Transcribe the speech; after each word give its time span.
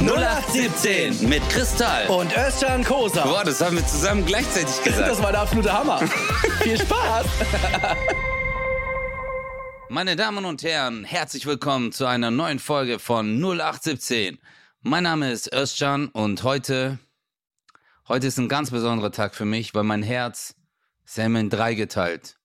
0817 0.00 1.28
mit 1.28 1.48
Kristall. 1.48 2.08
Und 2.08 2.36
Özcan 2.36 2.82
Kosa. 2.82 3.22
Boah, 3.24 3.44
das 3.44 3.60
haben 3.60 3.76
wir 3.76 3.86
zusammen 3.86 4.26
gleichzeitig 4.26 4.82
gesagt. 4.82 5.08
Das 5.08 5.22
war 5.22 5.30
der 5.30 5.42
absolute 5.42 5.72
Hammer. 5.72 5.98
Viel 6.62 6.78
Spaß. 6.78 7.26
Meine 9.88 10.16
Damen 10.16 10.44
und 10.44 10.64
Herren, 10.64 11.04
herzlich 11.04 11.46
willkommen 11.46 11.92
zu 11.92 12.06
einer 12.06 12.32
neuen 12.32 12.58
Folge 12.58 12.98
von 12.98 13.38
0817. 13.40 14.38
Mein 14.82 15.04
Name 15.04 15.30
ist 15.30 15.54
Özcan 15.54 16.08
und 16.08 16.42
heute, 16.42 16.98
heute 18.08 18.26
ist 18.26 18.38
ein 18.38 18.48
ganz 18.48 18.72
besonderer 18.72 19.12
Tag 19.12 19.36
für 19.36 19.44
mich, 19.44 19.74
weil 19.74 19.84
mein 19.84 20.02
Herz 20.02 20.56
ist 21.04 21.18
ja 21.18 21.24
immer 21.24 21.38
in 21.38 21.50
drei 21.50 21.74
geteilt. 21.74 22.36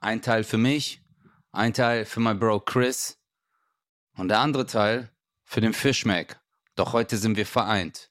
Ein 0.00 0.20
Teil 0.20 0.42
für 0.42 0.58
mich, 0.58 1.00
ein 1.52 1.72
Teil 1.72 2.04
für 2.04 2.20
mein 2.20 2.40
Bro 2.40 2.60
Chris 2.60 3.18
und 4.16 4.28
der 4.28 4.40
andere 4.40 4.66
Teil 4.66 5.10
für 5.44 5.60
den 5.60 5.72
Fischmeck. 5.72 6.38
Doch 6.78 6.92
heute 6.92 7.16
sind 7.16 7.36
wir 7.36 7.44
vereint. 7.44 8.08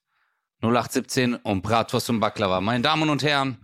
0817 0.62 1.36
und 1.36 1.62
Bratwurst 1.62 2.10
und 2.10 2.20
Baklava. 2.20 2.60
Meine 2.60 2.82
Damen 2.82 3.10
und 3.10 3.24
Herren, 3.24 3.58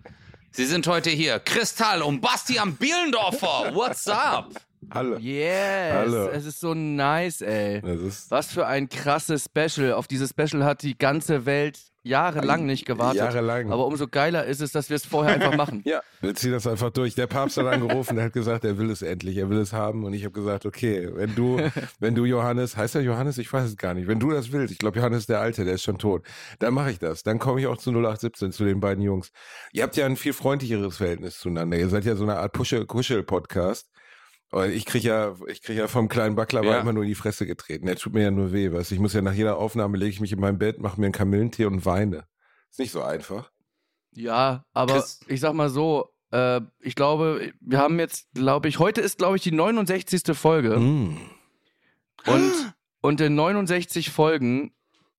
Sie 0.52 0.66
sind 0.66 0.88
heute 0.88 1.10
hier. 1.10 1.40
Kristall 1.40 2.02
und 2.02 2.22
Bastian 2.22 2.76
Bielendorfer. 2.78 3.72
What's 3.74 4.08
up? 4.08 4.54
Hallo. 4.92 5.18
Yes, 5.18 5.94
Hallo. 5.94 6.28
es 6.30 6.46
ist 6.46 6.60
so 6.62 6.74
nice, 6.74 7.42
ey. 7.42 7.82
Das 7.82 8.00
ist 8.00 8.32
Was 8.32 8.54
für 8.54 8.66
ein 8.66 8.88
krasses 8.88 9.46
Special. 9.46 9.92
Auf 9.92 10.08
dieses 10.08 10.30
Special 10.30 10.64
hat 10.64 10.84
die 10.84 10.98
ganze 10.98 11.46
Welt 11.46 11.82
jahrelang 12.04 12.66
nicht 12.66 12.86
gewartet. 12.86 13.18
Jahrelang. 13.18 13.72
Aber 13.72 13.88
umso 13.88 14.08
geiler 14.08 14.46
ist 14.46 14.62
es, 14.62 14.72
dass 14.72 14.90
wir 14.90 14.96
es 14.96 15.06
vorher 15.06 15.36
einfach 15.36 15.56
machen. 15.56 15.82
ja, 15.86 16.02
wir 16.22 16.36
ziehen 16.36 16.52
das 16.52 16.68
einfach 16.68 16.92
durch. 16.92 17.16
Der 17.16 17.28
Papst 17.28 17.58
hat 17.58 17.66
angerufen, 17.66 18.16
der 18.16 18.26
hat 18.26 18.34
gesagt, 18.34 18.66
er 18.66 18.78
will 18.78 18.92
es 18.92 19.02
endlich, 19.02 19.38
er 19.38 19.50
will 19.50 19.58
es 19.58 19.74
haben. 19.74 20.04
Und 20.04 20.14
ich 20.14 20.24
habe 20.24 20.34
gesagt, 20.34 20.66
okay, 20.66 21.10
wenn 21.14 21.34
du, 21.36 21.60
wenn 22.00 22.14
du 22.14 22.26
Johannes, 22.26 22.78
heißt 22.78 22.96
er 22.96 23.02
Johannes? 23.02 23.38
Ich 23.38 23.52
weiß 23.52 23.66
es 23.66 23.78
gar 23.78 23.94
nicht. 23.94 24.08
Wenn 24.08 24.20
du 24.20 24.32
das 24.32 24.52
willst, 24.52 24.72
ich 24.72 24.80
glaube 24.80 25.00
Johannes 25.00 25.20
ist 25.20 25.30
der 25.30 25.40
Alte, 25.40 25.66
der 25.66 25.76
ist 25.76 25.84
schon 25.84 25.98
tot, 25.98 26.24
dann 26.60 26.74
mache 26.74 26.92
ich 26.92 27.00
das. 27.00 27.24
Dann 27.24 27.40
komme 27.40 27.62
ich 27.62 27.68
auch 27.68 27.78
zu 27.78 27.92
0817, 27.92 28.52
zu 28.52 28.66
den 28.66 28.80
beiden 28.80 29.04
Jungs. 29.04 29.32
Ihr 29.72 29.84
habt 29.84 29.96
ja 29.96 30.06
ein 30.06 30.18
viel 30.18 30.34
freundlicheres 30.34 30.98
Verhältnis 30.98 31.40
zueinander. 31.40 31.78
Ihr 31.78 31.90
seid 31.90 32.06
ja 32.06 32.16
so 32.16 32.24
eine 32.24 32.38
Art 32.38 32.54
Kuschel-Podcast. 32.54 33.88
Ich 34.74 34.86
krieg 34.86 35.04
ja, 35.04 35.36
ich 35.48 35.62
krieg 35.62 35.78
ja 35.78 35.88
vom 35.88 36.08
kleinen 36.10 36.36
Baklava 36.36 36.66
Ja. 36.68 36.80
immer 36.80 36.94
nur 36.94 37.04
in 37.04 37.10
die 37.10 37.16
Fresse 37.16 37.46
getreten. 37.46 37.86
Der 37.88 37.96
tut 37.96 38.14
mir 38.14 38.24
ja 38.24 38.32
nur 38.32 38.52
weh, 38.54 38.72
weißt 38.72 38.92
du. 38.92 38.96
Ich 38.96 39.02
muss 39.02 39.14
ja 39.14 39.22
nach 39.22 39.34
jeder 39.34 39.58
Aufnahme 39.58 39.98
lege 39.98 40.12
ich 40.12 40.20
mich 40.22 40.32
in 40.32 40.40
mein 40.40 40.58
Bett, 40.60 40.80
mache 40.80 41.00
mir 41.00 41.08
einen 41.08 41.14
Kamillentee 41.14 41.66
und 41.66 41.86
weine. 41.86 42.26
Ist 42.70 42.80
nicht 42.80 42.92
so 42.92 43.02
einfach. 43.02 43.52
Ja, 44.14 44.64
aber 44.74 44.94
Chris- 44.96 45.22
ich 45.28 45.40
sag 45.40 45.54
mal 45.54 45.70
so, 45.70 46.10
äh, 46.32 46.62
ich 46.80 46.96
glaube, 46.96 47.52
wir 47.62 47.80
haben 47.80 47.98
jetzt, 48.00 48.28
glaube 48.36 48.68
ich, 48.68 48.78
heute 48.80 49.02
ist, 49.02 49.18
glaube 49.18 49.38
ich, 49.38 49.42
die 49.44 49.52
69. 49.52 50.36
Folge. 50.38 50.78
Mm. 50.80 51.18
Und, 52.26 52.74
und 53.02 53.22
in 53.22 53.36
69 53.36 54.10
Folgen 54.12 54.74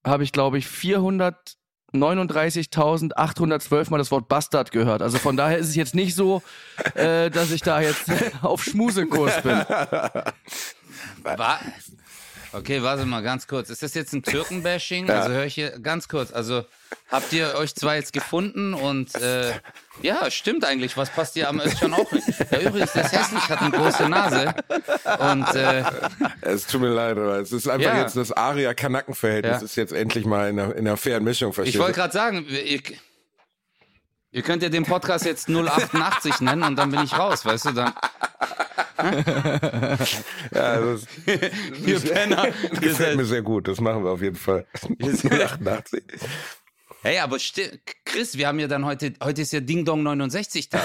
habe 0.07 0.23
ich, 0.23 0.33
glaube 0.33 0.59
ich, 0.59 0.67
439.812 1.95 3.91
Mal 3.91 3.99
das 3.99 4.11
Wort 4.11 4.29
Bastard 4.29 4.71
gehört. 4.73 5.03
Also 5.03 5.19
von 5.19 5.37
daher 5.37 5.59
ist 5.59 5.69
es 5.69 5.77
jetzt 5.77 5.95
nicht 5.95 6.15
so, 6.15 6.43
äh, 6.95 7.31
dass 7.31 7.51
ich 7.51 7.63
da 7.63 7.81
jetzt 7.81 8.11
auf 8.43 8.65
Schmusekurs 8.65 9.43
bin. 9.43 9.65
Wa 11.23 11.59
okay, 12.55 12.83
warte 12.83 13.05
mal 13.05 13.23
ganz 13.23 13.47
kurz. 13.47 13.71
Ist 13.71 13.83
das 13.83 13.95
jetzt 13.95 14.13
ein 14.13 14.23
Türkenbashing? 14.23 15.09
Also 15.11 15.31
höre 15.31 15.45
ich 15.45 15.55
hier 15.55 15.79
ganz 15.81 16.09
kurz. 16.09 16.33
Also 16.33 16.65
habt 17.11 17.33
ihr 17.33 17.55
euch 17.57 17.75
zwar 17.75 17.97
jetzt 17.97 18.13
gefunden 18.13 18.75
und 18.75 19.15
äh, 19.17 19.53
ja, 20.03 20.31
stimmt 20.31 20.65
eigentlich. 20.65 20.97
Was 20.97 21.11
passt 21.11 21.37
dir 21.37 21.49
am 21.49 21.61
Özcan 21.61 21.93
auch 21.95 22.11
nicht? 22.13 22.27
Ja, 22.51 22.61
übrigens, 22.61 22.95
ist 22.95 23.13
hässlich, 23.13 23.49
hat 23.49 23.61
eine 23.61 23.71
große 23.71 24.09
Nase. 24.09 24.55
Und 25.21 25.55
äh, 25.55 25.85
Es 26.43 26.67
tut 26.67 26.81
mir 26.81 26.89
leid, 26.89 27.17
aber 27.17 27.39
es 27.41 27.53
ist 27.53 27.69
einfach 27.69 27.95
Ja. 27.95 28.01
jetzt 28.03 28.17
das 28.17 28.33
Aria-Kanacken-Verhältnis 28.33 29.59
Ja. 29.61 29.65
ist 29.65 29.77
jetzt 29.77 29.93
endlich 29.93 30.25
mal 30.25 30.49
in 30.51 30.59
einer, 30.59 30.75
in 30.75 30.87
einer 30.87 30.97
fairen 30.97 31.25
Mischung, 31.25 31.51
ich 31.51 31.55
verstehst 31.57 31.79
wollte 31.79 31.95
gerade 31.95 32.13
sagen, 32.13 32.47
ihr, 32.49 32.81
ihr 34.33 34.43
könnt 34.43 34.63
ja 34.63 34.69
den 34.69 34.85
Podcast 34.85 35.25
jetzt 35.25 35.49
088 35.49 36.41
nennen 36.41 36.63
und 36.65 36.77
dann 36.77 36.91
bin 36.91 37.03
ich 37.05 37.17
raus, 37.17 37.45
weißt 37.45 37.67
du? 37.67 37.71
Dann 37.73 37.93
Ja, 38.97 40.81
das, 40.81 41.07
ihr 41.87 42.01
Penner. 42.01 42.49
das 42.71 42.81
gefällt 42.81 43.17
mir 43.17 43.25
sehr 43.25 43.43
gut, 43.43 43.69
das 43.69 43.81
machen 43.81 44.05
wir 44.05 44.11
auf 44.11 44.23
jeden 44.23 44.37
Fall. 44.37 44.67
seid- 45.01 45.43
88. 45.43 46.03
hey, 47.03 47.19
aber 47.19 47.39
Chris, 48.05 48.37
wir 48.37 48.49
haben 48.49 48.59
ja 48.59 48.67
dann 48.69 48.85
heute, 48.85 49.13
heute 49.23 49.43
ist 49.43 49.53
ja 49.53 49.61
Ding 49.61 49.85
Dong 49.85 50.03
69 50.03 50.69
Tag. 50.69 50.83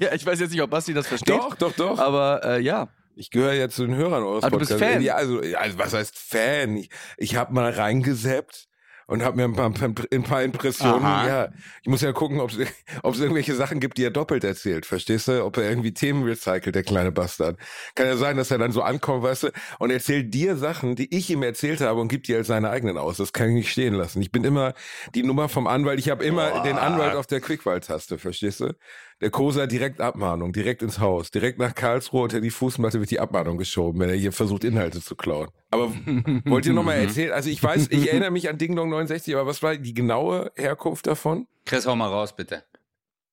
ja, 0.00 0.12
ich 0.14 0.24
weiß 0.26 0.40
jetzt 0.40 0.50
nicht, 0.52 0.62
ob 0.62 0.70
Basti 0.70 0.94
das 0.94 1.06
versteht. 1.06 1.30
Doch, 1.36 1.54
doch, 1.56 1.72
doch. 1.72 1.98
Aber 1.98 2.42
äh, 2.44 2.60
ja. 2.60 2.88
Ich 3.18 3.30
gehöre 3.30 3.54
ja 3.54 3.70
zu 3.70 3.86
den 3.86 3.96
Hörern 3.96 4.22
eures 4.22 4.44
Ah, 4.44 4.50
du 4.50 4.58
bist 4.58 4.72
Podcasts. 4.72 4.94
Fan? 4.94 5.02
Ja, 5.02 5.14
also, 5.14 5.40
also 5.40 5.78
was 5.78 5.94
heißt 5.94 6.18
Fan? 6.18 6.76
Ich, 6.76 6.90
ich 7.16 7.36
habe 7.36 7.54
mal 7.54 7.70
reingeseppt 7.70 8.68
und 9.06 9.22
habe 9.22 9.36
mir 9.36 9.44
ein 9.44 9.54
paar, 9.54 9.72
ein 10.12 10.22
paar 10.24 10.42
Impressionen. 10.42 11.04
Aha. 11.04 11.28
Ja, 11.28 11.48
ich 11.82 11.88
muss 11.88 12.00
ja 12.00 12.12
gucken, 12.12 12.40
ob 12.40 12.50
es 12.50 13.20
irgendwelche 13.20 13.54
Sachen 13.54 13.78
gibt, 13.78 13.98
die 13.98 14.04
er 14.04 14.10
doppelt 14.10 14.42
erzählt. 14.42 14.84
Verstehst 14.84 15.28
du? 15.28 15.44
Ob 15.44 15.56
er 15.56 15.68
irgendwie 15.68 15.94
Themen 15.94 16.24
recycelt, 16.24 16.74
der 16.74 16.82
kleine 16.82 17.12
Bastard. 17.12 17.58
Kann 17.94 18.06
ja 18.06 18.16
sein, 18.16 18.36
dass 18.36 18.50
er 18.50 18.58
dann 18.58 18.72
so 18.72 18.82
ankommt, 18.82 19.22
weißt 19.22 19.44
du, 19.44 19.48
und 19.78 19.90
erzählt 19.90 20.34
dir 20.34 20.56
Sachen, 20.56 20.96
die 20.96 21.14
ich 21.16 21.30
ihm 21.30 21.42
erzählt 21.42 21.80
habe 21.80 22.00
und 22.00 22.08
gibt 22.08 22.26
die 22.28 22.34
als 22.34 22.48
seine 22.48 22.70
eigenen 22.70 22.98
aus. 22.98 23.18
Das 23.18 23.32
kann 23.32 23.48
ich 23.50 23.54
nicht 23.54 23.70
stehen 23.70 23.94
lassen. 23.94 24.20
Ich 24.22 24.32
bin 24.32 24.44
immer 24.44 24.74
die 25.14 25.22
Nummer 25.22 25.48
vom 25.48 25.66
Anwalt. 25.66 26.00
Ich 26.00 26.10
habe 26.10 26.24
immer 26.24 26.62
den 26.64 26.76
Anwalt 26.76 27.14
auf 27.14 27.26
der 27.26 27.40
Quickwahl-Taste, 27.40 28.18
verstehst 28.18 28.60
du? 28.60 28.74
Der 29.22 29.30
Kosa 29.30 29.66
direkt 29.66 30.00
Abmahnung, 30.02 30.52
direkt 30.52 30.82
ins 30.82 30.98
Haus, 31.00 31.30
direkt 31.30 31.58
nach 31.58 31.74
Karlsruhe 31.74 32.24
unter 32.24 32.40
die 32.42 32.50
Fußmatte 32.50 33.00
wird 33.00 33.10
die 33.10 33.18
Abmahnung 33.18 33.56
geschoben, 33.56 33.98
wenn 34.00 34.10
er 34.10 34.14
hier 34.16 34.30
versucht, 34.32 34.62
Inhalte 34.62 35.00
zu 35.00 35.16
klauen. 35.16 35.48
Aber 35.70 35.90
wollt 36.44 36.66
ihr 36.66 36.74
nochmal 36.74 36.98
erzählen? 36.98 37.32
Also 37.32 37.48
ich 37.48 37.62
weiß, 37.62 37.88
ich 37.90 38.10
erinnere 38.10 38.30
mich 38.30 38.50
an 38.50 38.58
Ding 38.58 38.76
Dong 38.76 38.90
69, 38.90 39.34
aber 39.34 39.46
was 39.46 39.62
war 39.62 39.76
die 39.76 39.94
genaue 39.94 40.52
Herkunft 40.54 41.06
davon? 41.06 41.46
Chris, 41.64 41.86
hau 41.86 41.96
mal 41.96 42.08
raus, 42.08 42.36
bitte. 42.36 42.64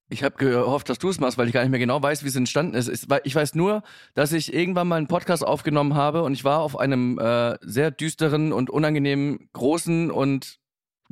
Ich 0.08 0.22
habe 0.22 0.36
gehofft, 0.36 0.88
dass 0.88 0.98
du 0.98 1.08
es 1.10 1.20
machst, 1.20 1.36
weil 1.38 1.48
ich 1.48 1.52
gar 1.54 1.62
nicht 1.62 1.70
mehr 1.70 1.80
genau 1.80 2.02
weiß, 2.02 2.24
wie 2.24 2.28
es 2.28 2.36
entstanden 2.36 2.74
ist. 2.74 2.88
Ich 2.88 3.08
wei- 3.10 3.20
Ich 3.24 3.34
weiß 3.34 3.54
nur, 3.54 3.82
dass 4.14 4.32
ich 4.32 4.54
irgendwann 4.54 4.88
mal 4.88 4.96
einen 4.96 5.08
Podcast 5.08 5.44
aufgenommen 5.46 5.94
habe 5.94 6.22
und 6.22 6.32
ich 6.32 6.44
war 6.44 6.60
auf 6.60 6.78
einem 6.78 7.18
äh, 7.18 7.56
sehr 7.62 7.90
düsteren 7.90 8.52
und 8.52 8.70
unangenehmen, 8.70 9.48
großen 9.52 10.10
und 10.10 10.60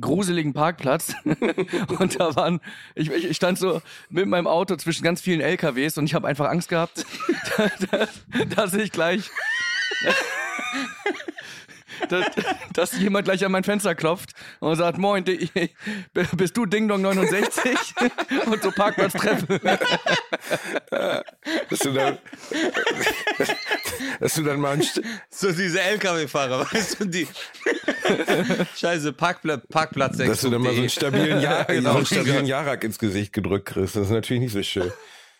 gruseligen 0.03 0.53
Parkplatz. 0.53 1.15
und 1.99 2.19
da 2.19 2.35
waren, 2.35 2.59
ich, 2.93 3.09
ich 3.11 3.35
stand 3.35 3.57
so 3.57 3.81
mit 4.09 4.27
meinem 4.27 4.47
Auto 4.47 4.75
zwischen 4.75 5.03
ganz 5.03 5.21
vielen 5.21 5.41
LKWs 5.41 5.97
und 5.97 6.05
ich 6.05 6.13
habe 6.13 6.27
einfach 6.27 6.47
Angst 6.49 6.69
gehabt, 6.69 7.05
dass, 7.91 8.09
dass 8.55 8.73
ich 8.75 8.91
gleich. 8.91 9.31
Dass, 12.09 12.25
dass 12.73 12.97
jemand 12.99 13.25
gleich 13.25 13.43
an 13.45 13.51
mein 13.51 13.63
Fenster 13.63 13.95
klopft 13.95 14.31
und 14.59 14.75
sagt, 14.75 14.97
moin, 14.97 15.23
bist 15.23 16.57
du 16.57 16.65
Ding 16.65 16.87
Dong 16.87 17.01
69? 17.01 17.77
und 18.45 18.61
so 18.63 18.71
Parkplatz 18.71 19.13
treffen. 19.13 19.59
Dass 21.69 21.79
du 21.79 21.91
dann, 21.93 22.17
dass 24.19 24.33
du 24.35 24.43
dann 24.43 24.59
mal 24.59 24.73
ein 24.73 24.81
St 24.81 25.01
So 25.29 25.51
diese 25.51 25.81
LKW-Fahrer, 25.81 26.65
weißt 26.71 26.99
du, 26.99 27.05
die 27.05 27.27
scheiße 28.75 29.13
Parkpla 29.13 29.57
Parkplatz 29.57 30.17
dass 30.17 30.41
du 30.41 30.49
dann 30.49 30.61
mal 30.61 30.73
so 30.73 30.79
einen 30.79 30.89
stabilen, 30.89 31.41
ja 31.41 31.63
Genau. 31.63 31.91
so 31.91 31.97
einen 31.97 32.05
stabilen 32.05 32.45
Jarak 32.45 32.83
ins 32.83 32.99
Gesicht 32.99 33.33
gedrückt 33.33 33.67
kriegst. 33.69 33.95
Das 33.95 34.03
ist 34.05 34.11
natürlich 34.11 34.41
nicht 34.43 34.53
so 34.53 34.63
schön. 34.63 34.91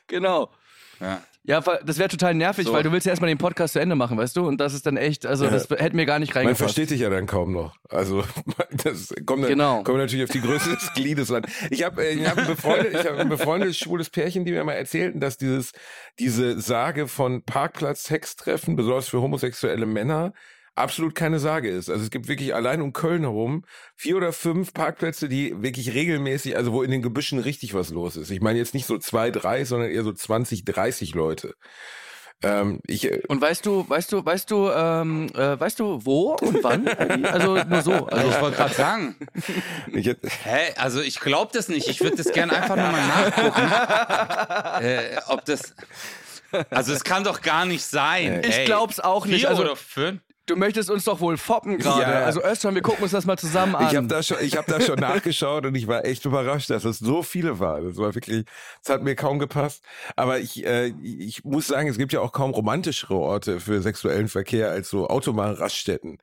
Genau. 0.08 0.52
Ja. 1.00 1.22
Ja, 1.46 1.60
das 1.60 1.98
wäre 1.98 2.08
total 2.08 2.34
nervig, 2.36 2.66
So. 2.68 2.72
weil 2.74 2.84
du 2.84 2.92
willst 2.94 3.06
ja 3.06 3.10
erstmal 3.12 3.28
den 3.28 3.38
Podcast 3.38 3.74
zu 3.74 3.80
Ende 3.80 3.96
machen, 3.96 4.18
weißt 4.18 4.38
du? 4.38 4.48
Und 4.48 4.62
das 4.62 4.74
ist 4.74 4.86
dann 4.86 4.96
echt, 4.96 5.26
also 5.26 5.46
das 5.50 5.70
hätte 5.70 5.94
mir 5.94 6.06
gar 6.06 6.20
nicht 6.20 6.30
Man 6.34 6.38
reingepasst. 6.46 6.60
versteht 6.62 6.90
dich 6.92 7.02
ja 7.02 7.10
dann 7.10 7.26
kaum 7.26 7.52
noch. 7.52 7.76
Also 7.90 8.24
das 8.84 9.14
kommt, 9.26 9.44
dann, 9.44 9.50
Genau. 9.50 9.84
kommt 9.84 9.98
natürlich 9.98 10.24
auf 10.24 10.30
die 10.32 10.40
Größe 10.42 10.70
des 10.70 10.94
Gliedes 10.94 11.32
an. 11.34 11.46
Ich 11.70 11.84
habe 11.84 12.02
äh, 12.06 12.14
ich 12.14 12.26
hab 12.30 12.38
ein, 12.38 12.48
befreundet, 12.48 12.94
ich 12.94 13.06
hab 13.06 13.18
ein 13.18 13.28
befreundetes 13.28 13.78
schwules 13.78 14.10
Pärchen, 14.10 14.46
die 14.46 14.54
mir 14.54 14.64
mal 14.64 14.74
erzählten, 14.74 15.20
dass 15.20 15.38
dieses 15.38 15.74
diese 16.18 16.62
Sage 16.62 17.08
von 17.10 17.44
Parkplatz-Sextreffen, 17.44 18.76
besonders 18.76 19.10
für 19.10 19.22
homosexuelle 19.22 19.86
Männer, 19.86 20.34
absolut 20.76 21.16
keine 21.16 21.40
Sage 21.40 21.70
ist. 21.70 21.90
Also 21.90 22.04
es 22.04 22.10
gibt 22.10 22.28
wirklich 22.28 22.56
allein 22.56 22.82
um 22.82 22.94
Köln 22.94 23.22
herum 23.22 23.64
vier 23.96 24.18
oder 24.18 24.34
fünf 24.34 24.74
Parkplätze, 24.74 25.30
die 25.30 25.62
wirklich 25.62 25.94
regelmäßig, 25.94 26.58
also 26.58 26.72
wo 26.74 26.84
in 26.84 26.92
den 26.92 27.02
Gebüschen 27.02 27.40
richtig 27.40 27.74
was 27.74 27.90
los 27.90 28.16
ist. 28.16 28.32
Ich 28.32 28.42
meine 28.42 28.60
jetzt 28.60 28.74
nicht 28.74 28.86
so 28.86 28.98
zwei, 28.98 29.30
drei, 29.32 29.66
sondern 29.66 29.90
eher 29.92 30.04
so 30.04 30.12
20, 30.14 30.66
30 30.66 31.14
Leute. 31.14 31.54
Ähm, 32.42 32.82
ich, 32.88 33.10
äh, 33.10 33.22
Und 33.30 33.40
weißt 33.40 33.66
du, 33.66 33.88
weißt 33.88 34.12
du, 34.12 34.26
weißt 34.26 34.52
du, 34.52 34.70
ähm, 34.70 35.28
äh, 35.34 35.58
weißt 35.58 35.80
du, 35.80 36.06
wo 36.06 36.36
und 36.42 36.62
wann? 36.64 36.88
Also 37.26 37.56
nur 37.56 37.82
so. 37.82 38.08
Also 38.08 38.30
ich 38.30 38.42
wollte 38.42 38.58
gerade 38.58 38.74
sagen, 38.74 39.16
ich, 39.94 40.08
hä, 40.08 40.74
also 40.76 41.00
ich 41.02 41.20
glaube 41.22 41.52
das 41.54 41.70
nicht. 41.70 41.88
Ich 41.88 42.02
würde 42.02 42.18
das 42.18 42.32
gerne 42.34 42.52
einfach 42.54 42.76
nur 42.76 42.92
mal 42.92 43.08
nachgucken, 43.08 44.84
äh, 44.86 45.18
ob 45.28 45.46
das. 45.46 45.74
Also 46.70 46.94
es 46.94 47.04
kann 47.06 47.24
doch 47.24 47.42
gar 47.42 47.66
nicht 47.66 47.84
sein. 47.86 48.42
Ich 48.44 48.58
ey. 48.58 48.66
glaub's 48.66 49.00
auch 49.00 49.26
nicht. 49.26 49.40
Vier 49.40 49.50
Also- 49.50 49.62
oder 49.64 49.76
fünf? 49.76 50.22
Du 50.46 50.56
möchtest 50.56 50.90
uns 50.90 51.06
doch 51.06 51.20
wohl 51.20 51.38
foppen 51.38 51.78
gerade. 51.78 52.02
Ja. 52.02 52.24
Also 52.26 52.44
Özcan, 52.44 52.76
wir 52.76 52.82
gucken 52.82 53.04
uns 53.04 53.12
das 53.12 53.26
mal 53.26 53.38
zusammen 53.38 53.76
an. 53.76 53.88
Ich 53.90 53.96
habe 53.96 54.08
da 54.08 54.22
schon, 54.24 54.38
ich 54.42 54.58
habe 54.58 54.70
da 54.72 54.82
schon 54.82 54.96
nachgeschaut 55.00 55.66
und 55.66 55.76
ich 55.76 55.88
war 55.88 56.06
echt 56.06 56.26
überrascht, 56.26 56.70
dass 56.70 56.86
es 56.86 57.00
so 57.00 57.24
viele 57.24 57.60
waren. 57.60 57.88
Das 57.88 57.98
war 57.98 58.14
wirklich, 58.16 58.46
es 58.84 58.90
hat 58.90 59.04
mir 59.04 59.16
kaum 59.16 59.40
gepasst. 59.40 59.84
Aber 60.16 60.40
ich, 60.40 60.66
äh, 60.66 60.94
ich 61.02 61.44
muss 61.44 61.68
sagen, 61.68 61.88
es 61.88 61.98
gibt 61.98 62.14
ja 62.14 62.20
auch 62.22 62.32
kaum 62.32 62.52
romantischere 62.52 63.16
Orte 63.16 63.60
für 63.60 63.82
sexuellen 63.82 64.28
Verkehr 64.28 64.70
als 64.72 64.90
so 64.90 65.08
Autobahnraststätten. 65.08 66.18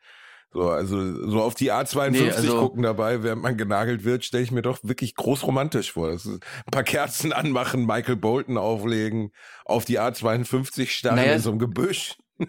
So, 0.53 0.69
also 0.69 1.31
so 1.31 1.41
auf 1.43 1.55
die 1.55 1.71
A52 1.73 2.11
Nee, 2.11 2.31
also- 2.33 2.59
gucken 2.59 2.83
dabei, 2.83 3.23
während 3.23 3.41
man 3.41 3.57
genagelt 3.57 4.03
wird, 4.05 4.25
stelle 4.25 4.43
ich 4.43 4.51
mir 4.51 4.63
doch 4.63 4.81
wirklich 4.83 5.15
groß 5.15 5.45
romantisch 5.47 5.93
vor. 5.93 6.11
Das 6.11 6.27
ist 6.27 6.43
ein 6.67 6.71
paar 6.73 6.83
Kerzen 6.83 7.33
anmachen, 7.33 7.87
Michael 7.87 8.17
Bolton 8.17 8.59
auflegen, 8.59 9.31
auf 9.65 9.85
die 9.85 10.01
A52 10.01 10.89
starren 10.89 11.17
Naja, 11.17 11.35
in 11.35 11.41
so 11.41 11.51
einem 11.51 11.61
Gebüsch. 11.61 12.17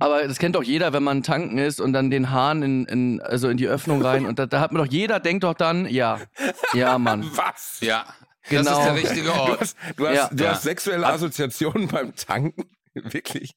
Aber 0.00 0.26
das 0.26 0.38
kennt 0.38 0.56
doch 0.56 0.62
jeder, 0.62 0.92
wenn 0.92 1.02
man 1.04 1.22
tanken 1.22 1.58
ist 1.58 1.80
und 1.80 1.92
dann 1.92 2.10
den 2.10 2.30
Hahn 2.30 2.62
in, 2.62 2.84
in, 2.86 3.20
also 3.20 3.48
in 3.48 3.56
die 3.56 3.68
Öffnung 3.68 4.02
rein. 4.02 4.26
Und 4.26 4.38
da, 4.38 4.46
da 4.46 4.60
hat 4.60 4.72
man 4.72 4.84
doch, 4.84 4.90
jeder 4.92 5.20
denkt 5.20 5.44
doch 5.44 5.54
dann, 5.54 5.86
ja, 5.88 6.20
ja, 6.72 6.98
Mann. 6.98 7.24
Was? 7.36 7.78
Ja, 7.80 8.04
Genau. 8.48 8.64
das 8.70 8.78
ist 8.78 8.84
der 8.84 8.94
richtige 8.96 9.26
Du 9.28 9.32
Ort. 9.32 9.60
hast, 9.60 9.76
du 9.96 10.06
hast, 10.08 10.16
Ja. 10.16 10.28
du 10.30 10.44
Ja. 10.44 10.50
hast 10.50 10.62
sexuelle 10.64 11.06
Assoziationen 11.06 11.88
beim 11.88 12.14
Tanken? 12.14 12.68
Wirklich? 12.94 13.54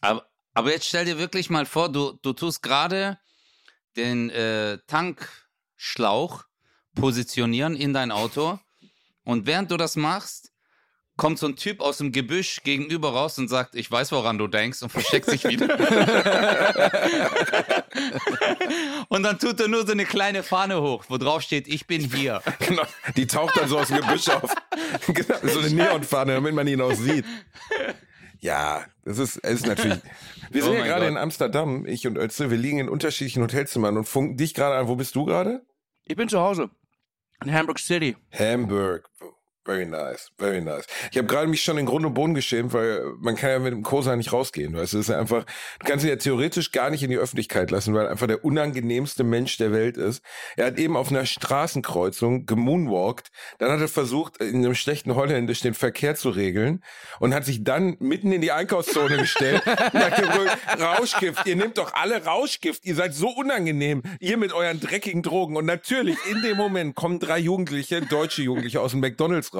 Aber, 0.00 0.24
aber 0.54 0.70
jetzt 0.72 0.86
stell 0.86 1.04
dir 1.04 1.18
wirklich 1.18 1.50
mal 1.50 1.66
vor, 1.66 1.90
du, 1.92 2.12
du 2.22 2.32
tust 2.32 2.62
gerade 2.62 3.18
den 3.96 4.30
äh, 4.30 4.78
Tankschlauch 4.86 6.44
positionieren 6.94 7.76
in 7.76 7.92
dein 7.92 8.10
Auto 8.10 8.58
und 9.24 9.46
während 9.46 9.70
du 9.70 9.76
das 9.76 9.96
machst, 9.96 10.49
kommt 11.20 11.38
so 11.38 11.46
ein 11.46 11.54
Typ 11.54 11.82
aus 11.82 11.98
dem 11.98 12.12
Gebüsch 12.12 12.62
gegenüber 12.64 13.12
raus 13.12 13.38
und 13.38 13.48
sagt, 13.48 13.74
ich 13.74 13.90
weiß, 13.90 14.10
woran 14.12 14.38
du 14.38 14.46
denkst 14.46 14.82
und 14.82 14.88
versteckt 14.88 15.26
sich 15.26 15.44
wieder. 15.44 15.68
und 19.10 19.22
dann 19.22 19.38
tut 19.38 19.60
er 19.60 19.68
nur 19.68 19.84
so 19.86 19.92
eine 19.92 20.06
kleine 20.06 20.42
Fahne 20.42 20.80
hoch, 20.80 21.04
wo 21.08 21.18
drauf 21.18 21.42
steht, 21.42 21.68
ich 21.68 21.86
bin 21.86 22.10
hier. 22.10 22.40
Genau. 22.60 22.84
Die 23.16 23.26
taucht 23.26 23.54
dann 23.58 23.68
so 23.68 23.78
aus 23.78 23.88
dem 23.88 23.98
Gebüsch 23.98 24.30
auf. 24.30 24.54
Genau, 25.08 25.36
so 25.42 25.58
eine 25.58 25.68
Neonfahne, 25.68 26.32
damit 26.32 26.54
man 26.54 26.66
ihn 26.66 26.80
auch 26.80 26.94
sieht. 26.94 27.26
Ja, 28.38 28.86
das 29.04 29.18
ist, 29.18 29.36
es 29.44 29.60
ist 29.60 29.66
natürlich. 29.66 29.98
Wir 30.50 30.62
sind 30.62 30.72
Oh 30.72 30.76
ja 30.76 30.86
gerade 30.86 31.02
Gott. 31.02 31.10
in 31.10 31.18
Amsterdam, 31.18 31.84
ich 31.84 32.06
und 32.06 32.16
Ötze, 32.16 32.50
wir 32.50 32.56
liegen 32.56 32.78
in 32.78 32.88
unterschiedlichen 32.88 33.42
Hotelzimmern 33.42 33.98
und 33.98 34.06
funken 34.06 34.38
dich 34.38 34.54
gerade 34.54 34.76
an. 34.76 34.88
Wo 34.88 34.96
bist 34.96 35.14
du 35.14 35.26
gerade? 35.26 35.60
Ich 36.06 36.16
bin 36.16 36.30
zu 36.30 36.40
Hause. 36.40 36.70
In 37.44 37.52
Hamburg 37.52 37.78
City. 37.78 38.16
Hamburg. 38.32 39.06
Very 39.70 39.86
nice, 39.86 40.32
very 40.36 40.60
nice. 40.60 40.84
Ich 41.12 41.18
habe 41.18 41.28
gerade 41.28 41.46
mich 41.46 41.62
schon 41.62 41.78
in 41.78 41.86
Grund 41.86 42.04
und 42.04 42.12
Boden 42.12 42.34
geschämt, 42.34 42.72
weil 42.72 43.04
man 43.20 43.36
kann 43.36 43.50
ja 43.50 43.58
mit 43.60 43.72
dem 43.72 43.84
Kosa 43.84 44.16
nicht 44.16 44.32
rausgehen. 44.32 44.74
Weißt 44.74 44.94
du, 44.94 44.96
das 44.96 45.06
ist 45.06 45.12
ja 45.12 45.20
einfach, 45.20 45.44
du 45.78 45.86
kannst 45.86 46.04
ihn 46.04 46.08
ja 46.08 46.16
theoretisch 46.16 46.72
gar 46.72 46.90
nicht 46.90 47.04
in 47.04 47.10
die 47.10 47.16
Öffentlichkeit 47.18 47.70
lassen, 47.70 47.94
weil 47.94 48.06
er 48.06 48.10
einfach 48.10 48.26
der 48.26 48.44
unangenehmste 48.44 49.22
Mensch 49.22 49.58
der 49.58 49.70
Welt 49.70 49.96
ist. 49.96 50.24
Er 50.56 50.66
hat 50.66 50.78
eben 50.80 50.96
auf 50.96 51.12
einer 51.12 51.24
Straßenkreuzung 51.24 52.46
gemoonwalkt, 52.46 53.30
dann 53.60 53.70
hat 53.70 53.80
er 53.80 53.86
versucht, 53.86 54.38
in 54.38 54.56
einem 54.56 54.74
schlechten 54.74 55.14
Holländisch 55.14 55.60
den 55.60 55.74
Verkehr 55.74 56.16
zu 56.16 56.30
regeln 56.30 56.82
und 57.20 57.32
hat 57.32 57.44
sich 57.44 57.62
dann 57.62 57.96
mitten 58.00 58.32
in 58.32 58.40
die 58.40 58.50
Einkaufszone 58.50 59.18
gestellt 59.18 59.62
und 59.64 59.78
hat 59.78 60.16
gesagt, 60.16 60.80
Rauschgift, 60.80 61.46
ihr 61.46 61.54
nehmt 61.54 61.78
doch 61.78 61.94
alle 61.94 62.24
Rauschgift, 62.24 62.84
ihr 62.84 62.96
seid 62.96 63.14
so 63.14 63.28
unangenehm, 63.28 64.02
ihr 64.18 64.36
mit 64.36 64.52
euren 64.52 64.80
dreckigen 64.80 65.22
Drogen. 65.22 65.56
Und 65.56 65.66
natürlich, 65.66 66.18
in 66.28 66.42
dem 66.42 66.56
Moment 66.56 66.96
kommen 66.96 67.20
drei 67.20 67.38
Jugendliche, 67.38 68.02
deutsche 68.02 68.42
Jugendliche 68.42 68.80
aus 68.80 68.90
dem 68.90 68.98
McDonalds 68.98 69.54
raus, 69.54 69.59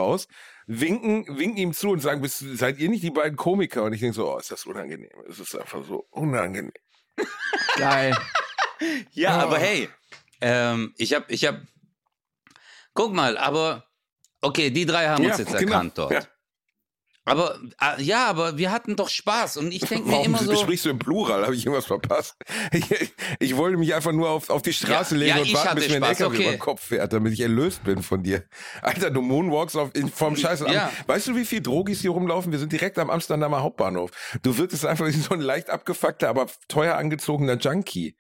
winken, 0.67 1.26
winken 1.38 1.56
ihm 1.56 1.73
zu 1.73 1.91
und 1.91 2.00
sagen, 2.00 2.20
bist, 2.23 2.38
seid 2.38 2.79
ihr 2.79 2.88
nicht 2.88 3.02
die 3.02 3.11
beiden 3.11 3.37
Komiker? 3.37 3.82
Und 3.85 3.93
ich 3.93 4.00
denke 4.00 4.14
so, 4.14 4.32
oh, 4.32 4.38
ist 4.38 4.50
das 4.50 4.67
unangenehm. 4.67 5.11
Es 5.29 5.38
ist 5.41 5.55
einfach 5.56 5.85
so 5.85 6.06
unangenehm. 6.11 6.73
Geil. 7.76 8.17
Ja, 9.12 9.37
Oh. 9.37 9.41
aber 9.43 9.58
hey, 9.58 9.88
ähm, 10.41 10.94
ich 10.97 11.12
hab, 11.12 11.31
ich 11.31 11.44
hab, 11.44 11.61
guck 12.94 13.12
mal, 13.12 13.37
aber, 13.37 13.85
okay, 14.41 14.70
die 14.70 14.87
drei 14.87 15.08
haben 15.08 15.25
uns 15.26 15.38
jetzt 15.38 15.56
genau. 15.56 15.73
erkannt 15.73 15.99
dort. 15.99 16.12
Ja. 16.12 16.23
Aber, 17.30 17.58
äh, 17.80 18.02
ja, 18.02 18.26
aber 18.26 18.58
wir 18.58 18.72
hatten 18.72 18.96
doch 18.96 19.08
Spaß 19.08 19.56
und 19.58 19.72
ich 19.72 19.82
denke 19.82 20.06
mir 20.06 20.12
Warum 20.12 20.26
immer 20.26 20.38
so. 20.38 20.56
sprichst 20.56 20.84
du 20.84 20.90
im 20.90 20.98
Plural? 20.98 21.44
Habe 21.44 21.54
ich 21.54 21.64
irgendwas 21.64 21.86
verpasst? 21.86 22.36
Ich, 22.72 23.12
ich 23.38 23.56
wollte 23.56 23.78
mich 23.78 23.94
einfach 23.94 24.12
nur 24.12 24.28
auf, 24.28 24.48
auf 24.48 24.62
die 24.62 24.72
Straße 24.72 25.14
Ja, 25.16 25.20
legen 25.20 25.36
ja, 25.36 25.42
und 25.42 25.54
warten, 25.54 25.76
bis 25.76 25.88
mir 25.88 25.96
ein 25.96 26.02
LKW 26.02 26.24
okay. 26.24 26.42
über 26.42 26.50
den 26.52 26.58
Kopf 26.58 26.82
fährt, 26.82 27.12
damit 27.12 27.32
ich 27.32 27.40
erlöst 27.40 27.82
bin 27.84 28.02
von 28.02 28.22
dir. 28.22 28.44
Alter, 28.82 29.10
du 29.10 29.22
Moonwalks 29.22 29.76
auf, 29.76 29.90
in, 29.94 30.08
vom 30.08 30.36
Scheiß. 30.36 30.60
Ja. 30.60 30.90
Weißt 31.06 31.28
du, 31.28 31.36
wie 31.36 31.44
viel 31.44 31.60
Drogis 31.60 32.00
hier 32.00 32.10
rumlaufen? 32.10 32.52
Wir 32.52 32.58
sind 32.58 32.72
direkt 32.72 32.98
am 32.98 33.10
Amsterdamer 33.10 33.62
Hauptbahnhof. 33.62 34.10
Du 34.42 34.56
wirkst 34.56 34.84
einfach 34.86 35.06
wie 35.06 35.12
so 35.12 35.34
ein 35.34 35.40
leicht 35.40 35.70
abgefuckter, 35.70 36.28
aber 36.28 36.46
teuer 36.68 36.96
angezogener 36.96 37.56
Junkie. 37.56 38.16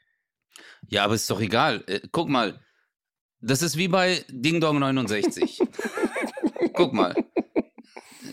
Ja, 0.88 1.04
aber 1.04 1.14
ist 1.14 1.30
doch 1.30 1.40
egal. 1.40 1.84
Äh, 1.86 2.00
guck 2.10 2.28
mal, 2.28 2.60
das 3.40 3.62
ist 3.62 3.76
wie 3.76 3.88
bei 3.88 4.24
Ding 4.28 4.60
Dong 4.60 4.78
69. 4.78 5.60
guck 6.74 6.92
mal. 6.92 7.14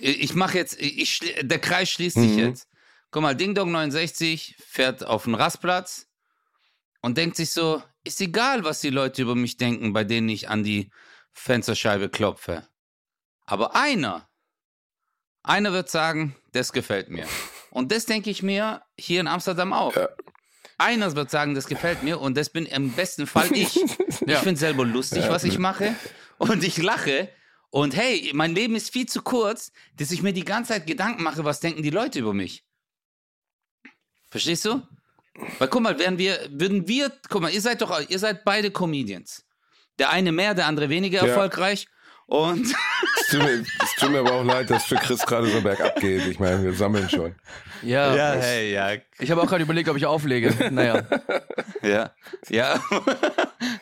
Ich 0.01 0.19
ich 0.21 0.33
mache 0.35 0.57
jetzt, 0.57 0.79
ich, 0.79 1.19
der 1.41 1.59
Kreis 1.59 1.89
schließt 1.89 2.17
sich 2.17 2.31
Mhm. 2.33 2.39
jetzt. 2.39 2.67
Guck 3.11 3.21
mal, 3.21 3.35
Ding 3.35 3.55
Dong 3.55 3.71
69 3.71 4.55
fährt 4.59 5.05
auf 5.05 5.23
den 5.23 5.35
Rastplatz 5.35 6.07
und 7.01 7.17
denkt 7.17 7.37
sich 7.37 7.51
so, 7.51 7.81
ist 8.03 8.19
egal, 8.21 8.63
was 8.63 8.81
die 8.81 8.89
Leute 8.89 9.21
über 9.21 9.35
mich 9.35 9.57
denken, 9.57 9.93
bei 9.93 10.03
denen 10.03 10.29
ich 10.29 10.49
an 10.49 10.63
die 10.63 10.91
Fensterscheibe 11.33 12.09
klopfe. 12.09 12.67
Aber 13.45 13.75
einer, 13.75 14.27
einer 15.43 15.71
wird 15.73 15.89
sagen, 15.89 16.35
das 16.51 16.73
gefällt 16.73 17.09
mir. 17.09 17.27
Und 17.69 17.91
das 17.91 18.05
denke 18.05 18.29
ich 18.29 18.41
mir 18.41 18.81
hier 18.97 19.19
in 19.21 19.27
Amsterdam 19.27 19.71
auch. 19.71 19.95
Ja. 19.95 20.09
Einer 20.79 21.15
wird 21.15 21.29
sagen, 21.29 21.53
das 21.53 21.67
gefällt 21.67 22.01
mir 22.01 22.19
und 22.19 22.35
das 22.37 22.49
bin 22.49 22.65
im 22.65 22.91
besten 22.91 23.27
Fall 23.27 23.51
ich. 23.53 23.75
Ich 24.09 24.19
Ja. 24.27 24.39
finde 24.41 24.59
selber 24.59 24.83
lustig, 24.85 25.25
was 25.29 25.43
ich 25.43 25.57
mache 25.59 25.95
und 26.37 26.63
ich 26.63 26.77
lache. 26.77 27.29
Und 27.77 27.95
hey, 27.95 28.31
mein 28.33 28.55
Leben 28.55 28.75
ist 28.75 28.91
viel 28.91 29.05
zu 29.05 29.21
kurz, 29.21 29.71
dass 29.97 30.09
ich 30.09 30.23
mir 30.23 30.33
die 30.33 30.43
ganze 30.43 30.73
Zeit 30.73 30.87
Gedanken 30.87 31.21
mache, 31.21 31.45
was 31.45 31.59
denken 31.59 31.83
die 31.83 31.91
Leute 31.91 32.17
über 32.17 32.33
mich. 32.33 32.63
Verstehst 34.31 34.65
du? 34.65 34.81
Weil 35.59 35.67
guck 35.67 35.83
mal, 35.83 35.99
wären 35.99 36.17
wir, 36.17 36.39
würden 36.49 36.87
wir, 36.87 37.11
guck 37.29 37.43
mal, 37.43 37.51
ihr 37.51 37.61
seid 37.61 37.83
doch, 37.83 38.01
ihr 38.09 38.17
seid 38.17 38.43
beide 38.43 38.71
Comedians. 38.71 39.45
Der 39.99 40.09
eine 40.09 40.31
mehr, 40.31 40.55
der 40.55 40.65
andere 40.65 40.89
weniger 40.89 41.19
Ja. 41.19 41.27
erfolgreich. 41.27 41.87
Und 42.25 42.65
Es 43.21 43.27
tut, 43.27 43.43
mir, 43.43 43.63
es 43.83 43.95
tut 43.99 44.09
mir 44.09 44.19
aber 44.21 44.31
auch 44.31 44.43
leid, 44.43 44.71
dass 44.71 44.85
für 44.85 44.95
Chris 44.95 45.23
gerade 45.23 45.45
so 45.45 45.61
bergab 45.61 45.99
geht. 45.99 46.25
Ich 46.25 46.39
meine, 46.39 46.63
wir 46.63 46.73
sammeln 46.73 47.07
schon. 47.11 47.35
Ja. 47.83 48.11
hey, 48.39 48.73
ja, 48.73 48.93
Ich 49.19 49.29
habe 49.29 49.39
auch 49.43 49.47
gerade 49.47 49.61
überlegt, 49.61 49.87
ob 49.87 49.97
ich 49.97 50.05
auflege. 50.07 50.71
Naja. 50.71 51.07
Ja, 51.83 52.11
ja. 52.49 52.81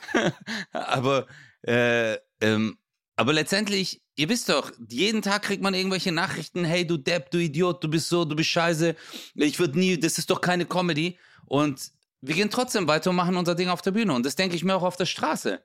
aber, 0.74 1.28
äh, 1.66 2.18
ähm, 2.42 2.78
aber 3.16 3.34
letztendlich, 3.34 4.02
ihr 4.16 4.30
wisst 4.30 4.50
doch, 4.50 4.72
jeden 4.90 5.22
Tag 5.22 5.44
kriegt 5.44 5.64
man 5.64 5.74
irgendwelche 5.74 6.12
Nachrichten, 6.12 6.66
hey, 6.66 6.86
du 6.86 6.98
Depp, 6.98 7.32
du 7.32 7.38
Idiot, 7.38 7.84
du 7.84 7.88
bist 7.90 8.10
so, 8.10 8.26
du 8.26 8.36
bist 8.36 8.50
scheiße, 8.50 8.96
ich 9.36 9.60
würde 9.60 9.80
nie, 9.80 9.98
das 10.00 10.18
ist 10.18 10.30
doch 10.30 10.42
keine 10.42 10.66
Comedy. 10.66 11.18
Und 11.46 11.92
wir 12.22 12.36
gehen 12.36 12.50
trotzdem 12.50 12.88
weiter 12.88 13.12
und 13.12 13.16
machen 13.16 13.38
unser 13.38 13.56
Ding 13.56 13.70
auf 13.70 13.82
der 13.82 13.92
Bühne. 13.92 14.14
Und 14.14 14.26
das 14.26 14.36
denke 14.36 14.56
ich 14.56 14.64
mir 14.64 14.76
auch 14.76 14.84
auf 14.84 14.96
der 14.98 15.06
Straße. 15.06 15.64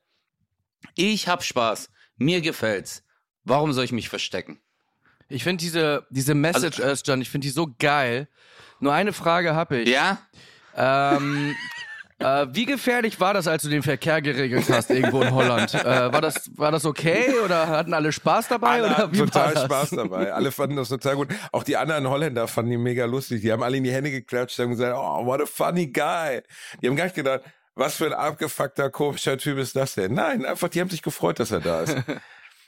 Ich 0.94 1.26
hab 1.28 1.42
Spaß, 1.42 1.90
mir 2.16 2.40
gefällt's. 2.40 3.02
Warum 3.44 3.72
soll 3.72 3.84
ich 3.84 3.92
mich 3.92 4.08
verstecken? 4.08 4.60
Ich 5.28 5.42
finde 5.44 5.62
diese, 5.62 6.06
diese 6.10 6.34
Message, 6.34 6.80
Also- 6.80 6.92
Özcan, 6.92 7.20
ich 7.22 7.30
finde 7.30 7.46
die 7.46 7.52
so 7.52 7.68
geil. 7.78 8.28
Nur 8.80 8.92
eine 8.92 9.12
Frage 9.12 9.54
habe 9.54 9.80
ich. 9.80 9.88
Ja? 9.88 10.20
Ähm, 10.76 11.54
äh, 12.20 12.46
wie 12.52 12.66
gefährlich 12.66 13.18
war 13.20 13.34
das, 13.34 13.48
als 13.48 13.62
du 13.62 13.68
den 13.68 13.82
Verkehr 13.82 14.22
geregelt 14.22 14.64
hast 14.70 14.90
irgendwo 14.90 15.22
in 15.22 15.32
Holland? 15.32 15.74
Äh, 15.74 16.12
war, 16.12 16.20
das, 16.20 16.50
war 16.56 16.70
das 16.70 16.84
okay 16.84 17.34
oder 17.44 17.68
hatten 17.68 17.94
alle 17.94 18.12
Spaß 18.12 18.48
dabei? 18.48 18.68
Alle 18.68 18.86
oder 18.86 18.96
hatten 18.98 19.14
wie 19.14 19.18
total 19.18 19.46
war 19.46 19.54
das? 19.54 19.64
Spaß 19.64 19.90
dabei. 19.90 20.32
Alle 20.32 20.52
fanden 20.52 20.76
das 20.76 20.88
total 20.88 21.16
gut. 21.16 21.28
Auch 21.52 21.64
die 21.64 21.76
anderen 21.76 22.08
Holländer 22.08 22.46
fanden 22.48 22.72
ihn 22.72 22.82
mega 22.82 23.06
lustig. 23.06 23.40
Die 23.42 23.50
haben 23.50 23.62
alle 23.62 23.76
in 23.78 23.84
die 23.84 23.92
Hände 23.92 24.10
geklatscht 24.10 24.58
und 24.60 24.70
gesagt, 24.70 24.94
oh, 24.96 25.24
what 25.26 25.40
a 25.42 25.46
funny 25.46 25.86
guy. 25.86 26.42
Die 26.82 26.88
haben 26.88 26.96
gar 26.96 27.04
nicht 27.04 27.16
gedacht, 27.16 27.40
was 27.74 27.94
für 27.96 28.06
ein 28.06 28.12
abgefuckter, 28.12 28.90
komischer 28.90 29.38
Typ 29.38 29.58
ist 29.58 29.74
das 29.74 29.94
denn? 29.94 30.14
Nein, 30.14 30.44
einfach, 30.44 30.68
die 30.68 30.80
haben 30.80 30.90
sich 30.90 31.02
gefreut, 31.02 31.40
dass 31.40 31.50
er 31.50 31.60
da 31.60 31.82
ist. 31.82 31.96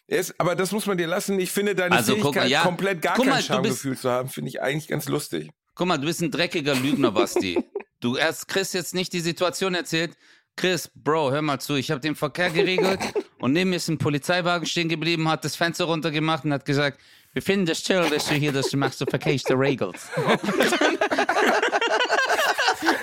Er 0.09 0.19
ist 0.19 0.35
aber 0.39 0.57
das 0.57 0.73
muss 0.73 0.87
man 0.87 0.99
dir 0.99 1.07
lassen. 1.07 1.39
Ich 1.39 1.51
finde 1.53 1.75
deine 1.75 1.95
Also, 1.97 2.13
Fähigkeit, 2.15 2.35
mal, 2.45 2.49
ja. 2.51 2.63
komplett 2.63 3.03
gar 3.03 3.15
Guck 3.17 3.25
kein 3.27 3.35
mal, 3.35 3.43
Schamgefühl 3.43 3.97
zu 3.97 4.11
haben, 4.11 4.29
finde 4.29 4.49
ich 4.49 4.61
eigentlich 4.61 4.89
ganz 4.89 5.09
lustig. 5.09 5.51
Guck 5.75 5.87
mal, 5.87 5.97
du 5.97 6.05
bist 6.07 6.21
ein 6.21 6.31
dreckiger 6.31 6.75
Lügner, 6.75 7.13
Basti. 7.13 7.65
Du 8.03 8.19
hast 8.19 8.49
Chris 8.49 8.73
jetzt 8.73 8.95
nicht 8.95 9.13
die 9.13 9.21
Situation 9.21 9.75
erzählt. 9.77 10.17
Chris, 10.57 10.91
Bro, 10.95 11.31
hör 11.31 11.41
mal 11.41 11.61
zu, 11.61 11.77
ich 11.77 11.91
habe 11.93 12.01
den 12.01 12.15
Verkehr 12.17 12.51
geregelt 12.51 12.99
und 13.39 13.53
neben 13.53 13.71
mir 13.71 13.77
ist 13.77 13.89
ein 13.89 13.97
Polizeiwagen 13.97 14.67
stehen 14.67 14.89
geblieben, 14.89 15.29
hat 15.29 15.45
das 15.45 15.55
Fenster 15.57 15.85
runtergemacht 15.85 16.45
und 16.45 16.53
hat 16.53 16.65
gesagt, 16.65 16.99
wir 17.33 17.41
finden 17.43 17.65
das 17.65 17.83
toll, 17.83 18.11
dass 18.11 18.27
du 18.27 18.35
hier 18.35 18.53
das 18.53 18.73
machst, 18.75 19.01
du 19.01 19.07
verkehrst 19.07 19.49
die 19.49 19.53
Regels. 19.55 20.09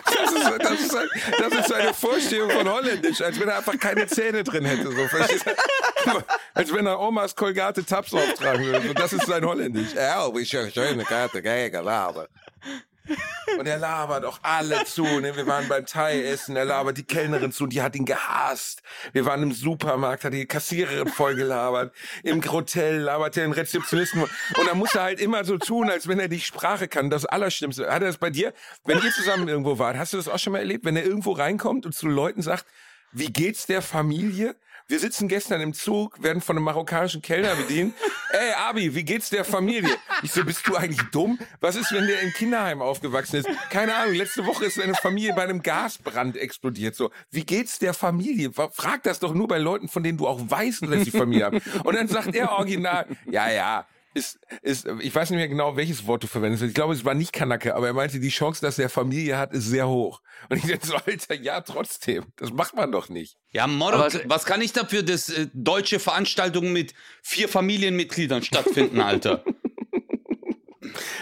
Das 0.05 0.31
ist, 0.33 0.51
das, 0.59 0.79
ist, 0.81 0.95
ein- 0.95 1.09
das 1.39 1.53
ist 1.59 1.67
seine 1.69 1.93
Vorstellung 1.93 2.51
von 2.51 2.69
Holländisch, 2.69 3.21
als 3.21 3.39
wenn 3.39 3.47
er 3.47 3.57
einfach 3.57 3.79
keine 3.79 4.05
Zähne 4.05 4.43
drin 4.43 4.65
hätte. 4.65 4.91
So, 4.91 6.21
als 6.53 6.73
wenn 6.73 6.85
er 6.85 6.99
Omas 6.99 7.33
Kolgate 7.35 7.85
Taps 7.85 8.13
auftragen 8.13 8.65
würde. 8.65 8.87
So, 8.87 8.93
das 8.93 9.13
ist 9.13 9.25
sein 9.25 9.43
Holländisch. 9.45 9.93
Ja, 9.95 10.27
wie 10.35 10.45
schön, 10.45 10.69
schöne 10.71 11.03
Karte, 11.05 11.41
geil, 11.41 11.73
aber. 11.75 12.27
Und 13.57 13.67
er 13.67 13.77
labert 13.77 14.25
auch 14.25 14.39
alle 14.43 14.85
zu. 14.85 15.03
Ne? 15.03 15.35
Wir 15.35 15.47
waren 15.47 15.67
beim 15.67 15.85
Thai-Essen, 15.85 16.55
er 16.55 16.65
labert 16.65 16.97
die 16.97 17.03
Kellnerin 17.03 17.51
zu, 17.51 17.67
die 17.67 17.81
hat 17.81 17.95
ihn 17.95 18.05
gehasst. 18.05 18.81
Wir 19.13 19.25
waren 19.25 19.43
im 19.43 19.51
Supermarkt, 19.51 20.23
hat 20.23 20.33
die 20.33 20.45
Kassiererin 20.45 21.07
voll 21.07 21.35
gelabert. 21.35 21.93
Im 22.23 22.43
Hotel 22.51 22.97
labert 22.97 23.37
er 23.37 23.43
den 23.43 23.53
Rezeptionisten. 23.53 24.21
Und 24.23 24.67
dann 24.67 24.77
muss 24.77 24.95
er 24.95 25.03
halt 25.03 25.19
immer 25.19 25.43
so 25.43 25.57
tun, 25.57 25.89
als 25.89 26.07
wenn 26.07 26.19
er 26.19 26.27
die 26.27 26.39
Sprache 26.39 26.87
kann. 26.87 27.09
Das 27.09 27.25
Allerschlimmste. 27.25 27.87
Hat 27.91 28.01
er 28.01 28.07
das 28.07 28.17
bei 28.17 28.29
dir? 28.29 28.53
Wenn 28.85 29.01
ihr 29.01 29.11
zusammen 29.11 29.47
irgendwo 29.47 29.79
wart, 29.79 29.97
hast 29.97 30.13
du 30.13 30.17
das 30.17 30.27
auch 30.27 30.39
schon 30.39 30.53
mal 30.53 30.59
erlebt? 30.59 30.85
Wenn 30.85 30.95
er 30.95 31.03
irgendwo 31.03 31.31
reinkommt 31.31 31.85
und 31.85 31.93
zu 31.93 32.07
Leuten 32.07 32.41
sagt, 32.41 32.65
wie 33.11 33.31
geht's 33.31 33.65
der 33.65 33.81
Familie? 33.81 34.55
Wir 34.89 34.99
sitzen 34.99 35.27
gestern 35.27 35.61
im 35.61 35.73
Zug, 35.73 36.21
werden 36.23 36.41
von 36.41 36.57
einem 36.57 36.65
marokkanischen 36.65 37.21
Kellner 37.21 37.55
bedient. 37.55 37.93
Ey, 38.31 38.53
Abi, 38.53 38.95
wie 38.95 39.03
geht's 39.03 39.29
der 39.29 39.45
Familie? 39.45 39.95
Ich 40.23 40.31
so, 40.31 40.43
bist 40.43 40.67
du 40.67 40.75
eigentlich 40.75 41.07
dumm? 41.11 41.37
Was 41.61 41.75
ist, 41.75 41.93
wenn 41.93 42.07
der 42.07 42.21
im 42.21 42.33
Kinderheim 42.33 42.81
aufgewachsen 42.81 43.35
ist? 43.35 43.47
Keine 43.69 43.93
Ahnung, 43.93 44.15
letzte 44.15 44.47
Woche 44.47 44.65
ist 44.65 44.75
seine 44.75 44.95
Familie 44.95 45.35
bei 45.35 45.43
einem 45.43 45.61
Gasbrand 45.61 46.37
explodiert. 46.37 46.95
So, 46.95 47.11
wie 47.29 47.45
geht's 47.45 47.77
der 47.77 47.93
Familie? 47.93 48.51
Frag 48.51 49.03
das 49.03 49.19
doch 49.19 49.35
nur 49.35 49.47
bei 49.47 49.59
Leuten, 49.59 49.89
von 49.89 50.01
denen 50.01 50.17
du 50.17 50.27
auch 50.27 50.39
weißt, 50.41 50.81
dass 50.81 51.03
sie 51.03 51.11
Familie 51.11 51.45
haben. 51.45 51.61
Und 51.83 51.95
dann 51.95 52.07
sagt 52.07 52.33
er 52.33 52.51
original, 52.53 53.05
ja, 53.29 53.47
ja, 53.51 53.85
ist, 54.13 54.39
ist, 54.61 54.87
ich 55.01 55.13
weiß 55.13 55.29
nicht 55.29 55.37
mehr 55.37 55.47
genau, 55.47 55.75
welches 55.75 56.07
Wort 56.07 56.23
du 56.23 56.27
verwendest. 56.27 56.63
Ich 56.63 56.73
glaube, 56.73 56.93
es 56.93 57.05
war 57.05 57.13
nicht 57.13 57.31
Kanake, 57.31 57.75
aber 57.75 57.87
er 57.87 57.93
meinte, 57.93 58.19
die 58.19 58.29
Chance, 58.29 58.61
dass 58.61 58.79
er 58.79 58.89
Familie 58.89 59.37
hat, 59.37 59.53
ist 59.53 59.65
sehr 59.65 59.87
hoch. 59.87 60.21
Und 60.49 60.57
ich 60.57 60.69
dachte 60.69 60.87
so, 60.87 60.95
Alter, 60.95 61.35
ja, 61.35 61.61
trotzdem. 61.61 62.25
Das 62.35 62.51
macht 62.51 62.75
man 62.75 62.91
doch 62.91 63.09
nicht. 63.09 63.37
Ja, 63.51 63.67
Morok, 63.67 64.21
was 64.25 64.45
kann 64.45 64.61
ich 64.61 64.73
dafür, 64.73 65.03
dass 65.03 65.29
äh, 65.29 65.47
deutsche 65.53 65.99
Veranstaltungen 65.99 66.73
mit 66.73 66.93
vier 67.21 67.47
Familienmitgliedern 67.49 68.43
stattfinden, 68.43 69.01
Alter? 69.01 69.43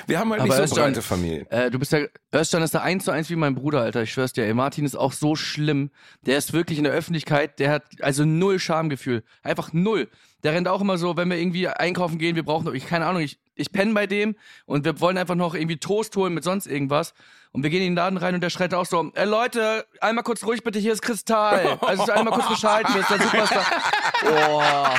Wir 0.08 0.20
haben 0.20 0.32
halt 0.32 0.42
Aber 0.42 0.48
nicht 0.48 0.58
so 0.58 0.64
Özcan, 0.64 0.84
breite 0.86 1.02
Familien. 1.02 1.52
Äh, 1.52 1.70
du 1.70 1.80
bist 1.80 1.92
ja, 1.92 2.00
Özcan 2.34 2.64
ist 2.64 2.74
da 2.74 2.82
eins 2.82 3.04
zu 3.06 3.12
eins 3.12 3.30
wie 3.30 3.36
mein 3.36 3.56
Bruder, 3.56 3.82
Alter. 3.82 4.04
Ich 4.04 4.14
schwör's 4.14 4.32
dir, 4.34 4.46
ey. 4.46 4.54
Martin 4.54 4.86
ist 4.86 4.96
auch 4.96 5.12
so 5.12 5.36
schlimm. 5.36 5.92
Der 6.26 6.38
ist 6.38 6.54
wirklich 6.54 6.78
in 6.78 6.86
der 6.86 6.94
Öffentlichkeit, 6.94 7.60
der 7.60 7.72
hat 7.72 7.84
also 8.02 8.24
null 8.24 8.58
Schamgefühl. 8.58 9.24
Einfach 9.44 9.74
null. 9.74 10.08
Der 10.44 10.54
rennt 10.54 10.68
auch 10.68 10.82
immer 10.82 10.98
so, 10.98 11.18
wenn 11.18 11.30
wir 11.30 11.38
irgendwie 11.38 11.68
einkaufen 11.68 12.20
gehen, 12.20 12.36
wir 12.36 12.44
brauchen 12.44 12.66
noch, 12.66 12.74
ich 12.74 12.88
keine 12.88 13.06
Ahnung, 13.06 13.22
ich, 13.22 13.38
ich 13.56 13.72
penne 13.72 13.94
bei 13.94 14.08
dem 14.08 14.36
und 14.66 14.86
wir 14.86 15.00
wollen 15.02 15.18
einfach 15.18 15.36
noch 15.36 15.56
irgendwie 15.56 15.78
Toast 15.78 16.16
holen 16.16 16.34
mit 16.34 16.44
sonst 16.44 16.68
irgendwas. 16.68 17.14
Und 17.52 17.64
wir 17.64 17.70
gehen 17.70 17.82
in 17.82 17.92
den 17.92 17.96
Laden 17.96 18.18
rein 18.18 18.36
und 18.36 18.42
der 18.42 18.50
schreit 18.50 18.74
auch 18.74 18.86
so, 18.86 19.12
ey 19.14 19.26
Leute, 19.26 19.86
einmal 20.00 20.24
kurz 20.24 20.46
ruhig 20.46 20.64
bitte, 20.64 20.80
hier 20.80 20.94
ist 20.94 21.02
Kristall. 21.02 21.80
Also 21.82 22.12
einmal 22.12 22.34
kurz 22.34 22.48
Bescheid, 22.48 22.86
hier 22.88 23.02
ist 23.02 23.10
der 23.10 23.20
Superstar. 23.20 23.66
Boah. 24.24 24.94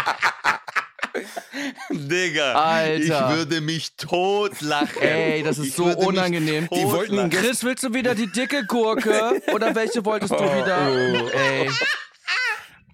Digga, 1.91 2.53
Alter. 2.55 3.31
ich 3.31 3.37
würde 3.37 3.61
mich 3.61 3.97
totlachen. 3.97 5.01
Ey, 5.03 5.43
das 5.43 5.59
ist 5.59 5.67
Ich 5.69 5.75
so 5.75 5.85
unangenehm. 5.85 6.69
Die 6.73 6.85
wollten 6.85 7.31
Chris, 7.31 7.63
willst 7.65 7.85
du 7.85 7.95
wieder 7.95 8.15
die 8.15 8.27
dicke 8.31 8.65
Gurke? 8.67 9.41
Oder 9.53 9.75
welche 9.75 10.05
wolltest 10.05 10.33
du 10.33 10.39
wieder? 10.41 11.33
Ey, 11.35 11.71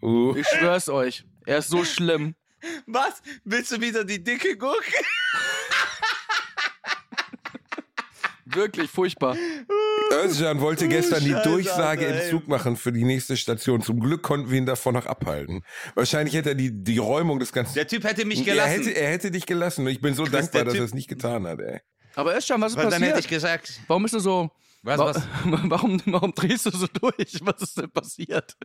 Uh. 0.02 0.34
ich 0.36 0.46
schwör's 0.46 0.88
euch. 0.90 1.24
Er 1.46 1.58
ist 1.58 1.70
so 1.70 1.82
schlimm. 1.84 2.34
Was? 2.86 3.22
Willst 3.44 3.72
du 3.72 3.80
wieder 3.80 4.04
die 4.04 4.22
dicke 4.22 4.56
Gurke? 4.56 4.92
Wirklich 8.54 8.90
furchtbar. 8.90 9.36
Özcan 10.12 10.60
wollte 10.60 10.88
gestern 10.88 11.24
die 11.24 11.30
Scheiße, 11.32 11.48
Durchsage 11.48 12.06
Alter, 12.06 12.24
im. 12.24 12.30
Zug 12.30 12.48
machen 12.48 12.76
für 12.76 12.92
die 12.92 13.04
nächste 13.04 13.36
Station. 13.36 13.82
Zum 13.82 14.00
Glück 14.00 14.22
konnten 14.22 14.50
wir 14.50 14.58
ihn 14.58 14.66
davon 14.66 14.94
noch 14.94 15.06
abhalten. 15.06 15.62
Wahrscheinlich 15.94 16.34
hätte 16.34 16.50
er 16.50 16.54
die, 16.54 16.70
die 16.72 16.98
Räumung 16.98 17.38
des 17.38 17.52
ganzen... 17.52 17.74
Der 17.74 17.86
Typ 17.86 18.04
hätte 18.04 18.24
mich 18.24 18.40
er, 18.40 18.44
gelassen. 18.54 18.70
hätte, 18.70 18.90
er 18.90 19.10
hätte 19.10 19.30
dich 19.30 19.46
gelassen. 19.46 19.82
Und 19.86 19.92
ich 19.92 20.00
bin 20.00 20.14
so 20.14 20.22
Chris, 20.24 20.32
dankbar, 20.32 20.64
dass 20.64 20.74
er 20.74 20.84
es 20.84 20.94
nicht 20.94 21.08
getan 21.08 21.46
hat, 21.46 21.60
ey. 21.60 21.80
Aber 22.14 22.36
Özcan, 22.36 22.60
was 22.60 22.72
ist 22.72 22.78
Weil 22.78 22.90
dann 22.90 23.02
hätte 23.02 23.18
ich 23.18 23.24
passiert? 23.28 23.62
gesagt, 23.62 23.80
Warum 23.88 24.02
bist 24.02 24.14
du 24.14 24.20
so... 24.20 24.50
was, 24.82 24.98
wa- 24.98 25.06
was? 25.06 25.22
Warum, 25.44 26.00
warum 26.06 26.32
drehst 26.34 26.66
du 26.66 26.70
so 26.70 26.86
durch? 26.86 27.40
Was 27.42 27.62
ist 27.62 27.78
denn 27.78 27.90
passiert? 27.90 28.56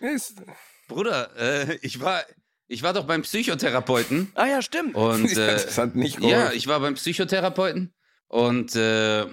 Ist, 0.00 0.42
Bruder, 0.88 1.30
äh, 1.36 1.76
ich 1.82 2.00
war, 2.00 2.22
ich 2.66 2.82
war 2.82 2.92
doch 2.92 3.04
beim 3.06 3.22
Psychotherapeuten 3.22 4.32
Ah 4.34 4.46
ja, 4.46 4.62
stimmt. 4.62 4.96
und 4.96 5.30
äh, 5.36 5.52
das 5.52 5.78
hat 5.78 5.94
nicht 5.94 6.18
ja, 6.20 6.50
ich 6.52 6.66
war 6.66 6.80
beim 6.80 6.94
Psychotherapeuten 6.94 7.94
und 8.32 8.74
äh, 8.76 9.26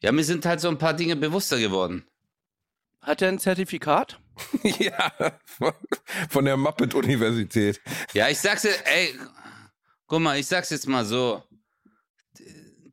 ja, 0.00 0.12
mir 0.12 0.22
sind 0.22 0.46
halt 0.46 0.60
so 0.60 0.68
ein 0.68 0.78
paar 0.78 0.94
Dinge 0.94 1.16
bewusster 1.16 1.58
geworden. 1.58 2.06
Hat 3.00 3.20
er 3.20 3.28
ein 3.28 3.40
Zertifikat? 3.40 4.20
ja, 4.62 5.12
von 6.28 6.44
der 6.44 6.56
Muppet-Universität. 6.56 7.80
Ja, 8.12 8.28
ich 8.28 8.38
sag's 8.38 8.62
dir, 8.62 8.74
ey, 8.84 9.18
guck 10.06 10.20
mal, 10.20 10.38
ich 10.38 10.46
sag's 10.46 10.70
jetzt 10.70 10.86
mal 10.86 11.04
so. 11.04 11.42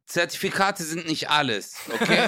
Zertifikate 0.07 0.83
sind 0.83 1.05
nicht 1.05 1.29
alles, 1.29 1.75
okay? 1.91 2.27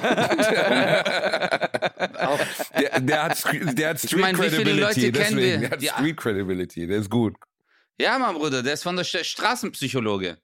Der, 2.78 3.00
der 3.00 3.22
hat, 3.22 3.44
der 3.78 3.90
hat 3.90 3.98
Street 3.98 4.20
meine, 4.20 4.38
wie 4.38 4.50
viele 4.50 4.64
Credibility, 4.64 4.80
Leute 4.80 5.12
kennen 5.12 5.36
wir? 5.38 5.58
Der 5.58 5.70
hat 5.70 5.82
Street 5.82 6.16
Credibility, 6.16 6.86
der 6.86 6.98
ist 6.98 7.10
gut. 7.10 7.34
ja, 7.98 8.18
mein 8.18 8.34
Bruder, 8.34 8.62
der 8.62 8.74
ist 8.74 8.82
von 8.82 8.96
der 8.96 9.04
St 9.04 9.24
Straßenpsychologe. 9.24 10.38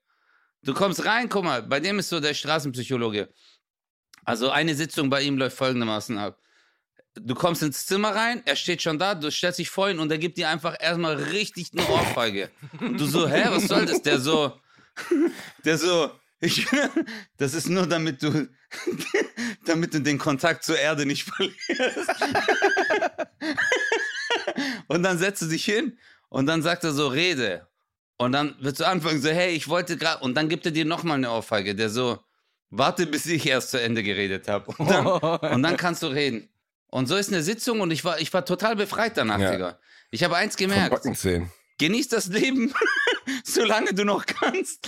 Du 0.63 0.73
kommst 0.73 1.05
rein, 1.05 1.27
guck 1.29 1.43
mal, 1.43 1.61
bei 1.61 1.79
dem 1.79 1.99
ist 1.99 2.09
so 2.09 2.19
der 2.19 2.33
Straßenpsychologe. 2.33 3.29
Also 4.23 4.49
eine 4.49 4.73
Sitzung 4.75 5.09
bei 5.09 5.21
ihm 5.21 5.37
läuft 5.37 5.57
folgendermaßen 5.57 6.17
ab. 6.17 6.39
Du 7.15 7.35
kommst 7.35 7.61
ins 7.61 7.85
Zimmer 7.85 8.15
rein, 8.15 8.41
er 8.45 8.55
steht 8.55 8.81
schon 8.81 8.97
da, 8.97 9.13
du 9.13 9.29
stellst 9.29 9.59
dich 9.59 9.69
vor 9.69 9.89
ihn 9.89 9.99
und 9.99 10.11
er 10.11 10.17
gibt 10.17 10.37
dir 10.37 10.49
einfach 10.49 10.75
erstmal 10.79 11.15
richtig 11.15 11.71
eine 11.73 11.87
Ohrfeige. 11.87 12.49
Und 12.79 12.99
du 12.99 13.05
so, 13.05 13.27
hä, 13.27 13.43
was 13.49 13.67
soll 13.67 13.85
das? 13.85 14.01
Der 14.01 14.19
so, 14.19 14.59
der 15.65 15.77
so, 15.77 16.11
ich, 16.39 16.65
das 17.37 17.53
ist 17.53 17.69
nur 17.69 17.85
damit 17.85 18.23
du, 18.23 18.47
damit 19.65 19.93
du 19.93 20.01
den 20.01 20.17
Kontakt 20.17 20.63
zur 20.63 20.79
Erde 20.79 21.05
nicht 21.05 21.25
verlierst. 21.25 22.09
Und 24.87 25.03
dann 25.03 25.17
setzt 25.17 25.41
du 25.41 25.47
dich 25.47 25.65
hin 25.65 25.99
und 26.29 26.47
dann 26.47 26.61
sagt 26.61 26.83
er 26.83 26.93
so, 26.93 27.07
rede. 27.07 27.67
Und 28.23 28.31
dann 28.31 28.55
wird 28.59 28.79
du 28.79 28.87
anfangen 28.87 29.21
so, 29.21 29.29
hey, 29.29 29.51
ich 29.53 29.67
wollte 29.67 29.97
gerade, 29.97 30.23
und 30.23 30.35
dann 30.35 30.49
gibt 30.49 30.65
er 30.65 30.71
dir 30.71 30.85
nochmal 30.85 31.17
eine 31.17 31.31
Ohrfeige, 31.31 31.75
der 31.75 31.89
so, 31.89 32.19
warte, 32.69 33.05
bis 33.05 33.25
ich 33.25 33.45
erst 33.45 33.71
zu 33.71 33.81
Ende 33.81 34.03
geredet 34.03 34.47
habe. 34.47 34.71
Und 34.77 34.89
dann, 34.89 35.05
und 35.53 35.63
dann 35.63 35.77
kannst 35.77 36.03
du 36.03 36.07
reden. 36.07 36.49
Und 36.87 37.07
so 37.07 37.15
ist 37.15 37.29
eine 37.31 37.41
Sitzung 37.41 37.81
und 37.81 37.91
ich 37.91 38.05
war, 38.05 38.19
ich 38.19 38.31
war 38.33 38.45
total 38.45 38.75
befreit 38.75 39.17
danach, 39.17 39.39
Ja. 39.39 39.51
Digga. 39.51 39.79
Ich 40.11 40.23
habe 40.23 40.35
eins 40.35 40.55
gemerkt. 40.57 41.05
Genieß 41.79 42.07
das 42.09 42.27
Leben, 42.27 42.71
solange 43.43 43.95
du 43.95 44.05
noch 44.05 44.27
kannst. 44.27 44.87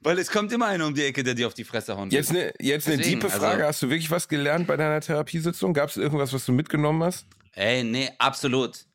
Weil 0.00 0.18
es 0.18 0.30
kommt 0.30 0.52
immer 0.52 0.66
einer 0.66 0.86
um 0.86 0.94
die 0.94 1.04
Ecke, 1.04 1.22
der 1.22 1.34
dir 1.34 1.46
auf 1.46 1.54
die 1.54 1.62
Fresse 1.64 1.96
hauen 1.96 2.10
will. 2.10 2.18
Jetzt 2.18 2.30
eine, 2.30 2.52
jetzt 2.60 2.88
eine 2.88 2.96
Deswegen, 2.98 3.20
tiefe 3.20 3.32
also- 3.32 3.46
Frage. 3.46 3.64
Hast 3.64 3.82
du 3.82 3.88
wirklich 3.88 4.10
was 4.10 4.26
gelernt 4.28 4.66
bei 4.66 4.76
deiner 4.76 5.00
Therapiesitzung? 5.00 5.72
Gab 5.72 5.90
es 5.90 5.96
irgendwas, 5.96 6.32
was 6.32 6.44
du 6.44 6.52
mitgenommen 6.52 7.02
hast? 7.04 7.26
Ey, 7.52 7.84
nee, 7.84 8.10
absolut. 8.18 8.86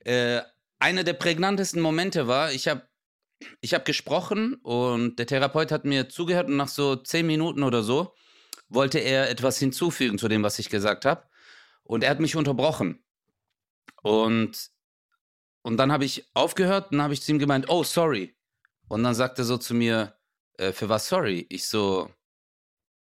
Äh, 0.00 0.40
einer 0.84 1.02
der 1.02 1.14
prägnantesten 1.14 1.80
Momente 1.80 2.28
war, 2.28 2.52
ich 2.52 2.68
habe 2.68 2.86
ich 3.62 3.72
hab 3.72 3.86
gesprochen 3.86 4.54
und 4.56 5.18
der 5.18 5.26
Therapeut 5.26 5.72
hat 5.72 5.86
mir 5.86 6.10
zugehört 6.10 6.48
und 6.48 6.56
nach 6.56 6.68
so 6.68 6.94
zehn 6.94 7.26
Minuten 7.26 7.62
oder 7.62 7.82
so 7.82 8.14
wollte 8.68 8.98
er 8.98 9.30
etwas 9.30 9.58
hinzufügen 9.58 10.18
zu 10.18 10.28
dem, 10.28 10.42
was 10.42 10.58
ich 10.58 10.68
gesagt 10.68 11.06
habe. 11.06 11.24
Und 11.84 12.04
er 12.04 12.10
hat 12.10 12.20
mich 12.20 12.36
unterbrochen. 12.36 13.02
Und, 14.02 14.70
und 15.62 15.78
dann 15.78 15.90
habe 15.90 16.04
ich 16.04 16.30
aufgehört 16.34 16.92
und 16.92 17.00
habe 17.00 17.14
ich 17.14 17.22
zu 17.22 17.32
ihm 17.32 17.38
gemeint, 17.38 17.70
oh, 17.70 17.82
sorry. 17.82 18.36
Und 18.88 19.02
dann 19.04 19.14
sagt 19.14 19.38
er 19.38 19.46
so 19.46 19.56
zu 19.56 19.72
mir, 19.74 20.18
äh, 20.58 20.72
für 20.72 20.90
was 20.90 21.08
sorry? 21.08 21.46
Ich 21.48 21.66
so, 21.66 22.10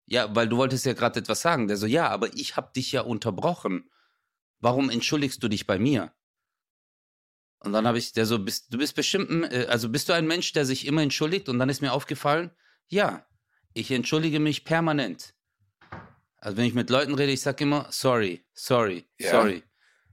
ja, 0.06 0.34
weil 0.34 0.48
du 0.48 0.58
wolltest 0.58 0.86
ja 0.86 0.94
gerade 0.94 1.20
etwas 1.20 1.42
sagen. 1.42 1.68
Der 1.68 1.76
so, 1.76 1.88
ja, 1.88 2.08
aber 2.08 2.34
ich 2.36 2.56
habe 2.56 2.72
dich 2.74 2.94
ja 2.94 3.02
unterbrochen 3.02 3.90
warum 4.66 4.90
entschuldigst 4.90 5.42
du 5.44 5.48
dich 5.48 5.68
bei 5.68 5.78
mir? 5.78 6.12
Und 7.66 7.74
dann 7.74 7.88
habe 7.88 7.98
ich, 7.98 8.14
der 8.14 8.26
so, 8.28 8.38
bist, 8.38 8.72
du 8.72 8.78
bist 8.78 8.96
bestimmt, 8.96 9.30
ein, 9.30 9.44
äh, 9.52 9.66
also 9.68 9.90
bist 9.90 10.08
du 10.08 10.14
ein 10.14 10.28
Mensch, 10.28 10.54
der 10.54 10.66
sich 10.66 10.86
immer 10.86 11.02
entschuldigt? 11.02 11.50
Und 11.50 11.58
dann 11.58 11.68
ist 11.68 11.82
mir 11.82 11.94
aufgefallen, 11.94 12.52
ja, 12.88 13.26
ich 13.74 13.90
entschuldige 13.92 14.40
mich 14.40 14.64
permanent. 14.64 15.34
Also 16.38 16.58
wenn 16.58 16.66
ich 16.66 16.76
mit 16.76 16.92
Leuten 16.92 17.16
rede, 17.16 17.32
ich 17.32 17.42
sage 17.42 17.64
immer, 17.64 17.88
sorry, 17.90 18.46
sorry, 18.54 19.06
Ja. 19.18 19.32
sorry. 19.32 19.64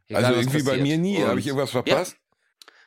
Egal, 0.09 0.25
also 0.25 0.41
irgendwie 0.41 0.63
bei 0.63 0.79
mir 0.79 0.97
nie. 0.97 1.19
Habe 1.19 1.39
ich 1.41 1.47
irgendwas 1.47 1.71
verpasst? 1.71 2.17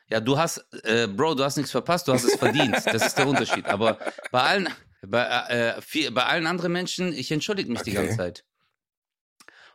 ja, 0.08 0.20
du 0.20 0.36
hast, 0.36 0.66
äh, 0.82 1.06
Bro, 1.06 1.36
du 1.36 1.44
hast 1.44 1.56
nichts 1.56 1.70
verpasst, 1.70 2.08
du 2.08 2.12
hast 2.12 2.24
es 2.24 2.34
verdient. 2.34 2.76
Das 2.92 3.06
ist 3.06 3.18
der 3.18 3.26
Unterschied. 3.26 3.68
Aber 3.68 4.00
bei 4.32 4.42
allen, 4.42 4.68
bei, 5.06 5.24
äh, 5.24 5.80
viel, 5.80 6.10
bei 6.10 6.24
allen 6.24 6.46
anderen 6.46 6.72
Menschen, 6.72 7.12
ich 7.12 7.30
entschuldige 7.30 7.70
mich 7.70 7.82
die 7.82 7.90
Okay. 7.90 8.02
ganze 8.02 8.16
Zeit. 8.16 8.44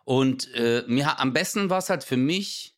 Und 0.03 0.53
äh, 0.53 0.83
mir 0.88 1.19
am 1.19 1.31
besten 1.31 1.69
war 1.69 1.77
es 1.77 1.89
halt 1.89 2.03
für 2.03 2.17
mich, 2.17 2.75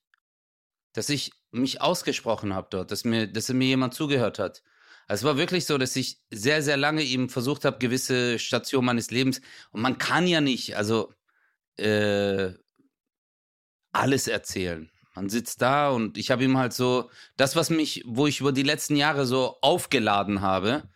dass 0.93 1.09
ich 1.09 1.31
mich 1.53 1.81
ausgesprochen 1.81 2.53
habe 2.53 2.67
dort, 2.69 2.91
dass 2.91 3.03
mir, 3.03 3.27
dass 3.27 3.49
mir 3.49 3.67
jemand 3.67 3.93
zugehört 3.93 4.39
hat. 4.39 4.63
Also 5.07 5.21
es 5.27 5.29
war 5.29 5.37
wirklich 5.37 5.65
so, 5.65 5.77
dass 5.77 5.95
ich 5.95 6.19
sehr, 6.31 6.61
sehr 6.61 6.77
lange 6.77 7.01
ihm 7.03 7.29
versucht 7.29 7.65
habe, 7.65 7.77
gewisse 7.77 8.39
Stationen 8.39 8.85
meines 8.85 9.11
Lebens, 9.11 9.41
und 9.71 9.81
man 9.81 9.97
kann 9.97 10.27
ja 10.27 10.41
nicht, 10.41 10.75
also 10.77 11.13
äh, 11.77 12.51
alles 13.91 14.27
erzählen. 14.27 14.89
Man 15.15 15.29
sitzt 15.29 15.61
da 15.61 15.89
und 15.89 16.17
ich 16.17 16.31
habe 16.31 16.43
ihm 16.43 16.57
halt 16.57 16.73
so, 16.73 17.09
das, 17.37 17.55
was 17.55 17.69
mich, 17.69 18.03
wo 18.07 18.25
ich 18.27 18.39
über 18.39 18.51
die 18.51 18.63
letzten 18.63 18.95
Jahre 18.95 19.25
so 19.27 19.57
aufgeladen 19.61 20.41
habe, 20.41 20.89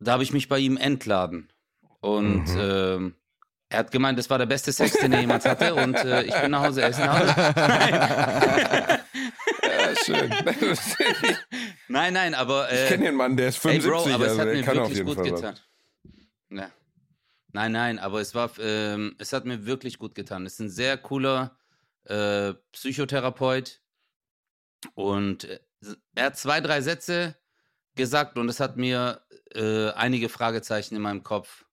da 0.00 0.12
habe 0.12 0.22
ich 0.22 0.32
mich 0.32 0.48
bei 0.48 0.58
ihm 0.58 0.76
entladen. 0.76 1.52
Und 2.00 2.44
Mhm. 2.54 2.56
ähm, 2.58 3.14
er 3.68 3.80
hat 3.80 3.90
gemeint, 3.90 4.18
das 4.18 4.30
war 4.30 4.38
der 4.38 4.46
beste 4.46 4.72
Sex, 4.72 4.92
den 4.98 5.12
er 5.12 5.20
jemals 5.20 5.44
hatte. 5.44 5.74
Und 5.74 5.94
äh, 5.96 6.22
ich 6.22 6.34
bin 6.40 6.52
nach 6.52 6.62
Hause, 6.62 6.80
er 6.82 6.88
ist 6.88 7.00
nach 7.00 7.18
Hause. 7.18 7.34
Ja, 9.88 10.04
schön. 10.04 10.30
nein, 11.88 12.12
nein, 12.12 12.34
aber. 12.34 12.70
Äh, 12.70 12.84
ich 12.84 12.88
kenne 12.90 13.04
den 13.06 13.14
Mann, 13.14 13.36
der 13.36 13.48
ist 13.48 13.64
Ey, 13.64 13.80
75, 13.80 13.90
Bro, 13.90 14.14
aber 14.14 14.24
es 14.24 14.30
also 14.30 14.40
hat 14.40 14.48
der 14.48 14.54
mir 14.54 14.62
kann 14.62 14.76
wirklich 14.76 15.04
gut 15.04 15.14
Fall 15.16 15.32
was. 15.32 15.40
getan. 15.40 15.58
Ja. 16.50 16.70
Nein, 17.52 17.72
nein, 17.72 17.98
aber 17.98 18.20
es 18.20 18.34
war, 18.34 18.50
ähm, 18.58 19.16
es 19.18 19.32
hat 19.32 19.44
mir 19.44 19.64
wirklich 19.66 19.98
gut 19.98 20.14
getan. 20.14 20.46
Es 20.46 20.54
ist 20.54 20.60
ein 20.60 20.70
sehr 20.70 20.98
cooler 20.98 21.58
äh, 22.04 22.54
Psychotherapeut 22.72 23.80
und 24.94 25.44
äh, 25.44 25.60
er 26.14 26.26
hat 26.26 26.36
zwei, 26.36 26.60
drei 26.60 26.80
Sätze 26.80 27.36
gesagt 27.94 28.36
und 28.36 28.48
es 28.48 28.60
hat 28.60 28.76
mir 28.76 29.22
äh, 29.54 29.90
einige 29.90 30.28
Fragezeichen 30.28 30.94
in 30.94 31.02
meinem 31.02 31.22
Kopf 31.22 31.64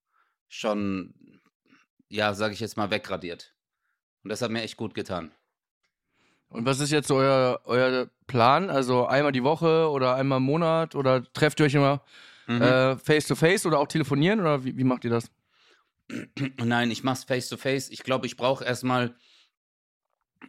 schon, 0.48 1.40
ja, 2.08 2.34
sage 2.34 2.54
ich 2.54 2.60
jetzt 2.60 2.76
mal, 2.76 2.90
wegradiert. 2.90 3.54
Und 4.22 4.30
das 4.30 4.42
hat 4.42 4.50
mir 4.50 4.62
echt 4.62 4.76
gut 4.76 4.94
getan. 4.94 5.32
Und 6.56 6.64
was 6.64 6.80
ist 6.80 6.90
jetzt 6.90 7.08
so 7.08 7.16
euer, 7.16 7.60
euer 7.64 8.08
Plan? 8.26 8.70
Also 8.70 9.06
einmal 9.06 9.32
die 9.32 9.42
Woche 9.42 9.90
oder 9.90 10.14
einmal 10.14 10.38
im 10.38 10.44
Monat 10.44 10.94
oder 10.94 11.22
trefft 11.34 11.60
ihr 11.60 11.66
euch 11.66 11.74
immer 11.74 12.02
Mhm. 12.48 12.62
äh, 12.62 12.96
face 12.96 13.26
to 13.26 13.34
face 13.34 13.66
oder 13.66 13.78
auch 13.80 13.88
telefonieren 13.88 14.40
oder 14.40 14.64
wie, 14.64 14.76
wie 14.78 14.84
macht 14.84 15.04
ihr 15.04 15.10
das? 15.10 15.30
Nein, 16.58 16.90
ich 16.90 17.02
mach's 17.02 17.24
face 17.24 17.48
to 17.48 17.56
face. 17.56 17.90
Ich 17.90 18.04
glaube, 18.04 18.26
ich 18.26 18.36
brauche 18.36 18.64
erstmal 18.64 19.16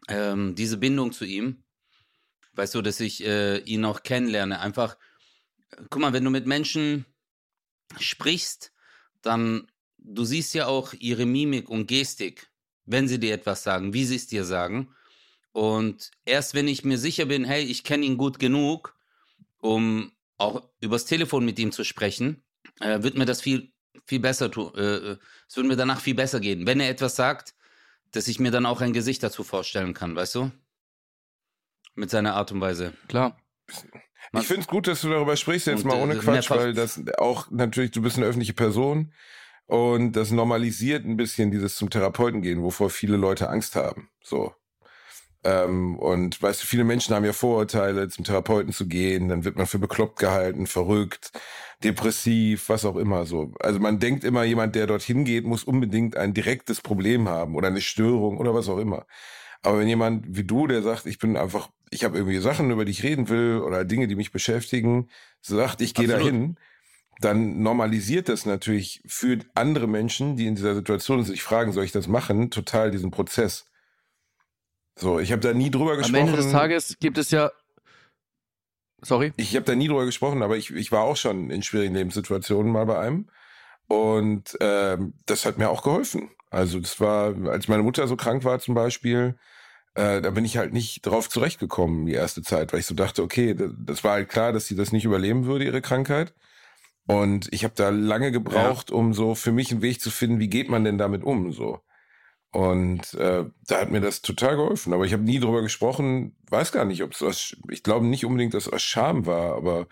ähm, 0.07 0.55
diese 0.55 0.77
Bindung 0.77 1.11
zu 1.11 1.25
ihm. 1.25 1.63
Weißt 2.53 2.75
du, 2.75 2.81
dass 2.81 2.99
ich 2.99 3.25
äh, 3.25 3.57
ihn 3.59 3.83
auch 3.83 4.03
kennenlerne. 4.03 4.59
Einfach, 4.59 4.97
guck 5.89 6.01
mal, 6.01 6.13
wenn 6.13 6.23
du 6.23 6.29
mit 6.29 6.45
Menschen 6.45 7.05
sprichst, 7.99 8.71
dann, 9.21 9.67
du 9.97 10.23
siehst 10.23 10.53
ja 10.53 10.67
auch 10.67 10.93
ihre 10.93 11.25
Mimik 11.25 11.67
und 11.67 11.87
Gestik, 11.87 12.49
wenn 12.85 13.07
sie 13.07 13.19
dir 13.19 13.33
etwas 13.33 13.63
sagen, 13.63 13.93
wie 13.93 14.05
sie 14.05 14.15
es 14.15 14.27
dir 14.27 14.45
sagen. 14.45 14.93
Und 15.57 16.11
erst 16.23 16.53
wenn 16.53 16.67
ich 16.67 16.85
mir 16.85 16.99
sicher 16.99 17.25
bin, 17.25 17.43
hey, 17.43 17.63
ich 17.63 17.83
kenne 17.83 18.05
ihn 18.05 18.17
gut 18.17 18.37
genug, 18.37 18.95
um 19.57 20.11
auch 20.37 20.69
übers 20.81 21.05
Telefon 21.05 21.45
mit 21.45 21.57
ihm 21.57 21.71
zu 21.71 21.83
sprechen, 21.83 22.43
äh, 22.79 23.01
wird 23.01 23.17
mir 23.17 23.25
das 23.25 23.41
viel, 23.41 23.71
viel 24.05 24.19
besser 24.19 24.51
tun. 24.51 24.71
Äh, 24.75 24.97
äh, 24.97 25.17
es 25.47 25.55
würde 25.55 25.67
mir 25.67 25.75
danach 25.75 25.99
viel 25.99 26.13
besser 26.13 26.39
gehen. 26.39 26.67
Wenn 26.67 26.79
er 26.79 26.91
etwas 26.91 27.15
sagt, 27.15 27.55
dass 28.11 28.27
ich 28.27 28.39
mir 28.39 28.51
dann 28.51 28.67
auch 28.67 28.81
ein 28.81 28.93
Gesicht 28.93 29.23
dazu 29.23 29.43
vorstellen 29.43 29.95
kann, 29.95 30.15
weißt 30.15 30.35
du? 30.35 30.51
Mit 31.95 32.11
seiner 32.11 32.35
Art 32.35 32.51
und 32.51 32.61
Weise. 32.61 32.93
Klar. 33.07 33.35
Ich 34.33 34.45
finde 34.45 34.61
es 34.61 34.67
gut, 34.67 34.85
dass 34.85 35.01
du 35.01 35.09
darüber 35.09 35.35
sprichst, 35.37 35.65
jetzt 35.65 35.85
Und, 35.85 35.87
mal 35.87 35.97
äh, 35.97 36.03
ohne 36.03 36.13
mehr 36.13 36.23
Quatsch, 36.23 36.51
weil 36.51 36.75
das 36.75 37.01
auch 37.17 37.49
natürlich, 37.49 37.89
du 37.89 38.03
bist 38.03 38.17
eine 38.17 38.27
öffentliche 38.27 38.53
Person 38.53 39.11
und 39.65 40.11
das 40.11 40.29
normalisiert 40.29 41.03
ein 41.03 41.17
bisschen 41.17 41.49
dieses 41.49 41.77
zum 41.77 41.89
Therapeuten 41.89 42.43
gehen, 42.43 42.61
wovor 42.61 42.91
viele 42.91 43.17
Leute 43.17 43.49
Angst 43.49 43.75
haben. 43.75 44.11
So. 44.21 44.53
Ähm, 45.43 45.97
und 45.97 46.41
weißt 46.41 46.63
du, 46.63 46.67
viele 46.67 46.83
Menschen 46.83 47.15
haben 47.15 47.25
ja 47.25 47.33
Vorurteile, 47.33 48.09
zum 48.09 48.25
Therapeuten 48.25 48.73
zu 48.73 48.87
gehen, 48.87 49.29
dann 49.29 49.45
wird 49.45 49.55
man 49.55 49.67
für 49.67 49.79
bekloppt 49.79 50.19
gehalten, 50.19 50.67
verrückt, 50.67 51.31
depressiv, 51.83 52.69
was 52.69 52.85
auch 52.85 52.95
immer 52.95 53.25
so. 53.25 53.53
Also 53.59 53.79
man 53.79 53.99
denkt 53.99 54.23
immer, 54.23 54.43
jemand, 54.43 54.75
der 54.75 54.87
dorthin 54.87 55.25
geht, 55.25 55.45
muss 55.45 55.63
unbedingt 55.63 56.17
ein 56.17 56.33
direktes 56.33 56.81
Problem 56.81 57.29
haben 57.29 57.55
oder 57.55 57.67
eine 57.67 57.81
Störung 57.81 58.37
oder 58.37 58.53
was 58.53 58.67
auch 58.69 58.79
immer. 58.79 59.05
Aber 59.61 59.79
wenn 59.79 59.87
jemand 59.87 60.25
wie 60.27 60.43
du, 60.43 60.67
der 60.67 60.81
sagt, 60.81 61.05
ich 61.05 61.19
bin 61.19 61.37
einfach, 61.37 61.69
ich 61.89 62.03
habe 62.03 62.17
irgendwie 62.17 62.39
Sachen, 62.39 62.71
über 62.71 62.85
die 62.85 62.91
ich 62.91 63.03
reden 63.03 63.29
will 63.29 63.61
oder 63.65 63.85
Dinge, 63.85 64.07
die 64.07 64.15
mich 64.15 64.31
beschäftigen, 64.31 65.09
sagt, 65.41 65.81
ich 65.81 65.93
gehe 65.93 66.07
dahin, 66.07 66.57
dann 67.19 67.61
normalisiert 67.61 68.29
das 68.29 68.45
natürlich 68.45 69.01
für 69.07 69.39
andere 69.55 69.87
Menschen, 69.87 70.35
die 70.35 70.47
in 70.47 70.55
dieser 70.55 70.75
Situation 70.75 71.23
sich 71.23 71.43
fragen, 71.43 71.71
soll 71.71 71.83
ich 71.83 71.91
das 71.91 72.07
machen, 72.07 72.51
total 72.51 72.91
diesen 72.91 73.11
Prozess. 73.11 73.69
So, 74.97 75.19
ich 75.19 75.31
habe 75.31 75.41
da 75.41 75.53
nie 75.53 75.69
drüber 75.69 75.91
Am 75.91 75.97
gesprochen. 75.99 76.27
Ende 76.27 76.37
des 76.37 76.51
Tages 76.51 76.97
gibt 76.99 77.17
es 77.17 77.31
ja. 77.31 77.51
Sorry. 79.01 79.31
Ich 79.37 79.55
habe 79.55 79.65
da 79.65 79.75
nie 79.75 79.87
drüber 79.87 80.05
gesprochen, 80.05 80.41
aber 80.41 80.57
ich, 80.57 80.71
ich 80.71 80.91
war 80.91 81.03
auch 81.03 81.17
schon 81.17 81.51
in 81.51 81.61
schwierigen 81.61 81.93
Lebenssituationen 81.93 82.71
mal 82.71 82.85
bei 82.85 82.99
einem. 82.99 83.29
Und 83.87 84.57
ähm, 84.59 85.13
das 85.27 85.45
hat 85.45 85.59
mir 85.59 85.69
auch 85.69 85.83
geholfen. 85.83 86.31
Also 86.49 86.79
das 86.79 86.99
war, 86.99 87.35
als 87.47 87.67
meine 87.67 87.83
Mutter 87.83 88.07
so 88.07 88.15
krank 88.15 88.43
war 88.43 88.59
zum 88.59 88.73
Beispiel, 88.73 89.37
äh, 89.93 90.21
da 90.21 90.31
bin 90.31 90.45
ich 90.45 90.57
halt 90.57 90.73
nicht 90.73 91.05
drauf 91.05 91.29
zurechtgekommen 91.29 92.05
die 92.05 92.13
erste 92.13 92.41
Zeit, 92.41 92.73
weil 92.73 92.79
ich 92.79 92.85
so 92.85 92.95
dachte, 92.95 93.21
okay, 93.23 93.55
das, 93.55 94.03
war 94.03 94.13
halt 94.13 94.29
klar, 94.29 94.51
dass 94.51 94.65
sie 94.65 94.75
das 94.75 94.91
nicht 94.91 95.05
überleben 95.05 95.45
würde, 95.45 95.65
ihre 95.65 95.81
Krankheit. 95.81 96.33
Und 97.05 97.47
ich 97.53 97.63
habe 97.63 97.73
da 97.75 97.89
lange 97.89 98.31
gebraucht, 98.31 98.91
um 98.91 99.13
so 99.13 99.35
für 99.35 99.51
mich 99.51 99.71
einen 99.71 99.81
Weg 99.81 100.01
zu 100.01 100.11
finden, 100.11 100.39
wie 100.39 100.49
geht 100.49 100.69
man 100.69 100.83
denn 100.83 100.97
damit 100.97 101.23
um 101.23 101.51
so. 101.53 101.79
Und 102.57 103.13
äh, 103.13 103.45
da 103.67 103.81
hat 103.81 103.91
mir 103.91 104.01
das 104.01 104.23
total 104.23 104.55
geholfen. 104.55 104.91
Aber 104.91 105.05
ich 105.05 105.13
habe 105.13 105.21
nie 105.21 105.39
drüber 105.39 105.61
gesprochen, 105.61 106.35
weiß 106.49 106.71
gar 106.71 106.85
nicht, 106.85 107.03
ob 107.03 107.11
es 107.13 107.21
was, 107.21 107.55
ich 107.69 107.83
glaube 107.83 108.07
nicht 108.07 108.25
unbedingt, 108.25 108.55
dass 108.55 108.65
es 108.65 108.73
aus 108.73 108.81
Scham 108.81 109.27
war, 109.27 109.55
aber 109.55 109.85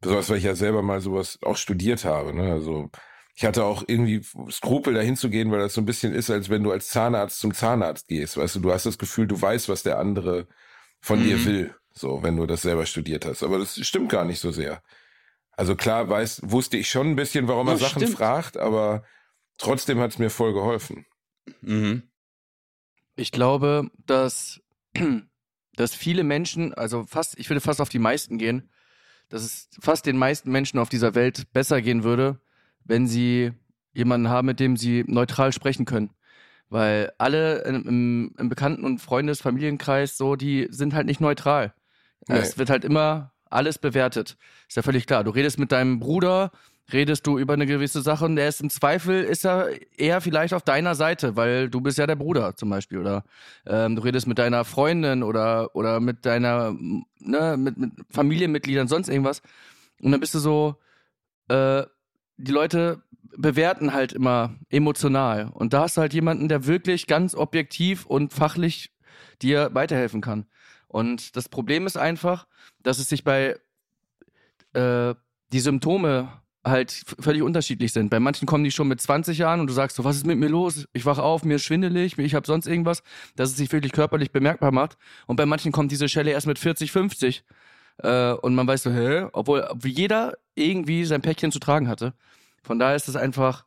besonders, 0.00 0.30
weil 0.30 0.38
ich 0.38 0.44
ja 0.44 0.54
selber 0.54 0.80
mal 0.80 1.02
sowas 1.02 1.38
auch 1.42 1.58
studiert 1.58 2.06
habe. 2.06 2.32
Ne? 2.32 2.50
Also 2.50 2.88
ich 3.34 3.44
hatte 3.44 3.62
auch 3.62 3.84
irgendwie 3.86 4.22
Skrupel, 4.50 4.94
dahin 4.94 5.16
zu 5.16 5.28
gehen, 5.28 5.50
weil 5.52 5.58
das 5.58 5.74
so 5.74 5.82
ein 5.82 5.84
bisschen 5.84 6.14
ist, 6.14 6.30
als 6.30 6.48
wenn 6.48 6.62
du 6.62 6.72
als 6.72 6.88
Zahnarzt 6.88 7.40
zum 7.40 7.52
Zahnarzt 7.52 8.08
gehst. 8.08 8.38
Weißt 8.38 8.56
du, 8.56 8.60
du 8.60 8.72
hast 8.72 8.86
das 8.86 8.96
Gefühl, 8.96 9.26
du 9.26 9.38
weißt, 9.38 9.68
was 9.68 9.82
der 9.82 9.98
andere 9.98 10.46
von 11.02 11.22
dir 11.22 11.36
Mhm. 11.36 11.44
will, 11.44 11.74
so, 11.92 12.22
wenn 12.22 12.38
du 12.38 12.46
das 12.46 12.62
selber 12.62 12.86
studiert 12.86 13.26
hast. 13.26 13.42
Aber 13.42 13.58
das 13.58 13.78
stimmt 13.86 14.08
gar 14.10 14.24
nicht 14.24 14.40
so 14.40 14.50
sehr. 14.50 14.82
Also 15.58 15.76
klar, 15.76 16.08
weiß, 16.08 16.40
wusste 16.44 16.78
ich 16.78 16.88
schon 16.88 17.08
ein 17.08 17.16
bisschen, 17.16 17.48
warum 17.48 17.68
er 17.68 17.76
Sachen 17.76 18.00
stimmt. 18.00 18.16
fragt, 18.16 18.56
aber 18.56 19.02
trotzdem 19.58 19.98
hat 20.00 20.12
es 20.12 20.18
mir 20.18 20.30
voll 20.30 20.54
geholfen. 20.54 21.04
Mhm. 21.60 22.02
Ich 23.16 23.32
glaube, 23.32 23.90
dass, 24.06 24.60
dass 25.74 25.94
viele 25.94 26.24
Menschen, 26.24 26.74
also 26.74 27.04
fast, 27.04 27.38
ich 27.38 27.50
würde 27.50 27.60
fast 27.60 27.80
auf 27.80 27.88
die 27.88 27.98
meisten 27.98 28.38
gehen, 28.38 28.70
dass 29.28 29.42
es 29.42 29.68
fast 29.80 30.06
den 30.06 30.16
meisten 30.16 30.50
Menschen 30.50 30.78
auf 30.78 30.88
dieser 30.88 31.14
Welt 31.14 31.52
besser 31.52 31.82
gehen 31.82 32.04
würde, 32.04 32.40
wenn 32.84 33.06
sie 33.06 33.52
jemanden 33.92 34.28
haben, 34.28 34.46
mit 34.46 34.60
dem 34.60 34.76
sie 34.76 35.04
neutral 35.06 35.52
sprechen 35.52 35.84
können. 35.84 36.10
Weil 36.70 37.12
alle 37.18 37.62
im, 37.62 38.34
im, 38.38 38.48
Bekannten- 38.48 38.84
und 38.84 39.00
Freundes-, 39.00 39.40
Familienkreis 39.40 40.16
so, 40.16 40.36
die 40.36 40.68
sind 40.70 40.94
halt 40.94 41.06
nicht 41.06 41.20
neutral. 41.20 41.74
Nee. 42.26 42.36
Es 42.36 42.58
wird 42.58 42.70
halt 42.70 42.84
immer 42.84 43.32
alles 43.50 43.78
bewertet. 43.78 44.36
Ist 44.68 44.76
ja 44.76 44.82
völlig 44.82 45.06
klar. 45.06 45.24
Du 45.24 45.30
redest 45.30 45.58
mit 45.58 45.72
deinem 45.72 45.98
Bruder, 45.98 46.52
redest 46.92 47.26
du 47.26 47.38
über 47.38 47.54
eine 47.54 47.66
gewisse 47.66 48.02
Sache 48.02 48.24
und 48.24 48.36
der 48.36 48.48
ist 48.48 48.60
im 48.60 48.70
Zweifel, 48.70 49.22
ist 49.22 49.44
er 49.44 49.68
eher 49.98 50.20
vielleicht 50.20 50.54
auf 50.54 50.62
deiner 50.62 50.94
Seite, 50.94 51.36
weil 51.36 51.68
du 51.68 51.80
bist 51.80 51.98
ja 51.98 52.06
der 52.06 52.16
Bruder 52.16 52.56
zum 52.56 52.70
Beispiel. 52.70 52.98
Oder 52.98 53.24
ähm, 53.66 53.96
du 53.96 54.02
redest 54.02 54.26
mit 54.26 54.38
deiner 54.38 54.64
Freundin 54.64 55.22
oder, 55.22 55.74
oder 55.74 56.00
mit 56.00 56.24
deiner, 56.24 56.74
ne, 57.18 57.56
mit, 57.58 57.76
mit 57.76 57.92
Familienmitgliedern, 58.10 58.88
sonst 58.88 59.08
irgendwas. 59.08 59.42
Und 60.00 60.12
dann 60.12 60.20
bist 60.20 60.34
du 60.34 60.38
so, 60.38 60.76
äh, 61.48 61.84
die 62.36 62.52
Leute 62.52 63.02
bewerten 63.36 63.92
halt 63.92 64.12
immer 64.12 64.56
emotional. 64.70 65.50
Und 65.52 65.72
da 65.72 65.82
hast 65.82 65.96
du 65.96 66.00
halt 66.00 66.14
jemanden, 66.14 66.48
der 66.48 66.66
wirklich 66.66 67.06
ganz 67.06 67.34
objektiv 67.34 68.06
und 68.06 68.32
fachlich 68.32 68.92
dir 69.42 69.70
weiterhelfen 69.74 70.20
kann. 70.20 70.46
Und 70.86 71.36
das 71.36 71.48
Problem 71.48 71.86
ist 71.86 71.98
einfach, 71.98 72.46
dass 72.82 72.98
es 72.98 73.08
sich 73.08 73.24
bei 73.24 73.58
äh, 74.72 75.14
die 75.52 75.60
Symptome 75.60 76.28
halt 76.64 77.04
völlig 77.20 77.42
unterschiedlich 77.42 77.92
sind. 77.92 78.10
Bei 78.10 78.20
manchen 78.20 78.46
kommen 78.46 78.64
die 78.64 78.70
schon 78.70 78.88
mit 78.88 79.00
20 79.00 79.38
Jahren 79.38 79.60
und 79.60 79.68
du 79.68 79.72
sagst 79.72 79.96
so, 79.96 80.04
was 80.04 80.16
ist 80.16 80.26
mit 80.26 80.38
mir 80.38 80.48
los? 80.48 80.86
Ich 80.92 81.06
wache 81.06 81.22
auf, 81.22 81.44
mir 81.44 81.56
ist 81.56 81.64
schwindelig, 81.64 82.18
ich 82.18 82.34
habe 82.34 82.46
sonst 82.46 82.66
irgendwas, 82.66 83.02
dass 83.36 83.50
es 83.50 83.56
sich 83.56 83.72
wirklich 83.72 83.92
körperlich 83.92 84.32
bemerkbar 84.32 84.72
macht. 84.72 84.96
Und 85.26 85.36
bei 85.36 85.46
manchen 85.46 85.72
kommt 85.72 85.92
diese 85.92 86.08
Schelle 86.08 86.30
erst 86.32 86.46
mit 86.46 86.58
40, 86.58 86.92
50. 86.92 87.44
Äh, 88.02 88.32
und 88.32 88.54
man 88.54 88.66
weiß 88.66 88.82
so, 88.84 88.90
hä? 88.90 89.26
Obwohl 89.32 89.66
obwohl 89.68 89.90
jeder 89.90 90.34
irgendwie 90.54 91.04
sein 91.04 91.22
Päckchen 91.22 91.52
zu 91.52 91.58
tragen 91.58 91.88
hatte. 91.88 92.14
Von 92.62 92.78
daher 92.78 92.96
ist 92.96 93.08
es 93.08 93.16
einfach, 93.16 93.64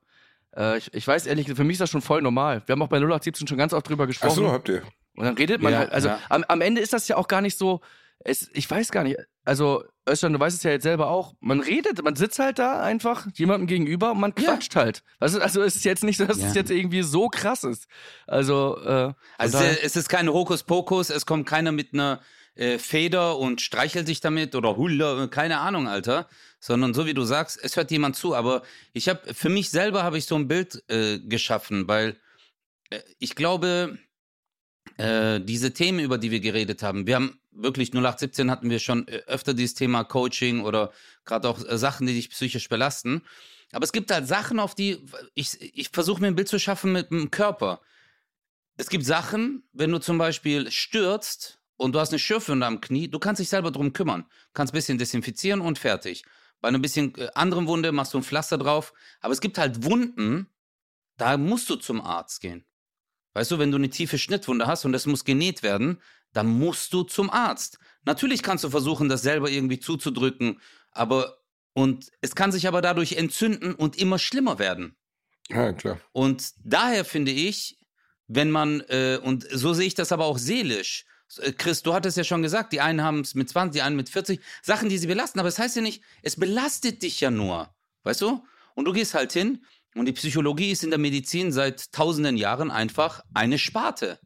äh, 0.56 0.78
ich, 0.78 0.94
ich 0.94 1.08
weiß 1.08 1.26
ehrlich, 1.26 1.48
für 1.54 1.64
mich 1.64 1.76
ist 1.76 1.82
das 1.82 1.90
schon 1.90 2.02
voll 2.02 2.22
normal. 2.22 2.62
Wir 2.66 2.74
haben 2.74 2.82
auch 2.82 2.88
bei 2.88 2.98
0817 2.98 3.48
schon 3.48 3.58
ganz 3.58 3.74
oft 3.74 3.88
drüber 3.90 4.04
Ach 4.04 4.08
gesprochen. 4.08 4.36
so, 4.36 4.52
habt 4.52 4.70
ihr. 4.70 4.84
Und 5.16 5.26
dann 5.26 5.36
redet 5.36 5.62
man 5.62 5.74
Ja, 5.74 5.80
halt. 5.80 5.92
Also 5.92 6.10
ja. 6.10 6.20
am, 6.30 6.44
am 6.48 6.62
Ende 6.62 6.82
ist 6.82 6.94
das 6.94 7.08
ja 7.08 7.18
auch 7.18 7.28
gar 7.28 7.42
nicht 7.42 7.58
so. 7.58 7.82
Es, 8.20 8.50
ich 8.54 8.70
weiß 8.70 8.92
gar 8.92 9.04
nicht. 9.04 9.18
Also, 9.44 9.84
Özcan, 10.08 10.34
du 10.34 10.40
weißt 10.40 10.58
es 10.58 10.64
ja 10.64 10.72
jetzt 10.72 10.84
selber 10.84 11.10
auch. 11.10 11.34
Man 11.40 11.62
redet, 11.62 12.04
man 12.04 12.16
sitzt 12.16 12.38
halt 12.40 12.60
da 12.60 12.82
einfach 12.82 13.28
jemandem 13.34 13.68
gegenüber 13.68 14.12
und 14.12 14.20
man 14.20 14.34
Ja. 14.38 14.52
quatscht 14.52 14.76
halt. 14.76 15.04
Also, 15.20 15.40
also 15.40 15.62
es 15.62 15.76
ist 15.76 15.86
jetzt 15.86 16.04
nicht 16.04 16.18
so, 16.18 16.26
dass 16.26 16.38
Ja. 16.40 16.48
es 16.48 16.54
jetzt 16.54 16.70
irgendwie 16.72 17.02
so 17.02 17.28
krass 17.28 17.64
ist. 17.64 17.88
Also, 18.28 18.78
äh, 18.84 19.14
Also 19.38 19.58
es 19.60 19.96
ist 19.96 20.10
kein 20.10 20.30
Hokuspokus, 20.30 21.10
es 21.10 21.26
kommt 21.26 21.48
keiner 21.48 21.72
mit 21.72 21.94
einer 21.94 22.22
äh, 22.56 22.78
Feder 22.78 23.38
und 23.38 23.62
streichelt 23.62 24.06
sich 24.08 24.20
damit 24.20 24.56
oder 24.56 24.76
Hulla, 24.76 25.28
keine 25.28 25.60
Ahnung, 25.60 25.88
Alter. 25.88 26.28
Sondern 26.60 26.94
so 26.94 27.06
wie 27.06 27.14
du 27.14 27.24
sagst, 27.24 27.58
es 27.64 27.78
hört 27.78 27.90
jemand 27.92 28.16
zu. 28.16 28.36
Aber 28.36 28.62
ich 28.94 29.08
habe, 29.10 29.34
für 29.34 29.50
mich 29.50 29.70
selber 29.70 30.04
habe 30.04 30.18
ich 30.18 30.26
so 30.26 30.36
ein 30.36 30.48
Bild 30.48 30.84
äh, 30.90 31.18
geschaffen, 31.20 31.88
weil 31.88 32.20
äh, 32.90 33.00
ich 33.20 33.36
glaube, 33.36 33.98
äh, 34.98 35.40
diese 35.40 35.74
Themen, 35.74 36.00
über 36.00 36.18
die 36.18 36.30
wir 36.30 36.42
geredet 36.42 36.84
haben, 36.84 37.08
wir 37.08 37.16
haben 37.16 37.40
wirklich 37.52 37.90
0817 37.90 38.50
hatten 38.50 38.70
wir 38.70 38.80
schon 38.80 39.08
äh, 39.08 39.24
öfter 39.28 39.54
dieses 39.54 39.76
Thema 39.76 40.04
Coaching 40.04 40.62
oder 40.62 40.92
gerade 41.26 41.50
auch 41.50 41.64
äh, 41.66 41.78
Sachen, 41.78 42.08
die 42.08 42.14
dich 42.14 42.30
psychisch 42.30 42.70
belasten. 42.70 43.22
Aber 43.72 43.84
es 43.84 43.92
gibt 43.92 44.12
halt 44.12 44.28
Sachen, 44.28 44.60
auf 44.60 44.76
die 44.76 45.06
ich, 45.34 45.58
ich 45.62 45.90
versuche 45.90 46.22
mir 46.22 46.28
ein 46.28 46.36
Bild 46.36 46.50
zu 46.50 46.60
schaffen 46.60 46.92
mit 46.92 47.12
dem 47.12 47.32
Körper. 47.32 47.82
Es 48.78 48.90
gibt 48.90 49.06
Sachen, 49.06 49.64
wenn 49.74 49.92
du 49.92 50.00
zum 50.00 50.18
Beispiel 50.18 50.72
stürzt 50.72 51.62
und 51.78 51.94
du 51.94 52.00
hast 52.00 52.10
eine 52.10 52.20
Schürfe 52.20 52.52
unter 52.52 52.68
dem 52.68 52.82
Knie, 52.82 53.08
du 53.08 53.20
kannst 53.20 53.40
dich 53.40 53.50
selber 53.50 53.72
drum 53.72 53.94
kümmern. 53.94 54.26
Kannst 54.54 54.74
ein 54.74 54.78
bisschen 54.78 54.98
desinfizieren 54.98 55.62
und 55.62 55.80
fertig. 55.80 56.24
Bei 56.62 56.68
einer 56.68 56.80
bisschen 56.80 57.16
äh, 57.18 57.30
anderen 57.36 57.68
Wunde 57.68 57.92
machst 57.92 58.14
du 58.14 58.18
ein 58.18 58.24
Pflaster 58.24 58.58
drauf. 58.58 58.94
Aber 59.20 59.34
es 59.34 59.42
gibt 59.42 59.58
halt 59.58 59.84
Wunden, 59.84 60.48
da 61.18 61.38
musst 61.38 61.70
du 61.70 61.76
zum 61.76 62.02
Arzt 62.02 62.42
gehen. 62.42 62.66
Weißt 63.34 63.52
du, 63.52 63.60
wenn 63.60 63.72
du 63.72 63.78
eine 63.78 63.90
tiefe 63.90 64.18
Schnittwunde 64.18 64.68
hast 64.68 64.86
und 64.86 64.92
das 64.92 65.06
muss 65.06 65.24
genäht 65.24 65.64
werden, 65.64 66.02
dann 66.34 66.48
musst 66.48 66.94
du 66.94 67.04
zum 67.04 67.30
Arzt. 67.30 67.78
Natürlich 68.04 68.42
kannst 68.44 68.64
du 68.64 68.70
versuchen, 68.70 69.10
das 69.10 69.22
selber 69.22 69.50
irgendwie 69.50 69.80
zuzudrücken, 69.80 70.60
aber 70.92 71.38
und 71.74 72.12
es 72.22 72.36
kann 72.36 72.52
sich 72.52 72.68
aber 72.68 72.82
dadurch 72.82 73.14
entzünden 73.14 73.74
und 73.74 73.98
immer 73.98 74.20
schlimmer 74.20 74.60
werden. 74.60 74.96
Ja, 75.50 75.72
klar. 75.74 76.00
Und 76.12 76.52
daher 76.64 77.06
finde 77.06 77.32
ich, 77.32 77.80
wenn 78.28 78.52
man, 78.52 78.82
äh, 78.88 79.20
und 79.22 79.48
so 79.52 79.74
sehe 79.74 79.88
ich 79.88 79.96
das 79.96 80.12
aber 80.12 80.26
auch 80.26 80.38
seelisch. 80.38 81.06
Äh, 81.38 81.54
Chris, 81.54 81.84
du 81.84 81.94
hattest 81.94 82.18
ja 82.18 82.24
schon 82.24 82.42
gesagt, 82.42 82.74
die 82.74 82.82
einen 82.82 83.02
haben 83.02 83.22
es 83.22 83.36
mit 83.36 83.50
20, 83.50 83.74
die 83.74 83.82
einen 83.82 83.96
mit 83.96 84.10
40, 84.10 84.40
Sachen, 84.62 84.90
die 84.90 84.98
sie 84.98 85.08
belasten, 85.08 85.40
aber 85.40 85.50
es 85.50 85.56
das 85.56 85.66
heißt 85.66 85.76
ja 85.78 85.82
nicht, 85.82 86.04
es 86.24 86.36
belastet 86.36 87.04
dich 87.04 87.22
ja 87.22 87.32
nur. 87.32 87.74
Weißt 88.04 88.22
du? 88.22 88.44
Und 88.76 88.86
du 88.86 88.94
gehst 88.94 89.14
halt 89.14 89.34
hin 89.34 89.64
und 89.96 90.06
die 90.06 90.14
Psychologie 90.14 90.72
ist 90.72 90.84
in 90.84 90.90
der 90.90 91.00
Medizin 91.00 91.52
seit 91.52 91.92
tausenden 91.92 92.38
Jahren 92.38 92.72
einfach 92.72 93.22
eine 93.34 93.60
Sparte. 93.60 94.20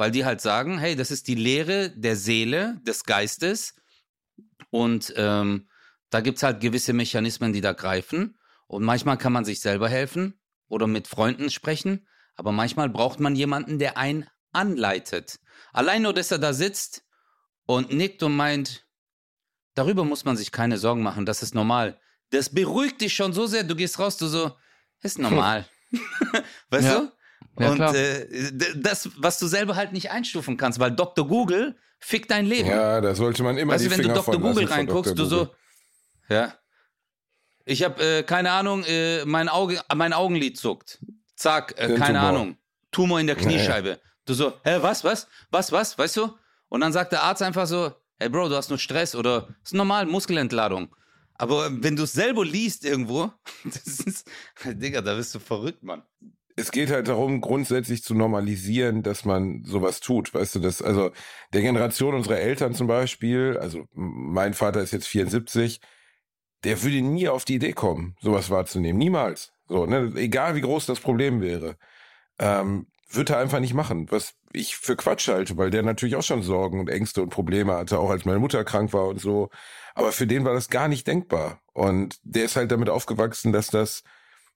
Weil 0.00 0.10
die 0.10 0.24
halt 0.24 0.40
sagen, 0.40 0.78
hey, 0.78 0.96
das 0.96 1.10
ist 1.10 1.28
die 1.28 1.34
Lehre 1.34 1.90
der 1.90 2.16
Seele, 2.16 2.80
des 2.86 3.04
Geistes. 3.04 3.74
Und 4.70 5.12
ähm, 5.14 5.68
da 6.08 6.22
gibt 6.22 6.38
es 6.38 6.42
halt 6.42 6.60
gewisse 6.62 6.94
Mechanismen, 6.94 7.52
die 7.52 7.60
da 7.60 7.74
greifen. 7.74 8.38
Und 8.66 8.82
manchmal 8.82 9.18
kann 9.18 9.34
man 9.34 9.44
sich 9.44 9.60
selber 9.60 9.90
helfen 9.90 10.40
oder 10.68 10.86
mit 10.86 11.06
Freunden 11.06 11.50
sprechen. 11.50 12.08
Aber 12.34 12.50
manchmal 12.50 12.88
braucht 12.88 13.20
man 13.20 13.36
jemanden, 13.36 13.78
der 13.78 13.98
einen 13.98 14.26
anleitet. 14.52 15.38
Allein 15.70 16.00
nur, 16.00 16.14
dass 16.14 16.30
er 16.30 16.38
da 16.38 16.54
sitzt 16.54 17.04
und 17.66 17.92
nickt 17.92 18.22
und 18.22 18.34
meint, 18.34 18.86
darüber 19.74 20.06
muss 20.06 20.24
man 20.24 20.34
sich 20.34 20.50
keine 20.50 20.78
Sorgen 20.78 21.02
machen, 21.02 21.26
das 21.26 21.42
ist 21.42 21.54
normal. 21.54 22.00
Das 22.30 22.48
beruhigt 22.48 23.02
dich 23.02 23.12
schon 23.12 23.34
so 23.34 23.46
sehr, 23.46 23.64
du 23.64 23.76
gehst 23.76 23.98
raus, 23.98 24.16
du 24.16 24.28
so, 24.28 24.56
ist 25.02 25.18
normal. 25.18 25.68
weißt 26.70 26.86
Ja. 26.86 27.00
du? 27.00 27.12
Ja, 27.58 27.72
und 27.72 27.80
äh, 27.80 28.26
das, 28.76 29.10
was 29.16 29.38
du 29.38 29.46
selber 29.46 29.76
halt 29.76 29.92
nicht 29.92 30.10
einstufen 30.10 30.56
kannst, 30.56 30.78
weil 30.78 30.92
Dr. 30.92 31.26
Google 31.26 31.76
fickt 31.98 32.30
dein 32.30 32.46
Leben. 32.46 32.68
Ja, 32.68 33.00
da 33.00 33.14
sollte 33.14 33.42
man 33.42 33.58
immer 33.58 33.74
Weißt 33.74 33.84
die 33.84 33.88
du, 33.88 33.92
wenn 33.92 33.98
du 33.98 34.04
Finger 34.04 34.14
Dr. 34.14 34.34
von 34.34 34.42
Google 34.42 34.64
reinguckst, 34.66 35.18
Dr. 35.18 35.24
du 35.24 35.24
so, 35.24 35.54
ja. 36.28 36.54
Ich 37.64 37.82
habe 37.82 38.02
äh, 38.02 38.22
keine 38.22 38.50
Ahnung, 38.50 38.84
äh, 38.84 39.24
mein 39.26 39.48
Auge, 39.48 39.80
mein 39.94 40.12
Augenlid 40.12 40.58
zuckt. 40.58 40.98
Zack, 41.36 41.74
äh, 41.76 41.94
keine 41.94 42.18
Tumor. 42.18 42.20
Ahnung. 42.20 42.56
Tumor 42.90 43.20
in 43.20 43.26
der. 43.26 43.36
Kniescheibe. 43.36 44.00
Du 44.24 44.34
so, 44.34 44.52
hä, 44.64 44.78
was, 44.80 45.04
was, 45.04 45.26
was, 45.50 45.72
was, 45.72 45.98
weißt 45.98 46.16
du? 46.16 46.30
Und 46.68 46.80
dann 46.80 46.92
sagt 46.92 47.12
der 47.12 47.22
Arzt 47.22 47.42
einfach 47.42 47.66
so, 47.66 47.92
hey 48.18 48.28
Bro, 48.28 48.48
du 48.48 48.56
hast 48.56 48.68
nur 48.68 48.78
Stress 48.78 49.14
oder 49.14 49.48
ist 49.62 49.74
normal, 49.74 50.06
Muskelentladung. 50.06 50.94
Aber 51.34 51.70
wenn 51.82 51.96
du 51.96 52.04
es 52.04 52.12
selber 52.12 52.44
liest 52.44 52.84
irgendwo, 52.84 53.32
das 53.64 54.00
ist, 54.00 54.30
Digga, 54.64 55.00
da 55.00 55.14
bist 55.14 55.34
du 55.34 55.38
verrückt, 55.38 55.82
Mann. 55.82 56.02
Es 56.60 56.70
geht 56.70 56.90
halt 56.90 57.08
darum, 57.08 57.40
grundsätzlich 57.40 58.02
zu 58.02 58.14
normalisieren, 58.14 59.02
dass 59.02 59.24
man 59.24 59.64
sowas 59.64 60.00
tut. 60.00 60.34
Weißt 60.34 60.54
du, 60.54 60.60
das, 60.60 60.82
also 60.82 61.10
der 61.52 61.62
Generation 61.62 62.14
unserer 62.14 62.38
Eltern 62.38 62.74
zum 62.74 62.86
Beispiel, 62.86 63.58
also 63.60 63.86
mein 63.92 64.54
Vater 64.54 64.80
ist 64.80 64.92
jetzt 64.92 65.08
74, 65.08 65.80
der 66.64 66.82
würde 66.82 67.00
nie 67.02 67.28
auf 67.28 67.44
die 67.44 67.54
Idee 67.54 67.72
kommen, 67.72 68.16
sowas 68.20 68.50
wahrzunehmen. 68.50 68.98
Niemals. 68.98 69.52
So, 69.68 69.86
ne? 69.86 70.12
Egal 70.16 70.54
wie 70.56 70.60
groß 70.60 70.86
das 70.86 71.00
Problem 71.00 71.40
wäre. 71.40 71.76
Ähm, 72.38 72.86
wird 73.12 73.30
er 73.30 73.38
einfach 73.38 73.60
nicht 73.60 73.74
machen, 73.74 74.06
was 74.10 74.34
ich 74.52 74.76
für 74.76 74.96
Quatsch 74.96 75.28
halte, 75.28 75.56
weil 75.56 75.70
der 75.70 75.82
natürlich 75.82 76.16
auch 76.16 76.22
schon 76.22 76.42
Sorgen 76.42 76.80
und 76.80 76.88
Ängste 76.88 77.22
und 77.22 77.30
Probleme 77.30 77.74
hatte, 77.74 77.98
auch 77.98 78.10
als 78.10 78.24
meine 78.24 78.38
Mutter 78.38 78.64
krank 78.64 78.92
war 78.92 79.08
und 79.08 79.20
so. 79.20 79.50
Aber 79.94 80.12
für 80.12 80.26
den 80.26 80.44
war 80.44 80.54
das 80.54 80.68
gar 80.68 80.88
nicht 80.88 81.06
denkbar. 81.06 81.60
Und 81.72 82.18
der 82.22 82.44
ist 82.44 82.56
halt 82.56 82.70
damit 82.70 82.88
aufgewachsen, 82.88 83.52
dass 83.52 83.68
das, 83.68 84.04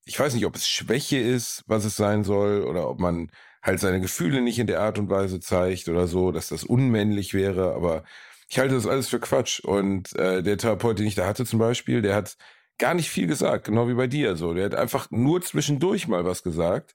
ich 0.04 0.18
weiß 0.18 0.34
nicht, 0.34 0.46
ob 0.46 0.56
es 0.56 0.68
Schwäche 0.68 1.18
ist, 1.18 1.64
was 1.66 1.84
es 1.84 1.96
sein 1.96 2.24
soll, 2.24 2.64
oder 2.64 2.88
ob 2.88 3.00
man 3.00 3.30
halt 3.62 3.80
seine 3.80 4.00
Gefühle 4.00 4.42
nicht 4.42 4.58
in 4.58 4.66
der 4.66 4.80
Art 4.80 4.98
und 4.98 5.08
Weise 5.08 5.40
zeigt 5.40 5.88
oder 5.88 6.06
so, 6.06 6.32
dass 6.32 6.48
das 6.48 6.64
unmännlich 6.64 7.32
wäre. 7.32 7.74
Aber 7.74 8.04
ich 8.48 8.58
halte 8.58 8.74
das 8.74 8.86
alles 8.86 9.08
für 9.08 9.20
Quatsch. 9.20 9.60
Und 9.60 10.14
äh, 10.16 10.42
der 10.42 10.58
Therapeut, 10.58 10.98
den 10.98 11.06
ich 11.06 11.14
da 11.14 11.26
hatte 11.26 11.46
zum 11.46 11.58
Beispiel, 11.58 12.02
der 12.02 12.14
hat 12.14 12.36
gar 12.78 12.94
nicht 12.94 13.08
viel 13.08 13.26
gesagt, 13.26 13.64
genau 13.64 13.88
wie 13.88 13.94
bei 13.94 14.06
dir. 14.06 14.36
So, 14.36 14.52
der 14.52 14.66
hat 14.66 14.74
einfach 14.74 15.10
nur 15.10 15.40
zwischendurch 15.42 16.08
mal 16.08 16.24
was 16.24 16.42
gesagt. 16.42 16.94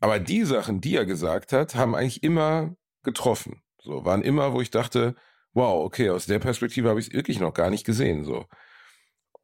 Aber 0.00 0.18
die 0.18 0.44
Sachen, 0.44 0.80
die 0.80 0.96
er 0.96 1.06
gesagt 1.06 1.52
hat, 1.52 1.74
haben 1.74 1.94
eigentlich 1.94 2.22
immer 2.22 2.76
getroffen. 3.02 3.62
So, 3.78 4.04
waren 4.04 4.22
immer, 4.22 4.52
wo 4.52 4.60
ich 4.60 4.70
dachte, 4.70 5.14
wow, 5.54 5.84
okay, 5.84 6.10
aus 6.10 6.26
der 6.26 6.38
Perspektive 6.38 6.88
habe 6.90 7.00
ich 7.00 7.08
es 7.08 7.12
wirklich 7.14 7.40
noch 7.40 7.54
gar 7.54 7.70
nicht 7.70 7.86
gesehen. 7.86 8.24
So. 8.24 8.46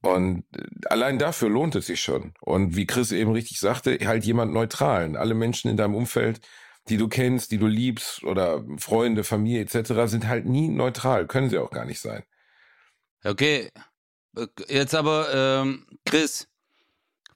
Und 0.02 0.44
äh, 0.56 0.62
allein 0.90 1.18
dafür 1.18 1.48
lohnt 1.48 1.74
es 1.76 1.86
sich 1.86 2.00
schon. 2.00 2.34
Und 2.40 2.76
wie 2.76 2.86
Chris 2.86 3.12
eben 3.12 3.32
richtig 3.32 3.58
sagte, 3.60 3.98
halt 4.04 4.24
jemand 4.24 4.52
Neutralen. 4.52 5.16
Alle 5.16 5.34
Menschen 5.34 5.70
in 5.70 5.76
deinem 5.76 5.94
Umfeld, 5.94 6.40
die 6.88 6.96
du 6.96 7.08
kennst, 7.08 7.52
die 7.52 7.58
du 7.58 7.68
liebst 7.68 8.24
oder 8.24 8.64
Freunde, 8.78 9.24
Familie 9.24 9.62
etc., 9.62 9.92
sind 10.06 10.26
halt 10.26 10.46
nie 10.46 10.68
neutral. 10.68 11.26
Können 11.26 11.48
sie 11.48 11.58
auch 11.58 11.70
gar 11.70 11.84
nicht 11.84 12.00
sein. 12.00 12.24
Okay, 13.24 13.70
jetzt 14.68 14.94
aber, 14.96 15.32
ähm, 15.32 15.86
Chris, 16.04 16.48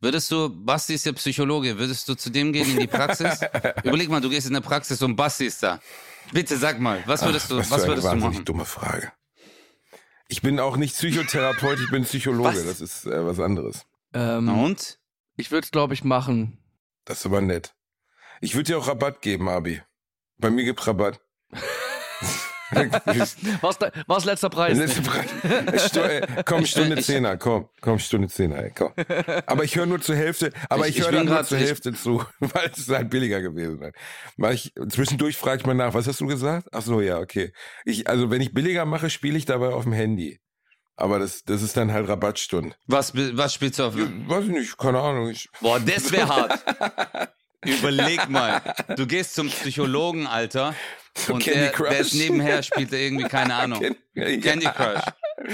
würdest 0.01 0.31
du, 0.33 0.51
Basti 0.51 0.95
ist 0.95 1.07
ja 1.07 1.13
Psychologe, 1.13 1.79
würdest 1.79 2.09
du 2.09 2.15
zu 2.15 2.31
dem 2.31 2.53
gehen 2.53 2.69
in 2.69 2.81
die 2.81 2.89
Praxis? 2.89 3.41
Überleg 3.85 4.09
mal, 4.09 4.21
du 4.21 4.29
gehst 4.29 4.49
in 4.49 4.55
der 4.55 4.61
Praxis 4.61 5.01
und 5.03 5.15
Basti 5.15 5.47
ist 5.47 5.63
da. 5.63 5.81
Bitte 6.33 6.57
sag 6.57 6.81
mal, 6.81 7.05
was 7.07 7.25
würdest 7.25 7.51
du, 7.51 7.59
was 7.59 7.71
was 7.71 7.83
eine 7.83 7.93
würdest 7.93 8.13
du 8.13 8.17
machen? 8.17 8.45
dumme 8.45 8.65
Frage. 8.65 9.13
Ich 10.29 10.43
bin 10.43 10.59
auch 10.59 10.77
nicht 10.77 10.95
Psychotherapeut, 10.95 11.79
ich 11.81 11.91
bin 11.91 12.05
Psychologe. 12.05 12.49
Was? 12.49 12.67
Das 12.67 12.81
ist 12.81 13.07
äh, 13.07 13.25
was 13.25 13.39
anderes. 13.39 13.87
Ähm, 14.13 14.49
und? 14.49 14.99
ich 15.37 15.51
würde 15.51 15.65
es, 15.65 15.71
glaube 15.71 15.95
ich, 15.95 16.03
machen. 16.05 16.59
Das 17.05 17.21
ist 17.21 17.27
aber 17.27 17.41
nett. 17.41 17.75
Ich 18.41 18.55
würde 18.55 18.65
dir 18.65 18.79
auch 18.79 18.89
Rabatt 18.89 19.23
geben, 19.23 19.49
Abi. 19.49 19.83
Bei 20.39 20.51
mir 20.51 20.65
gibt 20.65 20.87
Rabatt. 20.87 21.21
Was, 23.61 23.79
da, 23.79 23.91
was 24.07 24.25
letzter 24.25 24.51
Preis? 24.51 24.77
Letzte 24.77 25.03
Frage. 25.03 25.79
Stu 25.79 26.01
äh, 26.01 26.27
komm, 26.45 26.67
Stunde 26.67 27.01
Zehner, 27.03 27.37
komm, 27.37 27.69
komm, 27.81 27.99
Stunde 27.99 28.29
Zehner, 28.29 28.59
ey, 28.65 28.73
komm. 28.77 28.93
Aber 29.47 29.65
ich 29.65 29.77
höre 29.77 29.87
nur 29.87 30.01
zur 30.01 30.17
Hälfte, 30.17 30.53
aber 30.69 30.89
Ich- 30.89 30.99
ich, 30.99 31.05
höre 31.05 31.13
dann 31.13 31.27
nur 31.27 31.45
zur 31.45 31.59
Hälfte 31.59 31.93
zu, 31.93 32.25
weil 32.41 32.71
es 32.77 32.89
halt 32.89 33.11
billiger 33.11 33.41
gewesen 33.41 33.81
ist. 33.83 33.95
Weil 34.37 34.55
ich, 34.55 34.73
zwischendurch 34.89 35.37
frage 35.37 35.61
ich 35.61 35.67
mal 35.67 35.75
nach, 35.75 35.95
was 35.95 36.07
hast 36.09 36.21
du 36.21 36.27
gesagt? 36.27 36.69
Ach 36.73 36.83
so, 36.83 37.01
ja, 37.01 37.19
okay. 37.19 37.53
Ich, 37.85 38.09
also 38.09 38.31
wenn 38.31 38.41
ich 38.41 38.53
billiger 38.53 38.85
mache, 38.85 39.11
spiele 39.11 39.39
ich 39.39 39.45
dabei 39.45 39.69
auf 39.69 39.85
dem 39.85 39.93
Handy. 39.93 40.41
Aber 40.97 41.19
das, 41.19 41.43
das 41.45 41.63
ist 41.63 41.77
dann 41.77 41.93
halt 41.93 42.09
Rabattstunde. 42.09 42.75
Was, 42.87 43.13
was 43.15 43.53
spielst 43.53 43.79
du 43.79 43.85
auf? 43.85 43.95
Weiß 43.97 44.45
ich 44.45 44.51
nicht, 44.51 44.79
keine 44.79 44.99
Ahnung. 44.99 45.29
Ich, 45.29 45.49
Boah, 45.61 45.79
das 45.79 46.11
wäre 46.11 46.29
hart. 46.29 47.31
Überleg 47.65 48.29
mal, 48.29 48.63
du 48.97 49.07
gehst 49.07 49.35
zum 49.35 49.49
Psychologen, 49.49 50.27
Alter, 50.27 50.75
und 51.29 51.43
Candy 51.43 51.61
der, 51.61 51.73
Crush. 51.73 51.89
der 51.91 52.01
ist 52.01 52.15
nebenher, 52.15 52.63
spielt 52.63 52.93
er 52.93 52.99
irgendwie, 53.01 53.29
keine 53.29 53.55
Ahnung, 53.63 53.83
Ja. 54.15 54.25
Candy 54.39 54.67
Crush. 54.67 55.03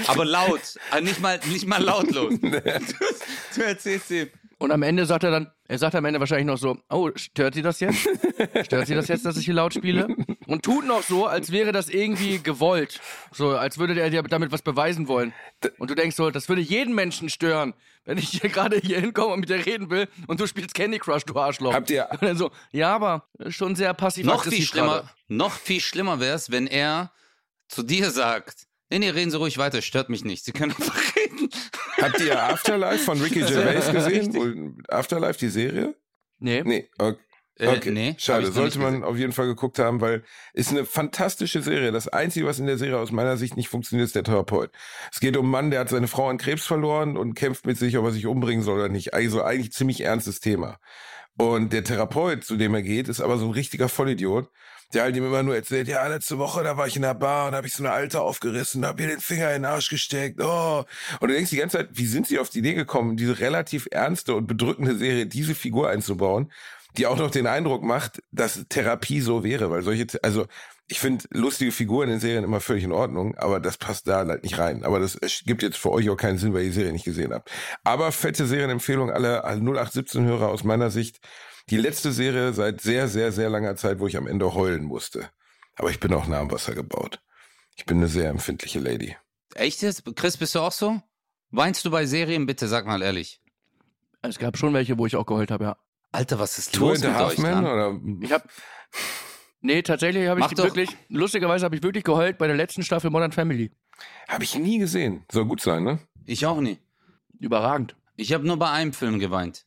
Aber 0.07 0.25
laut, 0.25 0.61
also 0.91 1.03
nicht 1.03 1.19
mal, 1.19 1.39
nicht 1.45 1.65
mal 1.67 1.81
lautlos. 1.83 2.33
Du, 2.41 2.59
du 3.55 3.61
erzählst 3.65 4.11
ihm. 4.11 4.29
Und 4.63 4.71
am 4.71 4.81
Ende 4.81 5.05
sagt 5.05 5.25
er 5.25 5.31
dann, 5.31 5.51
er 5.67 5.77
sagt 5.77 5.93
am 5.93 6.05
Ende 6.05 6.21
wahrscheinlich 6.21 6.47
noch 6.47 6.57
so, 6.57 6.77
oh, 6.89 7.09
stört 7.15 7.53
Sie 7.53 7.61
das 7.61 7.81
jetzt? 7.81 7.99
Stört 8.63 8.87
Sie 8.87 8.95
das 8.95 9.09
jetzt, 9.09 9.25
dass 9.25 9.35
ich 9.35 9.43
hier 9.43 9.53
laut 9.55 9.73
spiele? 9.73 10.07
Und 10.47 10.63
tut 10.63 10.85
noch 10.87 11.03
so, 11.03 11.25
als 11.27 11.51
wäre 11.51 11.73
das 11.73 11.89
irgendwie 11.89 12.39
gewollt. 12.41 13.01
So, 13.33 13.49
als 13.57 13.77
würde 13.77 13.99
er 13.99 14.09
dir 14.09 14.23
damit 14.23 14.53
was 14.53 14.61
beweisen 14.61 15.09
wollen. 15.09 15.33
Und 15.79 15.89
du 15.89 15.95
denkst 15.95 16.15
so, 16.15 16.31
das 16.31 16.47
würde 16.47 16.61
jeden 16.61 16.95
Menschen 16.95 17.27
stören, 17.27 17.73
wenn 18.05 18.17
ich 18.17 18.29
hier 18.29 18.49
gerade 18.49 18.77
hier 18.77 19.01
hinkomme 19.01 19.33
und 19.33 19.41
mit 19.41 19.49
dir 19.49 19.65
reden 19.65 19.89
will 19.89 20.07
und 20.27 20.39
du 20.39 20.47
spielst 20.47 20.73
Candy 20.73 20.97
Crush, 20.99 21.25
du 21.25 21.37
Arschloch. 21.37 21.73
Habt 21.73 21.89
ihr- 21.89 22.07
Und 22.11 22.21
dann 22.21 22.37
so, 22.37 22.49
ja, 22.71 22.95
aber 22.95 23.27
schon 23.49 23.75
sehr 23.75 23.93
passiv 23.93 24.25
Noch 24.25 24.45
viel 24.45 24.61
schlimmer, 24.65 24.99
gerade. 25.01 25.09
noch 25.27 25.51
viel 25.51 25.81
schlimmer 25.81 26.21
wäre 26.21 26.35
es, 26.35 26.51
wenn 26.51 26.67
er 26.67 27.11
zu 27.67 27.83
dir 27.83 28.11
sagt, 28.11 28.67
nee, 28.99 28.99
nee, 28.99 29.09
reden 29.09 29.31
Sie 29.31 29.37
ruhig 29.37 29.57
weiter, 29.57 29.81
stört 29.81 30.09
mich 30.09 30.23
nicht. 30.23 30.45
Sie 30.45 30.51
können 30.51 30.71
einfach 30.71 31.01
reden. 31.15 31.49
Habt 32.01 32.21
ihr 32.21 32.41
Afterlife 32.41 33.03
von 33.03 33.21
Ricky 33.21 33.39
Gervais 33.41 33.91
gesehen? 33.91 34.77
Afterlife, 34.87 35.39
die 35.39 35.49
Serie? 35.49 35.95
Nee. 36.39 36.63
Nee, 36.63 36.89
okay. 36.97 37.17
Äh, 37.59 37.67
Okay, 37.67 37.91
nee, 37.91 38.11
hab 38.13 38.21
schade. 38.21 38.51
Sollte 38.51 38.79
man 38.79 38.93
gesehen. 38.93 39.03
auf 39.03 39.15
jeden 39.15 39.31
Fall 39.31 39.45
geguckt 39.45 39.77
haben, 39.77 40.01
weil 40.01 40.23
ist 40.53 40.71
eine 40.71 40.85
fantastische 40.85 41.61
Serie. 41.61 41.91
Das 41.91 42.07
Einzige, 42.07 42.47
was 42.47 42.57
in 42.59 42.65
der 42.65 42.79
Serie 42.79 42.97
aus 42.97 43.11
meiner 43.11 43.37
Sicht 43.37 43.55
nicht 43.57 43.69
funktioniert, 43.69 44.07
ist 44.07 44.15
der 44.15 44.23
Therapeut. 44.23 44.71
Es 45.11 45.19
geht 45.19 45.37
um 45.37 45.45
einen 45.45 45.51
Mann, 45.51 45.71
der 45.71 45.81
hat 45.81 45.89
seine 45.89 46.07
Frau 46.07 46.29
an 46.29 46.39
Krebs 46.39 46.65
verloren 46.65 47.15
und 47.15 47.35
kämpft 47.35 47.67
mit 47.67 47.77
sich, 47.77 47.95
ob 47.97 48.05
er 48.05 48.11
sich 48.11 48.25
umbringen 48.25 48.63
soll 48.63 48.79
oder 48.79 48.89
nicht. 48.89 49.13
Also 49.13 49.43
eigentlich 49.43 49.71
ziemlich 49.71 50.01
ernstes 50.01 50.39
Thema. 50.39 50.79
Und 51.37 51.73
der 51.73 51.83
Therapeut, 51.83 52.43
zu 52.43 52.57
dem 52.57 52.73
er 52.73 52.81
geht, 52.81 53.07
ist 53.07 53.21
aber 53.21 53.37
so 53.37 53.45
ein 53.45 53.51
richtiger 53.51 53.87
Vollidiot, 53.87 54.49
der 54.93 55.03
halt 55.03 55.15
ihm 55.15 55.25
immer 55.25 55.43
nur 55.43 55.55
erzählt, 55.55 55.87
ja, 55.87 56.05
letzte 56.07 56.37
Woche, 56.37 56.63
da 56.63 56.77
war 56.77 56.87
ich 56.87 56.95
in 56.95 57.01
der 57.01 57.13
Bar 57.13 57.47
und 57.47 57.55
habe 57.55 57.67
ich 57.67 57.73
so 57.73 57.83
eine 57.83 57.91
Alte 57.91 58.21
aufgerissen, 58.21 58.85
hab 58.85 58.99
ihr 58.99 59.07
den 59.07 59.19
Finger 59.19 59.47
in 59.49 59.63
den 59.63 59.65
Arsch 59.65 59.89
gesteckt, 59.89 60.41
oh. 60.41 60.83
Und 61.19 61.27
du 61.27 61.33
denkst 61.33 61.49
die 61.49 61.57
ganze 61.57 61.77
Zeit, 61.77 61.89
wie 61.93 62.05
sind 62.05 62.27
sie 62.27 62.39
auf 62.39 62.49
die 62.49 62.59
Idee 62.59 62.73
gekommen, 62.73 63.17
diese 63.17 63.39
relativ 63.39 63.87
ernste 63.91 64.35
und 64.35 64.47
bedrückende 64.47 64.95
Serie, 64.95 65.25
diese 65.25 65.55
Figur 65.55 65.89
einzubauen, 65.89 66.51
die 66.97 67.07
auch 67.07 67.17
noch 67.17 67.31
den 67.31 67.47
Eindruck 67.47 67.83
macht, 67.83 68.21
dass 68.31 68.65
Therapie 68.69 69.21
so 69.21 69.43
wäre, 69.43 69.71
weil 69.71 69.81
solche, 69.81 70.05
also 70.21 70.45
ich 70.87 70.99
finde 70.99 71.25
lustige 71.31 71.71
Figuren 71.71 72.09
in 72.09 72.19
Serien 72.19 72.43
immer 72.43 72.59
völlig 72.59 72.83
in 72.83 72.91
Ordnung, 72.91 73.35
aber 73.37 73.59
das 73.59 73.77
passt 73.77 74.07
da 74.07 74.25
halt 74.27 74.43
nicht 74.43 74.59
rein. 74.59 74.83
Aber 74.83 74.99
das 74.99 75.17
gibt 75.45 75.63
jetzt 75.63 75.77
für 75.77 75.91
euch 75.91 76.09
auch 76.09 76.17
keinen 76.17 76.37
Sinn, 76.37 76.53
weil 76.53 76.63
ihr 76.63 76.69
die 76.69 76.75
Serie 76.75 76.91
nicht 76.91 77.05
gesehen 77.05 77.33
habt. 77.33 77.49
Aber 77.83 78.11
fette 78.11 78.45
Serienempfehlung 78.45 79.09
alle 79.09 79.45
0817-Hörer 79.45 80.49
aus 80.49 80.63
meiner 80.63 80.89
Sicht. 80.91 81.19
Die 81.69 81.77
letzte 81.77 82.11
Serie 82.11 82.53
seit 82.53 82.81
sehr, 82.81 83.07
sehr, 83.07 83.31
sehr 83.31 83.49
langer 83.49 83.75
Zeit, 83.75 83.99
wo 83.99 84.07
ich 84.07 84.17
am 84.17 84.27
Ende 84.27 84.53
heulen 84.53 84.83
musste. 84.83 85.29
Aber 85.75 85.89
ich 85.89 85.99
bin 85.99 86.13
auch 86.13 86.27
nah 86.27 86.39
am 86.39 86.51
Wasser 86.51 86.75
gebaut. 86.75 87.21
Ich 87.75 87.85
bin 87.85 87.97
eine 87.97 88.07
sehr 88.07 88.29
empfindliche 88.29 88.79
Lady. 88.79 89.15
Echt 89.55 89.81
jetzt? 89.81 90.03
Chris, 90.15 90.37
bist 90.37 90.55
du 90.55 90.59
auch 90.59 90.71
so? 90.71 91.01
Weinst 91.51 91.85
du 91.85 91.91
bei 91.91 92.05
Serien? 92.05 92.45
Bitte 92.45 92.67
sag 92.67 92.85
mal 92.85 93.01
ehrlich. 93.01 93.41
Es 94.21 94.39
gab 94.39 94.57
schon 94.57 94.73
welche, 94.73 94.97
wo 94.97 95.05
ich 95.05 95.15
auch 95.15 95.25
geheult 95.25 95.51
habe, 95.51 95.63
ja. 95.65 95.77
Alter, 96.11 96.39
was 96.39 96.57
ist 96.57 96.75
Tour 96.75 96.89
los 96.89 96.99
mit 97.01 97.09
euch? 97.09 97.15
Halfman 97.15 97.63
Mann? 97.63 97.65
oder? 97.65 97.99
Ich 98.25 98.31
habe 98.31 98.43
Nee, 99.61 99.81
tatsächlich 99.81 100.27
habe 100.27 100.41
ich 100.41 100.47
doch. 100.47 100.65
wirklich, 100.65 100.89
lustigerweise 101.07 101.63
habe 101.65 101.75
ich 101.75 101.83
wirklich 101.83 102.03
geheult 102.03 102.37
bei 102.37 102.47
der 102.47 102.55
letzten 102.55 102.83
Staffel 102.83 103.09
Modern 103.09 103.31
Family. 103.31 103.71
Habe 104.27 104.43
ich 104.43 104.55
nie 104.57 104.77
gesehen. 104.77 105.23
Soll 105.31 105.45
gut 105.45 105.61
sein, 105.61 105.83
ne? 105.83 105.99
Ich 106.25 106.45
auch 106.45 106.59
nie. 106.59 106.79
Überragend. 107.39 107.95
Ich 108.17 108.33
habe 108.33 108.45
nur 108.45 108.57
bei 108.57 108.69
einem 108.69 108.91
Film 108.93 109.19
geweint. 109.19 109.65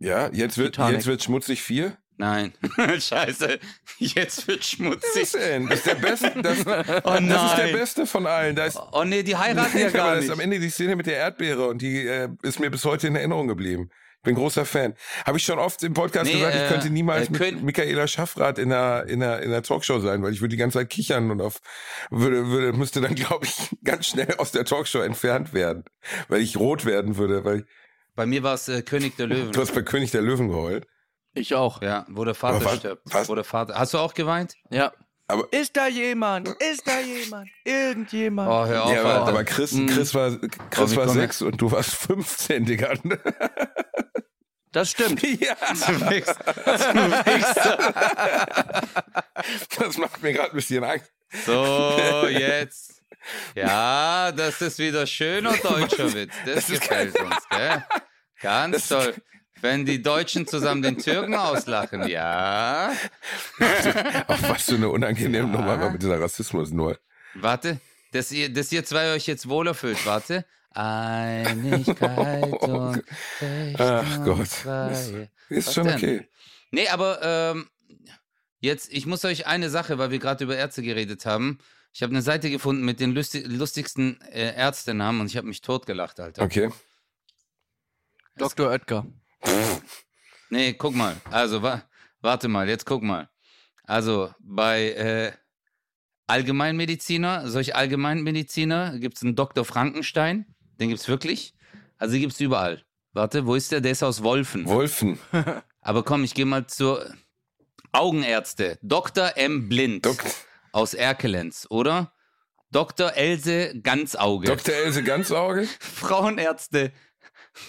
Ja, 0.00 0.30
jetzt 0.32 0.58
wird, 0.58 0.74
Titanic. 0.74 0.94
jetzt 0.96 1.06
wird 1.06 1.22
schmutzig 1.22 1.62
vier. 1.62 1.96
Nein. 2.16 2.52
Scheiße. 2.98 3.58
Jetzt 3.98 4.46
wird 4.48 4.60
Was 4.60 4.68
schmutzig. 4.70 5.22
ist 5.22 5.34
denn? 5.36 5.68
Das 5.68 5.78
ist 5.78 5.86
der 5.86 5.94
beste, 5.94 6.32
das, 6.42 6.58
Oh 7.04 7.18
das 7.18 7.50
ist 7.50 7.56
der 7.58 7.72
beste 7.72 8.06
von 8.06 8.26
allen. 8.26 8.56
Da 8.56 8.66
ist, 8.66 8.78
Oh 8.92 9.04
nee, 9.04 9.22
die 9.22 9.36
heiraten 9.36 9.78
ja 9.78 9.90
gar 9.90 10.14
das 10.16 10.24
ist 10.24 10.30
nicht. 10.30 10.32
am 10.34 10.40
Ende 10.40 10.58
die 10.58 10.68
Szene 10.70 10.96
mit 10.96 11.06
der 11.06 11.16
Erdbeere 11.16 11.66
und 11.68 11.80
die 11.80 12.06
äh, 12.06 12.28
ist 12.42 12.60
mir 12.60 12.70
bis 12.70 12.84
heute 12.84 13.06
in 13.06 13.16
Erinnerung 13.16 13.46
geblieben. 13.48 13.90
Ich 14.18 14.22
bin 14.24 14.34
großer 14.34 14.66
Fan. 14.66 14.92
Habe 15.24 15.38
ich 15.38 15.44
schon 15.44 15.58
oft 15.58 15.82
im 15.82 15.94
Podcast 15.94 16.26
Nee, 16.26 16.34
gesagt, 16.38 16.54
ich 16.54 16.60
äh, 16.62 16.68
könnte 16.68 16.90
niemals 16.90 17.28
äh, 17.28 17.32
mit 17.32 17.62
Michaela 17.62 18.06
Schaffrath 18.06 18.58
in 18.58 18.70
einer, 18.70 19.04
in 19.06 19.22
einer, 19.22 19.40
in 19.40 19.50
einer 19.50 19.62
Talkshow 19.62 19.98
sein, 20.00 20.22
weil 20.22 20.34
ich 20.34 20.42
würde 20.42 20.50
die 20.50 20.58
ganze 20.58 20.78
Zeit 20.78 20.90
kichern 20.90 21.30
und 21.30 21.40
auf 21.40 21.60
würde, 22.10 22.46
würde 22.48 22.74
müsste 22.74 23.00
dann, 23.00 23.14
glaube 23.14 23.46
ich, 23.46 23.70
ganz 23.82 24.08
schnell 24.08 24.34
aus 24.36 24.52
der 24.52 24.66
Talkshow 24.66 25.00
entfernt 25.00 25.54
werden, 25.54 25.84
weil 26.28 26.42
ich 26.42 26.58
rot 26.58 26.84
werden 26.84 27.16
würde, 27.16 27.46
weil 27.46 27.64
Bei 28.14 28.26
mir 28.26 28.42
war 28.42 28.54
es 28.54 28.68
äh, 28.68 28.82
König 28.82 29.16
der 29.16 29.26
Löwen. 29.26 29.52
du 29.52 29.60
hast 29.60 29.74
bei 29.74 29.82
König 29.82 30.10
der 30.10 30.22
Löwen 30.22 30.48
geheult. 30.48 30.86
Ich 31.32 31.54
auch. 31.54 31.80
Ja, 31.82 32.06
wo 32.08 32.24
der 32.24 32.34
Vater 32.34 32.64
was- 32.64 32.76
stirbt. 32.78 33.02
was- 33.06 33.28
Wo 33.28 33.34
der 33.34 33.44
Vater. 33.44 33.74
Hast 33.78 33.94
du 33.94 33.98
auch 33.98 34.14
geweint? 34.14 34.54
Ja. 34.70 34.92
Aber- 35.28 35.46
ist 35.52 35.76
da 35.76 35.86
jemand? 35.86 36.48
Ist 36.60 36.86
da 36.88 36.98
jemand? 37.00 37.48
Irgendjemand? 37.64 38.50
Oh, 38.50 38.66
hör 38.66 38.84
auf, 38.84 38.92
ja, 38.92 39.00
aber, 39.04 39.28
aber 39.28 39.44
Chris, 39.44 39.72
Mhm. 39.72 39.86
Chris 39.86 40.12
war, 40.12 40.36
Chris 40.70 40.90
wie 40.92 40.96
war 40.96 41.08
sechs 41.08 41.40
und 41.40 41.60
du 41.60 41.70
warst 41.70 41.94
15, 41.94 42.64
Digga. 42.64 42.94
Das 44.72 44.90
stimmt. 44.92 45.20
ja, 45.22 45.54
Du 45.64 46.00
Wichs- 46.10 46.36
du 46.36 47.10
Wichser. 47.26 47.92
das 49.80 49.98
macht 49.98 50.22
mir 50.22 50.32
gerade 50.32 50.50
ein 50.50 50.54
bisschen 50.56 50.84
Angst. 50.84 51.10
So, 51.44 52.26
jetzt. 52.28 52.99
Ja, 53.54 54.32
das 54.32 54.60
ist 54.60 54.78
wieder 54.78 55.06
schöner 55.06 55.56
deutscher 55.56 56.12
Witz. 56.14 56.32
Das, 56.44 56.54
Das 56.54 56.70
ist 56.70 56.80
gefällt 56.82 57.18
uns, 57.20 57.48
gell? 57.50 57.84
Ganz 58.40 58.88
toll. 58.88 59.14
Wenn 59.60 59.84
die 59.84 60.00
Deutschen 60.00 60.46
zusammen 60.46 60.80
den 60.82 60.96
Türken 60.98 61.34
auslachen, 61.34 62.08
ja. 62.08 62.92
Ach, 63.58 64.42
was 64.48 64.64
für 64.64 64.76
eine 64.76 64.88
unangenehme 64.88 65.48
Nummer 65.48 65.78
war 65.78 65.90
mit 65.90 66.02
dieser 66.02 66.18
Rassismus 66.20 66.70
nur. 66.70 66.98
Warte, 67.34 67.78
dass 68.12 68.32
ihr, 68.32 68.52
dass 68.52 68.72
ihr 68.72 68.84
zwei 68.84 69.12
euch 69.12 69.26
jetzt 69.26 69.48
wohler 69.48 69.74
fühlt. 69.74 70.04
Warte. 70.06 70.46
Einigkeit 70.72 72.42
und 72.62 73.02
Ach 73.78 74.24
Gott. 74.24 74.48
Ist 75.48 75.66
Was 75.66 75.74
schon 75.74 75.84
denn? 75.84 75.96
okay. 75.96 76.28
Nee, 76.70 76.88
aber 76.88 77.20
ähm, 77.22 77.68
jetzt, 78.60 78.92
ich 78.92 79.04
muss 79.06 79.24
euch 79.24 79.46
eine 79.46 79.68
Sache, 79.68 79.98
weil 79.98 80.10
wir 80.10 80.20
gerade 80.20 80.44
über 80.44 80.56
Ärzte 80.56 80.82
geredet 80.82 81.26
haben. 81.26 81.58
Ich 81.92 82.02
habe 82.02 82.12
eine 82.12 82.22
Seite 82.22 82.50
gefunden 82.50 82.84
mit 82.84 83.00
den 83.00 83.12
lusti 83.12 83.40
lustigsten 83.40 84.20
äh, 84.22 84.54
Ärztenamen 84.54 85.20
und 85.20 85.26
ich 85.26 85.36
habe 85.36 85.48
mich 85.48 85.60
totgelacht, 85.60 86.20
Alter. 86.20 86.42
Okay. 86.42 86.70
Dr. 88.36 88.70
Oetker. 88.70 89.06
Nee, 90.52 90.72
guck 90.72 90.96
mal. 90.96 91.16
Also, 91.30 91.62
wa 91.62 91.84
warte 92.22 92.48
mal, 92.48 92.68
jetzt 92.68 92.84
guck 92.84 93.04
mal. 93.04 93.30
Also, 93.84 94.34
bei 94.40 94.90
äh, 94.90 95.32
Allgemeinmediziner, 96.26 97.48
solche 97.48 97.76
Allgemeinmediziner, 97.76 98.98
gibt 98.98 99.16
es 99.16 99.22
einen 99.22 99.36
Dr. 99.36 99.64
Frankenstein. 99.64 100.52
Den 100.80 100.88
gibt's 100.88 101.06
wirklich. 101.06 101.54
Also, 101.98 102.14
die 102.14 102.20
gibt's 102.20 102.40
überall. 102.40 102.84
Warte, 103.12 103.46
wo 103.46 103.54
ist 103.54 103.70
der? 103.70 103.80
Der 103.80 103.92
ist 103.92 104.02
aus 104.02 104.24
Wolfen. 104.24 104.66
Wolfen. 104.66 105.20
Aber 105.80 106.02
komm, 106.02 106.24
ich 106.24 106.34
gehe 106.34 106.46
mal 106.46 106.66
zur 106.66 107.14
Augenärzte. 107.92 108.76
Dr. 108.82 109.36
M. 109.36 109.68
Blind 109.68 110.04
Dok 110.04 110.24
aus 110.72 110.94
Erkelenz, 110.94 111.66
oder? 111.70 112.12
Dr. 112.70 113.16
Else 113.16 113.80
Ganzauge. 113.80 114.46
Dr. 114.46 114.74
Else 114.74 115.02
Ganzauge? 115.02 115.66
Frauenärzte. 115.80 116.92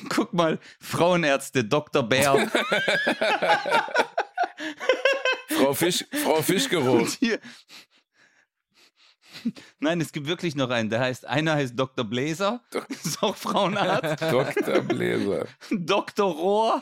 Guck 0.10 0.34
mal, 0.34 0.60
Frauenärzte, 0.80 1.66
Dr. 1.66 2.04
Bär. 2.04 2.52
Frau, 5.50 5.74
Fisch, 5.74 6.06
Frau 6.24 6.42
Fischgeruch. 6.42 7.08
Nein, 9.80 10.02
es 10.02 10.12
gibt 10.12 10.28
wirklich 10.28 10.56
noch 10.56 10.70
einen. 10.70 10.90
Der 10.90 11.00
heißt, 11.00 11.26
einer 11.26 11.56
heißt 11.56 11.78
Dr. 11.78 12.06
Bläser. 12.06 12.62
Ist 12.90 13.24
auch 13.24 13.36
Frauenarzt. 13.36 14.22
Dr. 14.22 14.82
Bläser. 14.82 15.48
Dr. 15.72 16.32
Rohr. 16.32 16.82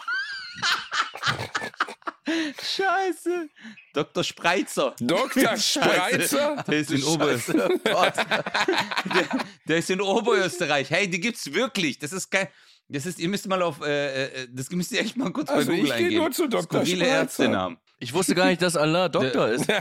Scheiße. 2.61 3.49
Dr. 3.93 4.23
Spreizer. 4.23 4.95
Dr. 4.99 5.57
Spreizer? 5.57 6.63
Der 6.67 6.79
ist 6.79 6.91
in 6.91 7.03
Oberösterreich. 7.03 7.79
der, 7.83 9.25
der 9.67 9.77
ist 9.77 9.89
in 9.89 10.01
Oberösterreich. 10.01 10.89
Hey, 10.89 11.09
die 11.09 11.19
gibt's 11.19 11.53
wirklich. 11.53 11.99
Das 11.99 12.11
ist 12.13 12.29
kein. 12.29 12.47
Das 12.91 13.05
ist, 13.05 13.19
ihr 13.19 13.29
müsst 13.29 13.47
mal 13.47 13.61
auf, 13.61 13.81
äh, 13.81 14.25
äh, 14.25 14.47
das 14.51 14.71
müsst 14.71 14.91
ihr 14.91 14.99
echt 15.01 15.15
mal 15.15 15.31
kurz 15.31 15.49
Also 15.49 15.67
bei 15.67 15.73
ich 15.73 15.81
Google 15.81 15.95
geh 15.97 16.03
eingeben. 16.05 16.23
nur 16.23 16.31
zu 16.31 16.47
Dr. 16.47 16.63
Skurrile 16.63 17.05
Spreizer. 17.05 17.19
Ärztenamen. 17.21 17.77
Ich 17.99 18.13
wusste 18.13 18.33
gar 18.33 18.47
nicht, 18.47 18.61
dass 18.63 18.75
Allah 18.75 19.09
Doktor 19.09 19.49
ist. 19.49 19.67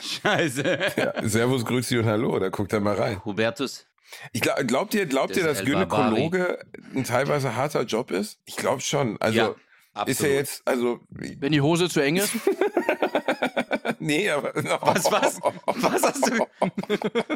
Scheiße. 0.00 0.78
Ja, 0.96 1.28
Servus, 1.28 1.64
Grüezi 1.64 1.98
und 1.98 2.06
Hallo, 2.06 2.38
da 2.38 2.48
guckt 2.48 2.72
er 2.72 2.80
mal 2.80 2.94
rein. 2.94 3.22
Hubertus. 3.24 3.84
Ich 4.32 4.40
glaub, 4.40 4.56
glaubt 4.66 4.94
ihr, 4.94 5.06
glaubt 5.06 5.36
ihr, 5.36 5.44
Das 5.44 5.58
dass 5.58 5.66
El 5.66 5.72
Gynäkologe 5.72 6.58
ein 6.94 7.04
teilweise 7.04 7.54
harter 7.56 7.82
Job 7.82 8.10
ist? 8.10 8.38
Ich 8.44 8.56
glaube 8.56 8.80
schon. 8.80 9.16
Also 9.20 9.36
Ja, 9.38 9.46
ist 9.48 9.56
absolut. 9.94 10.20
ja 10.22 10.28
jetzt, 10.38 10.62
also 10.64 11.00
Wenn 11.10 11.52
die 11.52 11.60
Hose 11.60 11.88
zu 11.88 12.00
eng 12.00 12.16
ist. 12.16 12.32
nee, 13.98 14.28
aber 14.30 14.52
Was, 14.54 15.10
was? 15.10 15.40
Was 15.66 16.02
hast 16.02 16.26
du, 16.26 16.46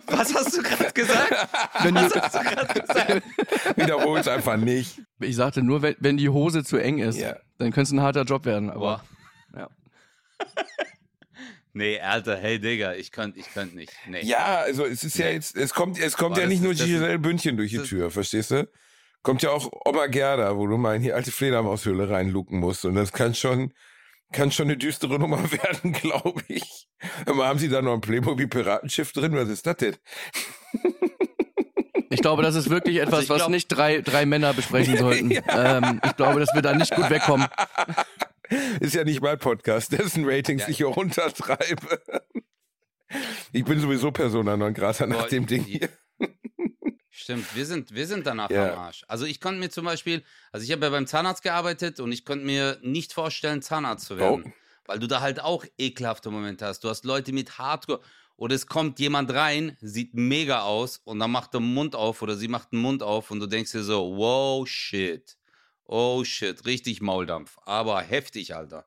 was 0.07 0.35
hast 0.35 0.57
du 0.57 0.63
gerade 0.63 0.93
gesagt? 0.93 1.49
Wenn 1.83 1.95
die, 1.95 2.01
wiederhol's 3.83 4.29
einfach 4.29 4.57
nicht. 4.57 5.01
ich 5.21 5.37
sagte 5.37 5.63
nur, 5.63 5.83
wenn, 5.83 5.97
wenn 6.01 6.17
die 6.17 6.29
Hose 6.29 6.65
zu 6.65 6.77
eng 6.79 6.99
ist, 6.99 7.19
Ja. 7.19 7.37
dann 7.59 7.69
könnte 7.73 7.83
es 7.83 7.93
ein 7.93 8.01
harter 8.01 8.23
Job 8.25 8.45
werden. 8.45 8.71
Aber 8.71 9.03
Boah. 9.53 9.61
ja. 9.61 9.69
Nee, 11.75 12.01
Alter, 12.01 12.37
hey 12.37 12.59
Digga, 12.59 12.95
ich 12.95 13.11
könnte 13.13 13.39
ich 13.41 13.47
könnt 13.53 13.75
nicht. 13.75 13.93
Nee. 14.07 14.21
Ja, 14.25 14.59
also 14.61 14.85
es 14.85 15.05
ist 15.05 15.17
ja 15.19 15.29
jetzt, 15.31 15.57
es 15.57 15.73
kommt, 15.73 15.99
es 15.99 16.17
kommt 16.17 16.35
Boah, 16.35 16.43
ja 16.43 16.47
nicht 16.47 16.59
ist- 16.59 16.63
nur 16.65 16.73
ist- 16.73 16.85
Giselle 16.85 17.19
Bündchen 17.19 17.57
durch 17.57 17.71
die 17.71 17.79
Tür, 17.79 18.11
verstehst 18.11 18.51
du? 18.51 18.69
Kommt 19.23 19.43
ja 19.43 19.51
auch 19.51 19.71
Oma 19.87 20.07
Gerda, 20.09 20.57
wo 20.57 20.67
du 20.67 20.77
mal 20.77 20.97
in 20.97 21.03
die 21.03 21.13
alte 21.13 21.31
Fledermaushöhle 21.33 22.11
reinlucken 22.11 22.59
musst. 22.59 22.85
Und 22.85 22.97
das 22.97 23.13
kann 23.13 23.35
schon, 23.35 23.73
kann 24.33 24.51
schon 24.51 24.67
eine 24.67 24.77
düstere 24.77 25.19
Nummer 25.19 25.39
werden, 25.53 25.93
glaube 25.93 26.43
ich. 26.49 26.89
Aber 27.27 27.47
haben 27.47 27.59
Sie 27.59 27.69
da 27.69 27.81
noch 27.83 27.95
ein 27.95 28.01
Playmobil-Piratenschiff 28.01 29.13
drin? 29.13 29.33
Was 29.35 29.49
ist 29.49 29.67
das 29.67 29.77
denn? 29.77 29.97
Ich 32.11 32.21
glaube, 32.21 32.43
das 32.43 32.55
ist 32.57 32.69
wirklich 32.69 32.97
etwas, 32.99 33.15
Also 33.15 33.23
ich 33.25 33.31
was 33.31 33.37
glaub- 33.39 33.51
nicht 33.51 33.69
drei, 33.69 34.01
drei 34.03 34.27
Männer 34.27 34.53
besprechen 34.53 34.97
sollten. 34.99 35.31
ähm, 35.49 36.01
ich 36.05 36.17
glaube, 36.17 36.41
dass 36.41 36.53
wir 36.55 36.61
da 36.61 36.75
nicht 36.75 36.95
gut 36.95 37.09
wegkommen. 37.09 37.47
Ist 38.81 38.95
ja 38.95 39.05
nicht 39.05 39.21
mein 39.23 39.39
Podcast, 39.39 39.93
dessen 39.93 40.25
Ratings 40.25 40.63
Ja. 40.63 40.69
ich 40.69 40.77
hier 40.79 40.87
runtertreibe. 40.87 42.03
Ich 43.53 43.65
bin 43.65 43.79
sowieso 43.81 44.11
Persona 44.11 44.57
non 44.57 44.73
grata 44.75 45.07
nach 45.07 45.23
Boah, 45.23 45.29
dem 45.29 45.47
Ding 45.47 45.65
hier. 45.65 45.89
Stimmt, 47.11 47.55
wir 47.55 47.67
sind, 47.67 47.95
wir 47.95 48.07
sind 48.07 48.27
danach 48.27 48.51
Ja. 48.51 48.73
am 48.73 48.79
Arsch. 48.79 49.05
Also 49.07 49.27
ich 49.27 49.41
konnte 49.41 49.61
mir 49.61 49.69
zum 49.71 49.85
Beispiel, 49.85 50.23
also 50.51 50.65
ich 50.65 50.73
habe 50.73 50.85
ja 50.85 50.91
beim 50.91 51.07
Zahnarzt 51.07 51.43
gearbeitet 51.43 52.01
und 52.01 52.11
ich 52.11 52.25
konnte 52.25 52.45
mir 52.47 52.79
nicht 52.83 53.13
vorstellen, 53.13 53.61
Zahnarzt 53.63 54.07
zu 54.07 54.17
werden. 54.17 54.45
Oh. 54.47 54.53
Weil 54.87 54.99
du 54.99 55.07
da 55.07 55.21
halt 55.21 55.41
auch 55.41 55.65
ekelhafte 55.79 56.31
Momente 56.31 56.65
hast. 56.67 56.83
Du 56.85 56.89
hast 56.89 57.05
Leute 57.05 57.33
mit 57.33 57.59
Hardcore. 57.59 58.01
Oder 58.37 58.55
es 58.57 58.67
kommt 58.67 58.99
jemand 58.99 59.33
rein, 59.33 59.77
sieht 59.81 60.15
mega 60.15 60.63
aus 60.63 61.01
und 61.05 61.21
dann 61.21 61.31
macht 61.31 61.55
er 61.55 61.61
den 61.61 61.75
Mund 61.75 61.95
auf 61.95 62.23
oder 62.23 62.35
sie 62.35 62.49
macht 62.49 62.73
den 62.73 62.81
Mund 62.81 63.03
auf 63.03 63.31
und 63.31 63.39
du 63.41 63.47
denkst 63.47 63.71
dir 63.73 63.83
so, 63.85 64.17
wow, 64.17 64.67
shit. 64.67 65.37
Oh 65.87 66.25
shit, 66.25 66.65
richtig 66.65 67.01
Mauldampf. 67.01 67.59
Aber 67.65 68.01
heftig, 68.01 68.55
Alter. 68.55 68.87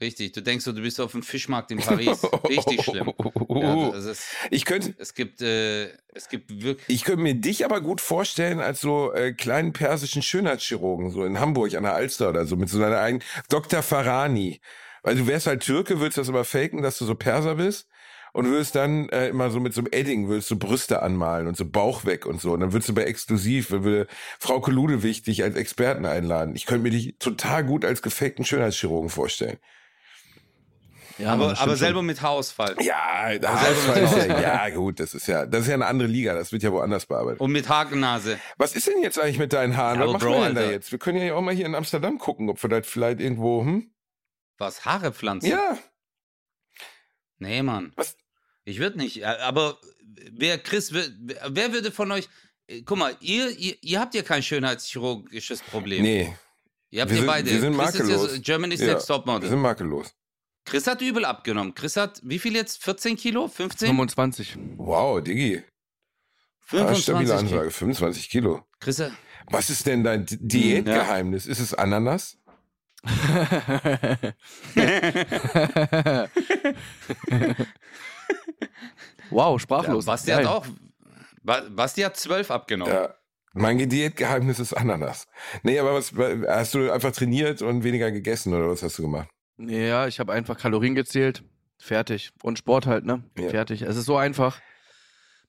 Richtig. 0.00 0.32
Du 0.32 0.42
denkst 0.42 0.64
so, 0.64 0.72
du 0.72 0.82
bist 0.82 1.00
auf 1.00 1.12
dem 1.12 1.22
Fischmarkt 1.22 1.70
in 1.70 1.78
Paris. 1.78 2.24
Richtig 2.48 2.82
schlimm. 2.82 3.12
Ja, 3.48 3.90
das 3.92 4.04
ist, 4.06 4.24
Ich 4.50 4.64
könnte, 4.64 4.94
es 4.98 5.14
gibt, 5.14 5.40
äh, 5.40 5.86
es 6.12 6.28
gibt 6.28 6.50
wirklich. 6.62 6.88
ich 6.88 7.04
könnte 7.04 7.22
mir 7.22 7.34
dich 7.34 7.64
aber 7.64 7.80
gut 7.80 8.00
vorstellen 8.00 8.60
als 8.60 8.80
so 8.80 9.12
äh, 9.12 9.32
kleinen 9.32 9.72
persischen 9.72 10.22
Schönheitschirurgen, 10.22 11.10
so 11.10 11.24
in 11.24 11.38
Hamburg 11.38 11.74
an 11.74 11.84
der 11.84 11.94
Alster 11.94 12.30
oder 12.30 12.44
so, 12.44 12.56
mit 12.56 12.68
so 12.68 12.80
deiner 12.80 12.98
eigenen 12.98 13.22
Dr. 13.48 13.82
Farani. 13.82 14.60
Weil 15.04 15.16
du 15.16 15.26
wärst 15.26 15.46
halt 15.46 15.62
Türke, 15.62 16.00
würdest 16.00 16.18
das 16.18 16.28
immer 16.28 16.44
faken, 16.44 16.82
dass 16.82 16.98
du 16.98 17.04
so 17.04 17.14
Perser 17.14 17.54
bist 17.54 17.86
und 18.34 18.46
würdest 18.46 18.74
dann 18.74 19.08
äh, 19.10 19.28
immer 19.28 19.50
so 19.50 19.60
mit 19.60 19.74
so 19.74 19.80
einem 19.80 19.92
Edding, 19.92 20.28
würdest 20.28 20.50
du 20.50 20.58
Brüste 20.58 21.02
anmalen 21.02 21.46
und 21.46 21.56
so 21.56 21.64
Bauch 21.64 22.04
weg 22.04 22.26
und 22.26 22.40
so. 22.40 22.52
Und 22.52 22.60
dann 22.60 22.72
würdest 22.72 22.88
du 22.88 22.94
bei 22.94 23.04
Exklusiv, 23.04 23.68
dann 23.68 23.84
würde 23.84 24.08
Frau 24.40 24.58
Ludewig 24.66 25.22
dich 25.22 25.44
als 25.44 25.54
Experten 25.54 26.04
einladen. 26.04 26.56
Ich 26.56 26.66
könnte 26.66 26.82
mir 26.82 26.90
dich 26.90 27.14
total 27.20 27.64
gut 27.64 27.84
als 27.84 28.02
gefakten 28.02 28.44
Schönheitschirurgen 28.44 29.08
vorstellen. 29.08 29.58
Ja, 31.18 31.32
aber 31.32 31.56
aber 31.60 31.76
selber 31.76 32.02
mit 32.02 32.22
Haarausfall. 32.22 32.74
Ja, 32.80 33.38
das 33.38 33.62
ist 33.68 34.26
ja, 34.26 34.40
ja 34.40 34.70
gut, 34.70 34.98
das 34.98 35.14
ist 35.14 35.28
ja, 35.28 35.46
das 35.46 35.60
ist 35.62 35.68
ja 35.68 35.74
eine 35.74 35.86
andere 35.86 36.08
Liga, 36.08 36.34
das 36.34 36.50
wird 36.50 36.64
ja 36.64 36.72
woanders 36.72 37.06
bearbeitet. 37.06 37.40
Und 37.40 37.52
mit 37.52 37.68
Hakennase. 37.68 38.40
Was 38.58 38.74
ist 38.74 38.88
denn 38.88 39.00
jetzt 39.00 39.20
eigentlich 39.20 39.38
mit 39.38 39.52
deinen 39.52 39.76
Haaren? 39.76 40.00
Ja, 40.00 40.06
Was 40.06 40.14
machen 40.14 40.26
Bro, 40.26 40.32
wir 40.40 40.44
denn 40.46 40.54
da 40.56 40.60
Alter. 40.62 40.72
jetzt? 40.72 40.90
Wir 40.90 40.98
können 40.98 41.24
ja 41.24 41.34
auch 41.34 41.40
mal 41.40 41.54
hier 41.54 41.66
in 41.66 41.76
Amsterdam 41.76 42.18
gucken, 42.18 42.50
ob 42.50 42.60
wir 42.60 42.68
das 42.68 42.84
vielleicht 42.84 43.20
irgendwo, 43.20 43.62
hm? 43.62 43.92
Was? 44.58 44.84
Haare 44.84 45.12
pflanzen? 45.12 45.50
Ja, 45.50 45.78
Nee, 47.38 47.62
Mann. 47.62 47.92
Was? 47.96 48.16
Ich 48.64 48.78
würde 48.78 48.98
nicht. 48.98 49.20
äh, 49.22 49.24
Aber 49.24 49.78
wer 50.32 50.58
Chris, 50.58 50.92
wer, 50.92 51.04
wer 51.48 51.72
würde 51.72 51.90
von 51.92 52.10
euch. 52.12 52.28
äh, 52.66 52.82
Guck 52.82 52.98
mal, 52.98 53.16
ihr, 53.20 53.50
ihr, 53.50 53.76
ihr 53.82 54.00
habt 54.00 54.14
ja 54.14 54.22
kein 54.22 54.42
schönheitschirurgisches 54.42 55.62
Problem. 55.62 56.02
nee. 56.02 56.34
Ihr 56.90 57.00
habt 57.02 57.10
wir 57.10 57.16
ja 57.16 57.22
sind- 57.22 57.26
beide. 57.26 57.50
wir 57.50 57.60
sind 57.60 57.76
Chris 57.76 57.88
ist 57.88 57.94
ja 57.98 58.04
makellos. 58.06 58.32
so 58.34 58.40
Germany's 58.40 58.80
Ja, 58.80 58.86
Next 58.86 59.08
Wir 59.08 59.16
Topmodel. 59.16 59.48
sind 59.50 59.60
makellos. 59.60 60.14
Chris 60.64 60.86
hat 60.86 61.02
übel 61.02 61.24
abgenommen. 61.24 61.74
Chris 61.74 61.96
hat, 61.96 62.20
wie 62.22 62.38
viel 62.38 62.54
jetzt? 62.54 62.82
14 62.84 63.16
Kilo? 63.16 63.48
15? 63.48 63.88
25. 63.88 64.56
Wow, 64.76 65.20
Diggi. 65.22 65.58
Ah, 65.58 65.62
25 66.66 67.02
stabile 67.02 67.24
Kilo. 67.26 67.38
Ansage, 67.38 67.70
25 67.72 68.30
Kilo. 68.30 68.64
Chris, 68.80 69.00
hat- 69.00 69.10
Was 69.50 69.68
ist 69.70 69.84
denn 69.86 70.04
dein 70.04 70.24
Di- 70.24 70.38
Diätgeheimnis? 70.40 71.46
Ist 71.46 71.58
es 71.58 71.74
Ananas? 71.74 72.38
wow, 79.30 79.54
ja, 79.54 79.58
sprachlos. 79.58 80.06
Basti 80.06 80.30
Geil. 80.30 80.38
hat 80.38 80.46
auch. 80.46 80.66
Ba- 81.42 81.62
Basti 81.70 82.02
hat 82.02 82.16
12 82.16 82.50
abgenommen. 82.50 82.92
Ja. 82.92 83.14
Mein 83.52 83.78
Diätgeheimnis 83.88 84.58
ist 84.58 84.72
Ananas. 84.72 85.26
Nee, 85.62 85.78
aber 85.78 85.94
was, 85.94 86.12
hast 86.48 86.74
du 86.74 86.90
einfach 86.90 87.12
trainiert 87.12 87.62
und 87.62 87.84
weniger 87.84 88.10
gegessen 88.10 88.52
oder 88.52 88.68
was 88.68 88.82
hast 88.82 88.98
du 88.98 89.02
gemacht? 89.02 89.28
Ja, 89.58 90.08
ich 90.08 90.18
habe 90.18 90.32
einfach 90.32 90.58
Kalorien 90.58 90.96
gezählt. 90.96 91.44
Fertig. 91.78 92.32
Und 92.42 92.58
Sport 92.58 92.86
halt, 92.86 93.04
ne? 93.04 93.22
Ja. 93.38 93.50
Fertig. 93.50 93.82
Es 93.82 93.96
ist 93.96 94.06
so 94.06 94.16
einfach. 94.16 94.60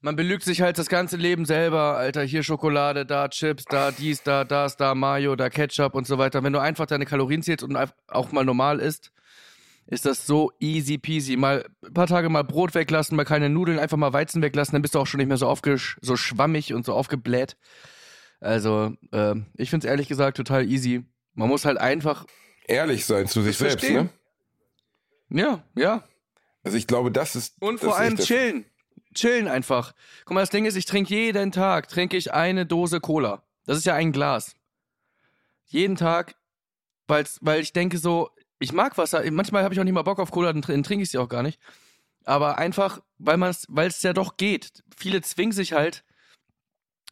Man 0.02 0.16
belügt 0.16 0.44
sich 0.44 0.62
halt 0.62 0.78
das 0.78 0.88
ganze 0.88 1.18
Leben 1.18 1.46
selber, 1.46 1.98
Alter. 1.98 2.22
Hier 2.24 2.44
Schokolade, 2.44 3.08
da 3.08 3.28
Chips, 3.28 3.64
da 3.66 3.90
dies, 3.90 4.22
da 4.22 4.44
das, 4.44 4.78
da 4.78 4.94
Mayo, 4.94 5.36
da 5.36 5.50
Ketchup 5.50 5.96
und 5.96 6.06
so 6.06 6.20
weiter. 6.20 6.44
Wenn 6.44 6.54
du 6.54 6.60
einfach 6.60 6.86
deine 6.86 7.06
Kalorien 7.08 7.42
zählst 7.42 7.64
und 7.64 7.76
auch 8.10 8.32
mal 8.32 8.46
normal 8.46 8.80
isst, 8.80 9.12
ist 9.88 10.06
das 10.06 10.26
so 10.26 10.52
easy 10.60 10.98
peasy. 10.98 11.36
Mal 11.38 11.66
ein 11.86 11.94
paar 11.94 12.08
Tage 12.08 12.30
mal 12.30 12.44
Brot 12.44 12.74
weglassen, 12.74 13.16
mal 13.16 13.24
keine 13.26 13.50
Nudeln, 13.50 13.80
einfach 13.80 13.98
mal 13.98 14.14
Weizen 14.14 14.42
weglassen, 14.42 14.74
dann 14.74 14.82
bist 14.82 14.96
du 14.96 15.00
auch 15.00 15.08
schon 15.08 15.20
nicht 15.20 15.28
mehr 15.28 15.38
so, 15.38 15.48
aufgesch 15.48 15.98
so 16.02 16.16
schwammig 16.18 16.74
und 16.74 16.86
so 16.86 16.94
aufgebläht. 16.94 17.56
Also, 18.40 18.94
äh, 19.12 19.36
ich 19.56 19.70
find's 19.70 19.86
ehrlich 19.86 20.08
gesagt 20.08 20.38
total 20.38 20.68
easy. 20.70 21.06
Man 21.34 21.50
muss 21.50 21.66
halt 21.66 21.78
einfach, 21.78 22.26
Ehrlich 22.68 23.06
sein 23.06 23.28
zu 23.28 23.42
sich 23.44 23.58
selbst, 23.58 23.80
verstehen. 23.86 24.10
ne? 25.30 25.42
ja, 25.42 25.64
ja, 25.76 26.04
Also 26.64 26.78
ich 26.78 26.88
glaube, 26.88 27.12
das 27.12 27.36
ist. 27.36 27.56
Und 27.62 27.76
das 27.76 27.84
vor 27.84 27.98
allem 27.98 28.18
chillen. 28.18 28.66
Chillen 29.14 29.48
einfach. 29.48 29.94
Guck 30.26 30.34
mal, 30.34 30.42
das 30.42 30.50
Ding 30.50 30.66
ist, 30.66 30.76
ich 30.76 30.86
trinke 30.86 31.14
jeden 31.14 31.52
Tag, 31.52 31.88
trinke 31.88 32.18
ich 32.18 32.34
eine 32.34 32.66
Dose 32.66 33.00
Cola. 33.00 33.44
Das 33.66 33.78
ist 33.78 33.86
ja 33.86 33.94
ein 33.96 34.12
Glas. 34.12 34.56
Jeden 35.68 35.96
Tag, 35.96 36.36
weil's, 37.08 37.40
weil 37.42 37.62
ich 37.62 37.72
denke 37.72 37.98
so, 37.98 38.30
ich 38.60 38.74
mag 38.74 38.98
Wasser. 38.98 39.24
Manchmal 39.32 39.64
habe 39.64 39.74
ich 39.74 39.80
auch 39.80 39.84
nicht 39.84 39.94
mal 39.94 40.04
Bock 40.04 40.20
auf 40.20 40.32
Cola, 40.32 40.52
dann 40.54 40.62
tr- 40.64 40.72
dann 40.72 40.84
trinke 40.84 41.04
ich 41.04 41.10
sie 41.10 41.18
auch 41.18 41.30
gar 41.30 41.44
nicht. 41.44 41.60
Aber 42.24 42.58
einfach, 42.58 43.02
weil 43.18 43.38
man 43.38 43.56
weil 43.68 43.88
es 43.88 44.02
ja 44.02 44.14
doch 44.14 44.38
geht. 44.38 44.84
Viele 44.98 45.22
zwingen 45.22 45.52
sich 45.54 45.74
halt. 45.74 46.04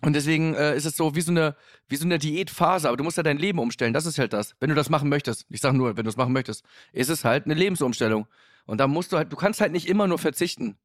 Und 0.01 0.13
deswegen 0.13 0.53
äh, 0.55 0.75
ist 0.75 0.85
es 0.85 0.97
so 0.97 1.15
wie 1.15 1.21
so 1.21 1.31
eine 1.31 1.55
wie 1.87 1.95
so 1.95 2.05
eine 2.05 2.19
Diätphase, 2.19 2.87
aber 2.87 2.97
du 2.97 3.03
musst 3.03 3.17
ja 3.17 3.23
dein 3.23 3.37
Leben 3.37 3.59
umstellen. 3.59 3.93
Das 3.93 4.05
ist 4.05 4.17
halt 4.19 4.33
das. 4.33 4.55
Wenn 4.59 4.69
du 4.69 4.75
das 4.75 4.89
machen 4.89 5.07
möchtest, 5.09 5.45
ich 5.49 5.61
sag 5.61 5.73
nur, 5.73 5.95
wenn 5.95 6.03
du 6.03 6.09
es 6.09 6.17
machen 6.17 6.33
möchtest, 6.33 6.65
ist 6.91 7.09
es 7.09 7.23
halt 7.23 7.45
eine 7.45 7.53
Lebensumstellung. 7.53 8.27
Und 8.65 8.79
da 8.79 8.87
musst 8.87 9.11
du 9.13 9.17
halt, 9.17 9.31
du 9.31 9.35
kannst 9.37 9.61
halt 9.61 9.71
nicht 9.71 9.87
immer 9.87 10.07
nur 10.07 10.19
verzichten. 10.19 10.77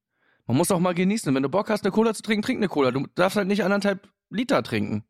Man 0.46 0.56
muss 0.56 0.70
auch 0.70 0.78
mal 0.80 0.94
genießen. 0.94 1.34
Wenn 1.34 1.42
du 1.42 1.48
Bock 1.48 1.68
hast, 1.70 1.84
eine 1.84 1.92
Cola 1.92 2.14
zu 2.14 2.22
trinken, 2.22 2.42
trink 2.42 2.58
eine 2.58 2.68
Cola. 2.68 2.90
Du 2.90 3.06
darfst 3.14 3.36
halt 3.36 3.48
nicht 3.48 3.64
anderthalb 3.64 4.08
Liter 4.30 4.62
trinken. 4.62 5.04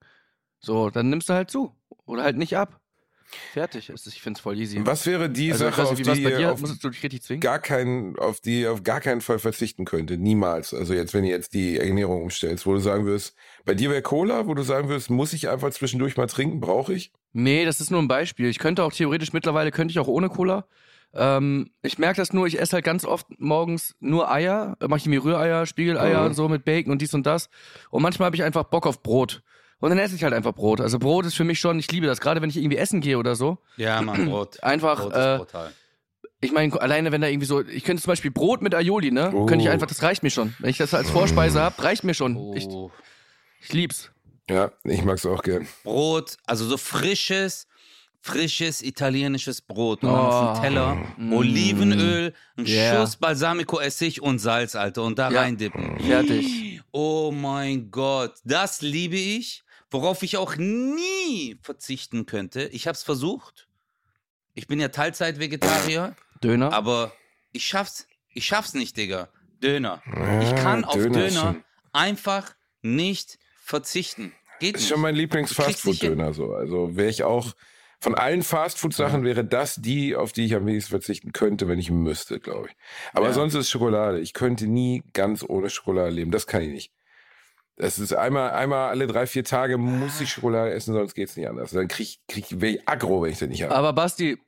So, 0.60 0.90
dann 0.90 1.10
nimmst 1.10 1.28
du 1.28 1.34
halt 1.34 1.50
zu. 1.50 1.74
Oder 2.06 2.22
halt 2.24 2.36
nicht 2.36 2.56
ab. 2.56 2.80
Fertig. 3.52 3.90
Es 3.90 4.06
ist- 4.06 4.14
Ich 4.14 4.22
find's 4.22 4.40
voll 4.40 4.58
easy. 4.58 4.80
Was 4.84 5.06
wäre 5.06 5.28
die 5.30 5.52
also, 5.52 5.64
Sache, 5.64 5.82
auf 5.84 5.94
die 5.94 6.02
ihr 6.22 6.52
auf 6.52 6.60
gar 7.40 7.58
keinen, 7.58 8.18
auf 8.18 8.40
die 8.40 8.62
ihr 8.62 8.72
auf 8.72 8.82
gar 8.82 9.00
keinen 9.00 9.20
Fall 9.20 9.38
verzichten 9.38 9.84
könnte? 9.84 10.16
Niemals. 10.16 10.72
Also 10.74 10.94
jetzt, 10.94 11.14
wenn 11.14 11.24
ihr 11.24 11.30
jetzt 11.30 11.54
die 11.54 11.78
Ernährung 11.78 12.22
umstellst, 12.22 12.66
wo 12.66 12.72
du 12.72 12.78
sagen 12.80 13.06
wirst, 13.06 13.34
bei 13.64 13.74
dir 13.74 13.90
wäre 13.90 14.02
Cola, 14.02 14.46
wo 14.46 14.54
du 14.54 14.62
sagen 14.62 14.88
wirst, 14.88 15.10
muss 15.10 15.32
ich 15.32 15.48
einfach 15.48 15.70
zwischendurch 15.70 16.16
mal 16.16 16.26
trinken, 16.26 16.60
brauche 16.60 16.94
ich? 16.94 17.12
Nee, 17.32 17.64
das 17.64 17.80
ist 17.80 17.90
nur 17.90 18.00
ein 18.00 18.08
Beispiel. 18.08 18.48
Ich 18.48 18.58
könnte 18.58 18.82
auch 18.82 18.92
theoretisch 18.92 19.32
mittlerweile, 19.32 19.70
könnte 19.70 19.92
ich 19.92 19.98
auch 19.98 20.08
ohne 20.08 20.28
Cola. 20.28 20.66
Ähm, 21.14 21.70
ich 21.82 21.98
merke 21.98 22.18
das 22.20 22.34
nur, 22.34 22.46
ich 22.46 22.60
esse 22.60 22.74
halt 22.74 22.84
ganz 22.84 23.04
oft 23.06 23.26
morgens 23.38 23.96
nur 23.98 24.30
Eier, 24.30 24.76
äh, 24.80 24.88
mache 24.88 24.98
ich 24.98 25.06
mir 25.06 25.24
Rühreier, 25.24 25.64
Spiegeleier 25.64 26.20
Mhm. 26.20 26.26
und 26.26 26.34
so 26.34 26.48
mit 26.48 26.64
Bacon 26.66 26.92
und 26.92 27.00
dies 27.00 27.14
und 27.14 27.24
das. 27.26 27.48
Und 27.90 28.02
manchmal 28.02 28.26
habe 28.26 28.36
ich 28.36 28.42
einfach 28.42 28.64
Bock 28.64 28.86
auf 28.86 29.02
Brot. 29.02 29.42
Und 29.80 29.90
dann 29.90 29.98
esse 29.98 30.14
ich 30.16 30.24
halt 30.24 30.32
einfach 30.34 30.52
Brot. 30.54 30.80
Also 30.80 30.98
Brot 30.98 31.24
ist 31.26 31.34
für 31.36 31.44
mich 31.44 31.60
schon, 31.60 31.78
ich 31.78 31.90
liebe 31.92 32.06
das, 32.06 32.20
gerade 32.20 32.42
wenn 32.42 32.50
ich 32.50 32.56
irgendwie 32.56 32.76
essen 32.78 33.00
gehe 33.00 33.16
oder 33.18 33.36
so. 33.36 33.58
Ja, 33.76 34.02
Mann, 34.02 34.26
Brot. 34.26 34.58
Einfach, 34.62 35.00
Brot 35.00 35.12
ist 35.12 35.18
äh, 35.18 35.36
brutal. 35.38 35.72
Ich 36.40 36.52
meine, 36.52 36.80
alleine 36.80 37.10
wenn 37.12 37.20
da 37.20 37.26
irgendwie 37.28 37.46
so, 37.46 37.64
ich 37.64 37.84
könnte 37.84 38.02
zum 38.02 38.10
Beispiel 38.12 38.30
Brot 38.30 38.62
mit 38.62 38.74
Aioli, 38.74 39.10
ne? 39.10 39.30
Könnte 39.46 39.56
ich 39.62 39.68
Oh. 39.68 39.72
einfach, 39.72 39.86
das 39.88 40.02
reicht 40.02 40.22
mir 40.22 40.30
schon. 40.30 40.54
Wenn 40.60 40.70
ich 40.70 40.78
das 40.78 40.94
als 40.94 41.10
Vorspeise 41.10 41.60
hab, 41.60 41.82
reicht 41.82 42.04
mir 42.04 42.14
schon. 42.14 42.56
Ich, 42.56 42.66
Oh. 42.66 42.90
ich 43.60 43.72
lieb's. 43.72 44.10
Ja, 44.48 44.70
ich 44.84 45.04
mag's 45.04 45.26
auch 45.26 45.42
gern. 45.42 45.66
Brot, 45.84 46.36
also 46.46 46.64
so 46.64 46.76
frisches, 46.76 47.66
frisches 48.20 48.82
italienisches 48.82 49.62
Brot. 49.62 50.02
Und 50.02 50.10
dann 50.12 50.18
Oh. 50.20 50.28
auf 50.28 50.58
dem 50.60 50.62
Teller 50.62 50.96
Olivenöl, 51.32 52.34
ein 52.56 52.66
Yeah. 52.66 52.96
Schuss 53.00 53.16
Balsamico-Essig 53.16 54.22
und 54.22 54.38
Salz, 54.38 54.74
Alter. 54.76 55.02
Und 55.04 55.18
da 55.18 55.30
Ja. 55.30 55.40
reindippen. 55.40 55.98
Fertig. 56.00 56.80
Oh 56.90 57.30
mein 57.32 57.90
Gott, 57.90 58.34
das 58.44 58.80
liebe 58.80 59.16
ich. 59.16 59.62
Worauf 59.90 60.22
ich 60.22 60.36
auch 60.36 60.56
nie 60.56 61.58
verzichten 61.62 62.26
könnte. 62.26 62.64
Ich 62.64 62.86
hab's 62.86 63.02
versucht. 63.02 63.68
Ich 64.54 64.66
bin 64.66 64.80
ja 64.80 64.88
Teilzeit-Vegetarier, 64.88 66.14
Döner. 66.42 66.72
aber 66.72 67.12
ich 67.52 67.66
schaff's. 67.66 68.06
Ich 68.34 68.44
schaff's 68.46 68.74
nicht, 68.74 68.96
Digga. 68.96 69.28
Döner. 69.62 70.02
Ich 70.42 70.50
Ja, 70.50 70.54
kann 70.54 70.84
auf 70.84 70.94
Döner 70.94 71.10
Döner, 71.10 71.26
ist 71.26 71.34
schon- 71.36 71.64
einfach 71.92 72.54
nicht 72.82 73.38
verzichten. 73.62 74.32
Geht 74.60 74.74
Ist 74.76 74.82
nicht. 74.82 74.90
schon 74.90 75.00
mein 75.00 75.14
Ich 75.14 75.20
Lieblings-Fastfood-Döner 75.22 76.32
so. 76.34 76.52
Also 76.52 76.96
wäre 76.96 77.08
ich 77.08 77.22
auch, 77.22 77.54
von 78.00 78.14
allen 78.14 78.42
Fastfood-Sachen 78.42 79.24
wäre 79.24 79.44
das 79.44 79.76
die, 79.76 80.14
auf 80.16 80.32
die 80.32 80.44
ich 80.44 80.54
am 80.54 80.66
wenigsten 80.66 80.90
verzichten 80.90 81.32
könnte, 81.32 81.66
wenn 81.68 81.78
ich 81.78 81.90
müsste, 81.90 82.38
glaube 82.40 82.68
ich. 82.68 82.76
Aber 83.12 83.26
Ja. 83.28 83.32
sonst 83.32 83.54
ist 83.54 83.70
Schokolade. 83.70 84.20
Ich 84.20 84.34
könnte 84.34 84.66
nie 84.66 85.02
ganz 85.14 85.42
ohne 85.42 85.70
Schokolade 85.70 86.10
leben. 86.10 86.30
Das 86.30 86.46
kann 86.46 86.62
ich 86.62 86.68
nicht. 86.70 86.92
Das 87.78 87.98
ist 87.98 88.12
einmal, 88.12 88.50
einmal 88.50 88.88
alle 88.90 89.06
drei, 89.06 89.26
vier 89.26 89.44
Tage 89.44 89.78
muss 89.78 90.20
ich 90.20 90.30
Schokolade 90.30 90.72
essen, 90.72 90.94
sonst 90.94 91.14
geht's 91.14 91.36
nicht 91.36 91.48
anders. 91.48 91.70
Dann 91.70 91.86
krieg, 91.88 92.08
ich- 92.08 92.20
krieg 92.26 92.62
ich, 92.62 92.88
aggro, 92.88 93.22
wenn 93.22 93.30
ich 93.30 93.38
das 93.38 93.48
nicht 93.48 93.62
habe. 93.62 93.74
Aber 93.74 93.92
Basti, 93.92 94.38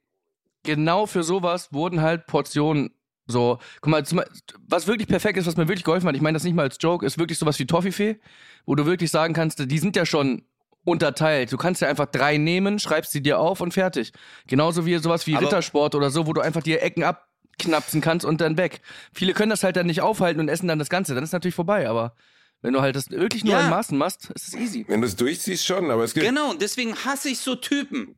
genau 0.65 1.07
für 1.07 1.23
sowas 1.23 1.73
wurden 1.73 2.03
halt 2.03 2.27
Portionen 2.27 2.91
so, 3.27 3.61
guck 3.81 3.91
mal, 3.93 4.05
zum, 4.05 4.23
was 4.67 4.89
wirklich 4.89 5.07
perfekt 5.07 5.39
ist, 5.39 5.47
was 5.47 5.57
mir 5.57 5.69
wirklich 5.69 5.85
geholfen 5.85 6.09
hat, 6.09 6.17
ich 6.17 6.21
meine 6.21 6.35
das 6.35 6.43
nicht 6.43 6.55
mal 6.55 6.63
als 6.65 6.79
Joke, 6.81 7.07
ist 7.07 7.17
wirklich 7.19 7.39
sowas 7.39 7.57
wie 7.61 7.67
Toffifee, 7.67 8.19
wo 8.67 8.75
du 8.75 8.87
wirklich 8.87 9.13
sagen 9.13 9.35
kannst, 9.35 9.71
die 9.71 9.79
sind 9.79 9.95
ja 9.95 10.05
schon 10.05 10.43
unterteilt. 10.85 11.53
Du 11.53 11.57
kannst 11.57 11.81
ja 11.81 11.89
einfach 11.89 12.07
drei 12.07 12.39
nehmen, 12.39 12.81
schreibst 12.81 13.13
sie 13.13 13.23
dir 13.23 13.39
auf 13.39 13.61
und 13.61 13.73
fertig. 13.73 14.13
Genauso 14.49 14.85
wie 14.87 14.99
sowas 14.99 15.29
wie 15.29 15.37
Aber- 15.37 15.47
Rittersport 15.47 15.95
oder 15.95 16.11
so, 16.11 16.27
wo 16.27 16.33
du 16.33 16.41
einfach 16.41 16.63
dir 16.63 16.83
Ecken 16.83 17.05
abknapsen 17.05 18.01
kannst 18.01 18.27
und 18.27 18.41
dann 18.41 18.57
weg. 18.57 18.81
Viele 19.15 19.33
können 19.35 19.51
das 19.51 19.63
halt 19.63 19.77
dann 19.77 19.87
nicht 19.87 20.01
aufhalten 20.01 20.41
und 20.41 20.49
essen 20.49 20.67
dann 20.67 20.81
das 20.81 20.89
Ganze, 20.89 21.15
dann 21.15 21.23
ist 21.23 21.33
natürlich 21.33 21.55
vorbei, 21.55 21.89
aber 21.89 22.17
wenn 22.63 22.73
du 22.75 22.81
halt 22.81 22.97
das 22.97 23.11
wirklich 23.11 23.45
nur 23.45 23.55
Ja. 23.55 23.65
in 23.65 23.71
Maßen 23.71 23.97
machst, 23.97 24.31
ist 24.35 24.49
es 24.49 24.55
easy. 24.55 24.85
Wenn 24.89 25.01
du 25.01 25.07
es 25.07 25.17
durchziehst, 25.17 25.65
schon, 25.65 25.91
aber 25.91 26.05
es 26.05 26.15
gibt. 26.15 26.27
Genau, 26.27 26.51
und 26.51 26.61
deswegen 26.63 26.95
hasse 27.05 27.29
ich 27.31 27.39
so 27.41 27.57
Typen. 27.57 28.17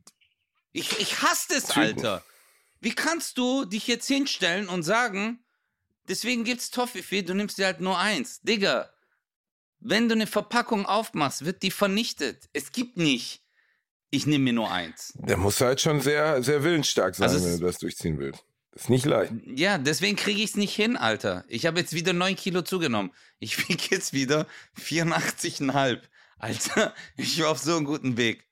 Ich, 0.71 0.99
ich 0.99 1.21
hasse 1.21 1.55
es, 1.55 1.65
Typen. 1.67 1.81
Alter. 1.81 2.23
Wie 2.81 2.93
kannst 2.93 3.37
du 3.37 3.65
dich 3.65 3.87
jetzt 3.87 4.07
hinstellen 4.07 4.67
und 4.67 4.83
sagen, 4.83 5.39
deswegen 6.09 6.43
gibt's 6.43 6.69
Toffifee, 6.71 7.21
du 7.21 7.33
nimmst 7.33 7.57
dir 7.57 7.65
halt 7.67 7.79
nur 7.79 7.97
eins. 7.97 8.41
Digga, 8.41 8.89
wenn 9.79 10.09
du 10.09 10.15
eine 10.15 10.27
Verpackung 10.27 10.85
aufmachst, 10.85 11.45
wird 11.45 11.61
die 11.63 11.71
vernichtet. 11.71 12.49
Es 12.53 12.71
gibt 12.71 12.97
nicht. 12.97 13.41
ich 14.09 14.25
nehme 14.27 14.43
mir 14.43 14.53
nur 14.53 14.71
eins. 14.71 15.13
Der 15.15 15.37
muss 15.37 15.59
halt 15.59 15.81
schon 15.81 15.99
sehr, 16.01 16.43
sehr 16.43 16.63
willensstark 16.63 17.15
sein, 17.15 17.29
Also 17.29 17.43
wenn 17.45 17.59
du 17.59 17.65
das 17.65 17.79
durchziehen 17.79 18.19
willst. 18.19 18.43
Das 18.73 18.83
ist 18.83 18.89
nicht 18.89 19.05
leicht. 19.05 19.31
Ja, 19.45 19.77
deswegen 19.77 20.15
kriege 20.15 20.39
ich 20.41 20.51
es 20.51 20.55
nicht 20.55 20.75
hin, 20.75 20.97
Alter. 20.97 21.43
Ich 21.47 21.65
habe 21.67 21.79
jetzt 21.79 21.93
wieder 21.93 22.11
9 22.11 22.35
Kilo 22.35 22.63
zugenommen. 22.63 23.11
Ich 23.39 23.69
wiege 23.69 23.83
jetzt 23.91 24.13
wieder 24.13 24.47
84,5. 24.79 25.99
Alter, 26.39 26.93
ich 27.17 27.41
war 27.41 27.49
auf 27.49 27.59
so 27.59 27.75
einem 27.75 27.85
guten 27.85 28.17
Weg. 28.17 28.45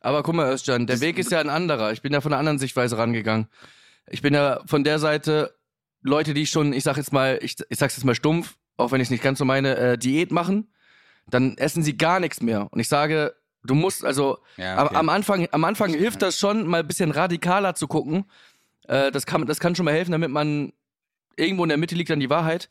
Aber 0.00 0.22
guck 0.22 0.34
mal, 0.34 0.50
Özcan, 0.50 0.86
der 0.86 1.00
Weg 1.00 1.18
ist 1.18 1.30
ja 1.30 1.40
ein 1.40 1.50
anderer. 1.50 1.92
Ich 1.92 2.00
bin 2.00 2.12
ja 2.12 2.20
von 2.22 2.32
einer 2.32 2.38
anderen 2.40 2.58
Sichtweise 2.58 2.96
rangegangen. 2.96 3.48
Ich 4.08 4.22
bin 4.22 4.32
ja 4.32 4.60
von 4.66 4.82
der 4.82 4.98
Seite 4.98 5.54
Leute, 6.02 6.32
die 6.32 6.46
schon, 6.46 6.72
ich 6.72 6.84
sag 6.84 6.96
jetzt 6.96 7.12
mal, 7.12 7.38
ich, 7.42 7.56
ich 7.68 7.78
sag's 7.78 7.96
jetzt 7.96 8.04
mal 8.04 8.14
stumpf, 8.14 8.56
auch 8.78 8.92
wenn 8.92 9.00
ich 9.02 9.06
es 9.06 9.10
nicht 9.10 9.22
ganz 9.22 9.38
so 9.38 9.44
meine, 9.44 9.76
äh, 9.76 9.98
Diät 9.98 10.32
machen, 10.32 10.72
dann 11.28 11.58
essen 11.58 11.82
sie 11.82 11.98
gar 11.98 12.18
nichts 12.18 12.40
mehr. 12.40 12.68
Und 12.72 12.80
ich 12.80 12.88
sage, 12.88 13.34
du 13.62 13.74
musst, 13.74 14.04
also 14.04 14.38
Ja, 14.56 14.78
am, 14.78 14.86
okay. 14.86 14.96
am 14.96 15.08
Anfang, 15.10 15.48
am 15.52 15.64
Anfang 15.64 15.92
hilft 15.92 16.22
das 16.22 16.38
schon, 16.38 16.66
mal 16.66 16.80
ein 16.80 16.86
bisschen 16.86 17.10
radikaler 17.10 17.74
zu 17.74 17.86
gucken. 17.86 18.24
Äh, 18.88 19.10
das, 19.10 19.26
kann, 19.26 19.46
das 19.46 19.60
kann 19.60 19.74
schon 19.74 19.84
mal 19.84 19.94
helfen, 19.94 20.12
damit 20.12 20.30
man 20.30 20.72
irgendwo 21.36 21.62
in 21.64 21.68
der 21.68 21.78
Mitte 21.78 21.94
liegt 21.94 22.10
dann 22.10 22.20
die 22.20 22.30
Wahrheit. 22.30 22.68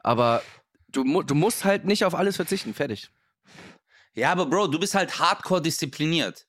Aber 0.00 0.42
du, 0.88 1.22
du 1.22 1.34
musst 1.34 1.64
halt 1.64 1.84
nicht 1.84 2.04
auf 2.04 2.14
alles 2.14 2.36
verzichten. 2.36 2.74
Fertig. 2.74 3.08
Ja, 4.14 4.32
aber 4.32 4.46
Bro, 4.46 4.68
du 4.68 4.78
bist 4.80 4.94
halt 4.94 5.18
hardcore 5.18 5.62
diszipliniert. 5.62 6.46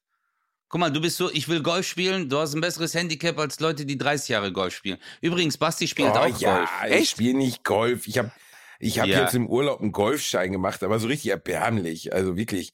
Guck 0.69 0.79
mal, 0.81 0.91
du 0.91 1.01
bist 1.01 1.17
so, 1.17 1.31
ich 1.31 1.47
will 1.49 1.63
Golf 1.63 1.87
spielen, 1.87 2.29
du 2.29 2.37
hast 2.37 2.53
ein 2.53 2.61
besseres 2.61 2.93
Handicap 2.93 3.37
als 3.39 3.59
Leute, 3.59 3.85
die 3.85 3.97
30 3.97 4.29
Jahre 4.29 4.51
Golf 4.53 4.75
spielen. 4.75 4.99
Übrigens, 5.19 5.57
Basti 5.57 5.87
spielt 5.87 6.09
auch 6.15 6.25
Oh 6.27 6.35
ja, 6.37 6.57
Golf. 6.57 6.69
ich 7.01 7.09
spiele 7.09 7.37
nicht 7.37 7.63
Golf. 7.63 8.07
Ich 8.07 8.19
habe 8.19 8.31
ich 8.79 8.99
hab 8.99 9.07
Ja. 9.07 9.21
jetzt 9.21 9.33
im 9.33 9.47
Urlaub 9.47 9.81
einen 9.81 9.91
Golfschein 9.91 10.51
gemacht, 10.51 10.83
aber 10.83 10.99
so 10.99 11.07
richtig 11.07 11.31
erbärmlich. 11.31 12.13
Also 12.13 12.37
wirklich. 12.37 12.73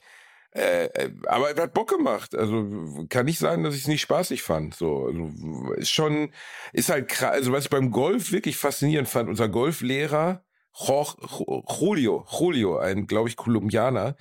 Äh, 0.55 0.85
äh, 0.85 1.11
aber 1.27 1.51
es 1.51 1.59
hat 1.59 1.73
Bock 1.73 1.89
gemacht. 1.89 2.33
Also 2.33 3.05
kann 3.09 3.25
nicht 3.25 3.39
sein, 3.39 3.63
dass 3.63 3.75
ich 3.75 3.81
es 3.81 3.87
nicht 3.87 4.01
spaßig 4.01 4.41
fand. 4.41 4.73
So, 4.73 5.07
also, 5.07 5.73
ist 5.73 5.91
schon, 5.91 6.31
ist 6.71 6.89
halt 6.89 7.09
krass. 7.09 7.31
Also 7.31 7.51
was 7.51 7.65
ich 7.65 7.69
beim 7.69 7.91
Golf 7.91 8.31
wirklich 8.31 8.55
faszinierend 8.55 9.09
fand, 9.09 9.27
unser 9.29 9.49
Golflehrer 9.49 10.43
Julio, 10.77 12.25
Julio, 12.29 12.77
ein, 12.77 13.07
glaube 13.07 13.29
ich, 13.29 13.37
Kolumbianer, 13.37 14.15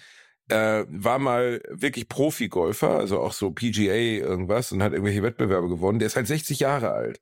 äh, 0.49 0.85
war 0.89 1.18
mal 1.18 1.61
wirklich 1.68 2.09
Profi-Golfer, 2.09 2.91
also 2.91 3.20
auch 3.20 3.32
so 3.32 3.51
PGA 3.51 3.95
irgendwas 3.95 4.70
und 4.72 4.82
hat 4.82 4.93
irgendwelche 4.93 5.22
Wettbewerbe 5.22 5.68
gewonnen. 5.68 5.99
Der 5.99 6.07
ist 6.07 6.16
halt 6.16 6.26
60 6.26 6.61
Jahre 6.61 6.93
alt. 6.93 7.20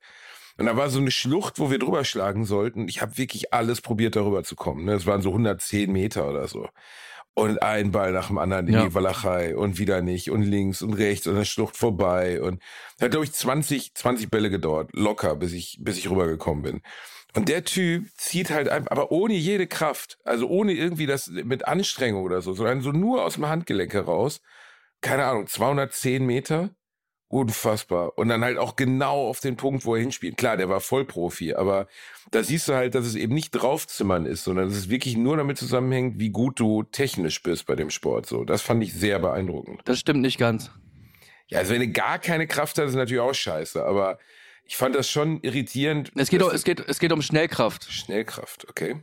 Und 0.57 0.67
da 0.67 0.77
war 0.77 0.89
so 0.89 0.99
eine 0.99 1.09
Schlucht, 1.09 1.57
wo 1.57 1.71
wir 1.71 1.79
drüber 1.79 2.05
schlagen 2.05 2.45
sollten. 2.45 2.87
Ich 2.87 3.01
habe 3.01 3.17
wirklich 3.17 3.53
alles 3.53 3.81
probiert, 3.81 4.15
darüber 4.15 4.43
zu 4.43 4.55
kommen. 4.55 4.85
Ne? 4.85 4.93
Es 4.93 5.07
waren 5.07 5.21
so 5.21 5.29
110 5.29 5.91
Meter 5.91 6.29
oder 6.29 6.47
so. 6.47 6.67
Und 7.35 7.63
ein 7.63 7.91
Ball 7.91 8.11
nach 8.11 8.27
dem 8.27 8.37
anderen 8.37 8.67
in 8.67 8.73
Ja. 8.75 8.83
die 8.85 8.93
Walachei 8.93 9.55
und 9.55 9.79
wieder 9.79 10.01
nicht 10.03 10.29
und 10.29 10.43
links 10.43 10.83
und 10.83 10.93
rechts 10.93 11.25
und 11.25 11.35
eine 11.35 11.45
Schlucht 11.45 11.75
vorbei. 11.77 12.41
Und 12.41 12.61
hat, 13.01 13.09
glaube 13.11 13.25
ich, 13.25 13.31
20, 13.33 13.95
20 13.95 14.29
Bälle 14.29 14.51
gedauert, 14.51 14.91
locker, 14.93 15.35
bis 15.35 15.53
ich, 15.53 15.77
bis 15.81 15.97
ich 15.97 16.09
rübergekommen 16.09 16.61
bin. 16.63 16.81
Und 17.35 17.49
der 17.49 17.63
Typ 17.63 18.05
zieht 18.17 18.51
halt 18.51 18.69
einfach, 18.69 18.91
aber 18.91 19.11
ohne 19.11 19.33
jede 19.33 19.65
Kraft, 19.65 20.19
also 20.23 20.47
ohne 20.47 20.73
irgendwie 20.73 21.07
das 21.07 21.27
mit 21.27 21.67
Anstrengung 21.67 22.23
oder 22.23 22.41
so, 22.41 22.53
sondern 22.53 22.81
so 22.81 22.91
nur 22.91 23.25
aus 23.25 23.33
dem 23.33 23.47
Handgelenk 23.47 23.93
heraus. 23.93 24.39
Keine 25.01 25.25
Ahnung, 25.25 25.47
210 25.47 26.23
Meter. 26.25 26.69
Unfassbar. 27.33 28.15
Und 28.15 28.27
dann 28.29 28.43
halt 28.43 28.59
auch 28.59 28.75
genau 28.75 29.27
auf 29.27 29.39
den 29.39 29.55
Punkt, 29.55 29.85
wo 29.85 29.95
er 29.95 30.01
hinspielt. 30.01 30.37
Klar, 30.37 30.55
der 30.55 30.69
war 30.69 30.79
Vollprofi, 30.79 31.55
aber 31.55 31.87
da 32.29 32.43
siehst 32.43 32.67
du 32.67 32.75
halt, 32.75 32.93
dass 32.93 33.07
es 33.07 33.15
eben 33.15 33.33
nicht 33.33 33.49
draufzimmern 33.49 34.27
ist, 34.27 34.43
sondern 34.43 34.69
dass 34.69 34.77
es 34.77 34.87
wirklich 34.87 35.17
nur 35.17 35.35
damit 35.35 35.57
zusammenhängt, 35.57 36.19
wie 36.19 36.29
gut 36.29 36.59
du 36.59 36.83
technisch 36.83 37.41
bist 37.41 37.65
bei 37.65 37.73
dem 37.73 37.89
Sport. 37.89 38.27
So, 38.27 38.43
das 38.43 38.61
fand 38.61 38.83
ich 38.83 38.93
sehr 38.93 39.17
beeindruckend. 39.17 39.81
Das 39.85 39.99
stimmt 39.99 40.21
nicht 40.21 40.37
ganz. 40.37 40.69
Ja, 41.47 41.57
also 41.57 41.73
wenn 41.73 41.81
du 41.81 41.87
gar 41.87 42.19
keine 42.19 42.45
Kraft 42.45 42.77
hast, 42.77 42.89
ist 42.89 42.95
natürlich 42.95 43.21
auch 43.23 43.33
scheiße, 43.33 43.83
aber 43.83 44.19
ich 44.63 44.77
fand 44.77 44.93
das 44.93 45.09
schon 45.09 45.41
irritierend. 45.41 46.11
Es 46.13 46.29
geht, 46.29 46.43
um, 46.43 46.51
es 46.51 46.63
geht, 46.63 46.87
es 46.87 46.99
geht 46.99 47.11
um 47.11 47.23
Schnellkraft. 47.23 47.91
Schnellkraft, 47.91 48.69
okay. 48.69 48.97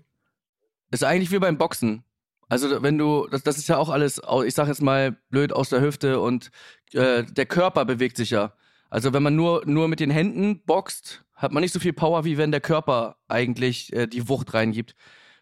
Ist 0.92 1.02
eigentlich 1.02 1.32
wie 1.32 1.40
beim 1.40 1.58
Boxen. 1.58 2.04
Also 2.50 2.82
wenn 2.82 2.98
du, 2.98 3.28
das, 3.30 3.44
das 3.44 3.58
ist 3.58 3.68
ja 3.68 3.78
auch 3.78 3.88
alles, 3.88 4.20
ich 4.44 4.54
sag 4.54 4.66
jetzt 4.66 4.82
mal 4.82 5.16
blöd 5.30 5.52
aus 5.52 5.68
der 5.68 5.80
Hüfte 5.80 6.18
und 6.18 6.50
äh, 6.92 7.22
der 7.22 7.46
Körper 7.46 7.84
bewegt 7.84 8.16
sich 8.16 8.30
ja. 8.30 8.52
Also 8.90 9.12
wenn 9.12 9.22
man 9.22 9.36
nur, 9.36 9.62
nur 9.66 9.86
mit 9.86 10.00
den 10.00 10.10
Händen 10.10 10.60
boxt, 10.64 11.24
hat 11.36 11.52
man 11.52 11.60
nicht 11.62 11.72
so 11.72 11.78
viel 11.78 11.92
Power, 11.92 12.24
wie 12.24 12.38
wenn 12.38 12.50
der 12.50 12.60
Körper 12.60 13.16
eigentlich 13.28 13.92
äh, 13.92 14.08
die 14.08 14.28
Wucht 14.28 14.52
reingibt. 14.52 14.96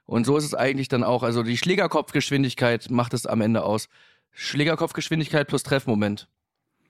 Und 0.05 0.27
so 0.27 0.37
ist 0.37 0.45
es 0.45 0.55
eigentlich 0.55 0.89
dann 0.89 1.03
auch. 1.03 1.23
Also 1.23 1.43
die 1.43 1.57
Schlägerkopfgeschwindigkeit 1.57 2.91
macht 2.91 3.15
es 3.15 3.25
am 3.25 3.41
Ende 3.41 3.63
aus. 3.63 3.89
Schlägerkopfgeschwindigkeit 4.33 5.49
plus 5.49 5.63
Treffmoment. 5.63 6.29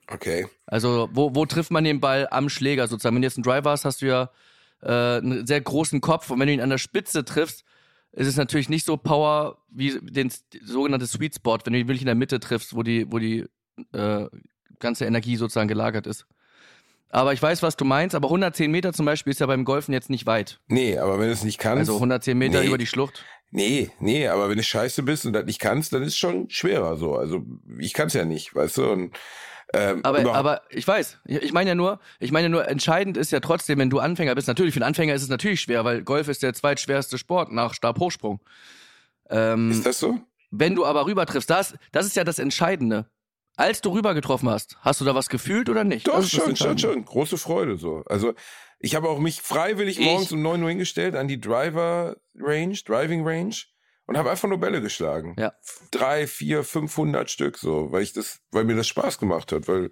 Okay. 0.09 0.47
Also 0.65 1.07
wo, 1.13 1.33
wo 1.33 1.45
trifft 1.45 1.71
man 1.71 1.85
den 1.85 2.01
Ball 2.01 2.27
am 2.29 2.49
Schläger 2.49 2.89
sozusagen? 2.89 3.15
Wenn 3.15 3.21
du 3.21 3.27
jetzt 3.27 3.37
einen 3.37 3.43
Driver 3.43 3.71
hast, 3.71 3.85
hast 3.85 4.01
du 4.01 4.07
ja 4.07 4.29
äh, 4.81 5.19
einen 5.19 5.47
sehr 5.47 5.61
großen 5.61 6.01
Kopf 6.01 6.29
und 6.29 6.41
wenn 6.41 6.47
du 6.47 6.53
ihn 6.53 6.61
an 6.61 6.69
der 6.69 6.77
Spitze 6.77 7.23
triffst, 7.23 7.63
ist 8.11 8.27
es 8.27 8.37
natürlich 8.37 8.69
nicht 8.69 8.85
so 8.85 8.97
Power 8.97 9.57
wie 9.69 9.99
den 10.01 10.31
sogenannte 10.63 11.07
Sweet 11.07 11.35
Spot, 11.35 11.59
wenn 11.63 11.73
du 11.73 11.79
ihn 11.79 11.87
wirklich 11.87 12.01
in 12.01 12.07
der 12.07 12.15
Mitte 12.15 12.39
triffst, 12.39 12.75
wo 12.75 12.83
die, 12.83 13.11
wo 13.11 13.19
die 13.19 13.45
äh, 13.93 14.27
ganze 14.79 15.05
Energie 15.05 15.35
sozusagen 15.35 15.67
gelagert 15.67 16.07
ist. 16.07 16.25
Aber 17.11 17.33
ich 17.33 17.41
weiß, 17.41 17.63
was 17.63 17.75
du 17.75 17.85
meinst, 17.85 18.15
aber 18.15 18.27
110 18.27 18.69
Meter 18.69 18.93
zum 18.93 19.05
Beispiel 19.05 19.31
ist 19.31 19.39
ja 19.39 19.47
beim 19.47 19.65
Golfen 19.65 19.93
jetzt 19.93 20.09
nicht 20.09 20.27
weit. 20.27 20.59
Nee, 20.67 20.97
aber 20.97 21.19
wenn 21.19 21.27
du 21.27 21.33
es 21.33 21.43
nicht 21.43 21.57
kannst. 21.57 21.79
Also 21.79 21.95
110 21.95 22.37
Meter 22.37 22.61
nee. 22.61 22.67
über 22.67 22.77
die 22.77 22.85
Schlucht. 22.85 23.25
Nee, 23.51 23.89
nee, 23.99 24.27
aber 24.27 24.47
wenn 24.49 24.57
du 24.57 24.63
scheiße 24.63 25.01
bist 25.01 25.25
und 25.25 25.33
das 25.33 25.45
nicht 25.45 25.59
kannst, 25.59 25.91
dann 25.91 26.03
ist 26.03 26.09
es 26.09 26.17
schon 26.17 26.49
schwerer 26.51 26.97
so. 26.97 27.15
Also 27.15 27.43
ich 27.79 27.93
kann 27.93 28.07
es 28.07 28.13
ja 28.13 28.25
nicht, 28.25 28.53
weißt 28.53 28.77
du? 28.77 28.91
Und, 28.91 29.17
ähm, 29.73 29.99
Aber, 30.03 30.21
überhaupt- 30.21 30.37
aber 30.39 30.61
ich 30.69 30.87
weiß, 30.87 31.19
ich, 31.25 31.37
ich 31.43 31.53
meine 31.53 31.69
ja 31.69 31.75
nur, 31.75 31.99
ich 32.19 32.31
meine 32.31 32.45
ja 32.45 32.49
nur, 32.49 32.67
entscheidend 32.67 33.17
ist 33.17 33.31
ja 33.31 33.39
trotzdem, 33.39 33.77
wenn 33.79 33.89
du 33.89 33.99
Anfänger 33.99 34.33
bist, 34.35 34.47
natürlich, 34.47 34.73
für 34.73 34.79
einen 34.79 34.87
Anfänger 34.89 35.13
ist 35.13 35.21
es 35.23 35.29
natürlich 35.29 35.61
schwer, 35.61 35.85
weil 35.85 36.01
Golf 36.03 36.27
ist 36.27 36.41
der 36.43 36.53
zweitschwerste 36.53 37.17
Sport 37.17 37.51
nach 37.51 37.73
Stabhochsprung. 37.73 38.39
Ähm, 39.29 39.71
ist 39.71 39.85
das 39.85 39.99
so? 39.99 40.19
wenn 40.51 40.73
du 40.75 40.85
aber 40.85 41.05
rüber 41.05 41.25
triffst, 41.27 41.49
das, 41.49 41.75
das 41.91 42.05
ist 42.07 42.15
ja 42.15 42.23
das 42.23 42.39
Entscheidende. 42.39 43.05
Als 43.55 43.81
du 43.81 43.91
rüber 43.91 44.13
getroffen 44.13 44.49
hast, 44.49 44.77
hast 44.81 45.01
du 45.01 45.05
da 45.05 45.13
was 45.13 45.27
gefühlt 45.29 45.69
oder 45.69 45.83
nicht? 45.83 46.07
Doch, 46.07 46.23
schon, 46.25 46.55
schon, 46.55 46.77
schon. 46.77 47.03
Große 47.05 47.37
Freude 47.37 47.77
so. 47.77 48.03
Also 48.07 48.33
ich 48.79 48.95
habe 48.95 49.09
auch 49.09 49.19
mich 49.19 49.41
freiwillig 49.41 49.99
Ich- 49.99 50.05
morgens 50.05 50.31
um 50.31 50.41
9 50.41 50.63
Uhr 50.63 50.69
hingestellt 50.69 51.13
an 51.15 51.27
die 51.27 51.39
Driver 51.41 52.15
Range, 52.39 52.73
Driving 52.85 53.27
Range 53.27 53.53
und 54.09 54.17
habe 54.17 54.31
einfach 54.31 54.49
nur 54.49 54.59
Bälle 54.59 54.81
geschlagen. 54.81 55.35
Ja. 55.37 55.53
Drei, 55.91 56.25
vier, 56.27 56.63
500 56.63 57.29
Stück 57.29 57.57
so, 57.57 57.91
weil 57.91 58.01
ich 58.01 58.11
das, 58.11 58.39
weil 58.51 58.63
mir 58.63 58.75
das 58.75 58.87
Spaß 58.87 59.19
gemacht 59.19 59.51
hat, 59.51 59.67
weil 59.67 59.91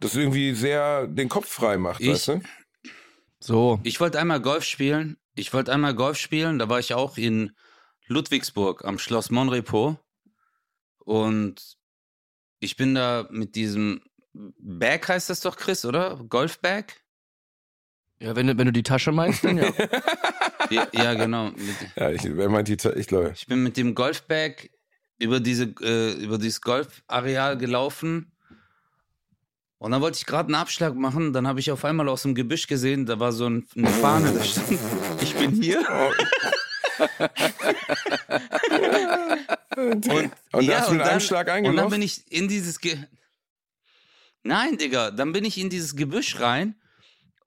das 0.00 0.16
irgendwie 0.16 0.52
sehr 0.54 1.06
den 1.06 1.28
Kopf 1.28 1.48
frei 1.48 1.78
macht, 1.78 2.00
Ich- 2.00 2.08
weißt 2.10 2.28
du? 2.28 2.40
So. 3.38 3.80
Ich 3.82 3.98
wollte 4.00 4.18
einmal 4.20 4.40
Golf 4.40 4.64
spielen. 4.64 5.16
Ich 5.34 5.52
wollte 5.52 5.72
einmal 5.72 5.94
Golf 5.94 6.16
spielen. 6.18 6.58
Da 6.58 6.68
war 6.68 6.78
ich 6.80 6.94
auch 6.94 7.16
in 7.18 7.52
Ludwigsburg 8.06 8.84
am 8.84 8.98
Schloss 8.98 9.30
Monrepo. 9.30 9.98
Und 10.98 11.76
ich 12.60 12.76
bin 12.76 12.94
da 12.94 13.26
mit 13.30 13.54
diesem 13.56 14.02
Bag 14.32 15.08
heißt 15.08 15.28
das 15.30 15.40
doch, 15.40 15.56
Chris, 15.56 15.84
oder? 15.84 16.22
Golfbag? 16.28 16.94
Ja, 18.20 18.34
wenn 18.36 18.46
du, 18.46 18.56
wenn 18.58 18.66
du 18.66 18.72
die 18.72 18.82
Tasche 18.84 19.10
meinst, 19.12 19.44
dann 19.44 19.58
ja. 19.58 19.72
Ja, 20.72 20.88
ja 20.92 21.14
genau. 21.14 21.50
Ja, 21.96 22.10
ich, 22.10 22.22
wer 22.24 22.48
meint 22.48 22.68
die, 22.68 22.76
ich 22.96 23.06
glaube. 23.06 23.32
ich 23.34 23.46
bin 23.46 23.62
mit 23.62 23.76
dem 23.76 23.94
Golfbag 23.94 24.70
über 25.18 25.40
diese 25.40 25.74
äh, 25.80 26.12
über 26.12 26.38
dieses 26.38 26.60
Golfareal 26.60 27.56
gelaufen. 27.56 28.32
Und 29.78 29.90
dann 29.90 30.00
wollte 30.00 30.18
ich 30.18 30.26
gerade 30.26 30.46
einen 30.46 30.54
Abschlag 30.54 30.94
machen, 30.94 31.32
dann 31.32 31.48
habe 31.48 31.58
ich 31.58 31.72
auf 31.72 31.84
einmal 31.84 32.08
aus 32.08 32.22
dem 32.22 32.36
Gebüsch 32.36 32.68
gesehen, 32.68 33.04
da 33.04 33.18
war 33.18 33.32
so 33.32 33.48
ein, 33.48 33.66
eine 33.76 33.88
Fahne, 33.88 34.32
da 34.32 34.44
stand, 34.44 34.78
ich 35.20 35.34
bin 35.34 35.60
hier. 35.60 35.84
Und, 39.76 40.08
und 40.52 40.62
Ja, 40.62 40.80
hast 40.80 40.90
du 40.90 40.94
mit 40.94 41.02
einem 41.02 41.20
Schlag 41.20 41.48
Und 41.64 41.76
dann 41.76 41.90
bin 41.90 42.02
ich 42.02 42.30
in 42.30 42.46
dieses 42.46 42.78
Ge 42.80 42.96
Nein, 44.44 44.76
Digga, 44.76 45.10
dann 45.10 45.32
bin 45.32 45.44
ich 45.44 45.58
in 45.58 45.70
dieses 45.70 45.94
Gebüsch 45.94 46.40
rein. 46.40 46.74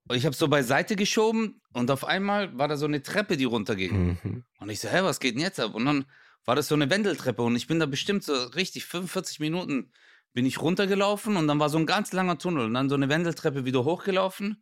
Und 0.07 0.15
ich 0.15 0.25
habe 0.25 0.35
so 0.35 0.47
beiseite 0.47 0.95
geschoben 0.95 1.61
und 1.73 1.89
auf 1.89 2.05
einmal 2.05 2.55
war 2.57 2.67
da 2.67 2.77
so 2.77 2.85
eine 2.85 3.01
Treppe, 3.01 3.37
die 3.37 3.45
runterging. 3.45 4.19
Mhm. 4.23 4.43
Und 4.59 4.69
ich 4.69 4.79
so, 4.79 4.87
hä, 4.87 4.99
was 5.01 5.19
geht 5.19 5.35
denn 5.35 5.41
jetzt 5.41 5.59
ab? 5.59 5.73
Und 5.73 5.85
dann 5.85 6.05
war 6.45 6.55
das 6.55 6.67
so 6.67 6.75
eine 6.75 6.89
Wendeltreppe 6.89 7.41
und 7.41 7.55
ich 7.55 7.65
bin 7.65 7.79
da 7.79 7.87
bestimmt 7.87 8.23
so 8.23 8.33
richtig 8.33 8.85
45 8.85 9.39
Minuten 9.39 9.91
bin 10.33 10.45
ich 10.45 10.61
runtergelaufen 10.61 11.37
und 11.37 11.47
dann 11.47 11.59
war 11.59 11.69
so 11.69 11.77
ein 11.77 11.85
ganz 11.85 12.11
langer 12.11 12.37
Tunnel 12.37 12.65
und 12.65 12.73
dann 12.73 12.89
so 12.89 12.95
eine 12.95 13.09
Wendeltreppe 13.09 13.63
wieder 13.65 13.85
hochgelaufen. 13.85 14.61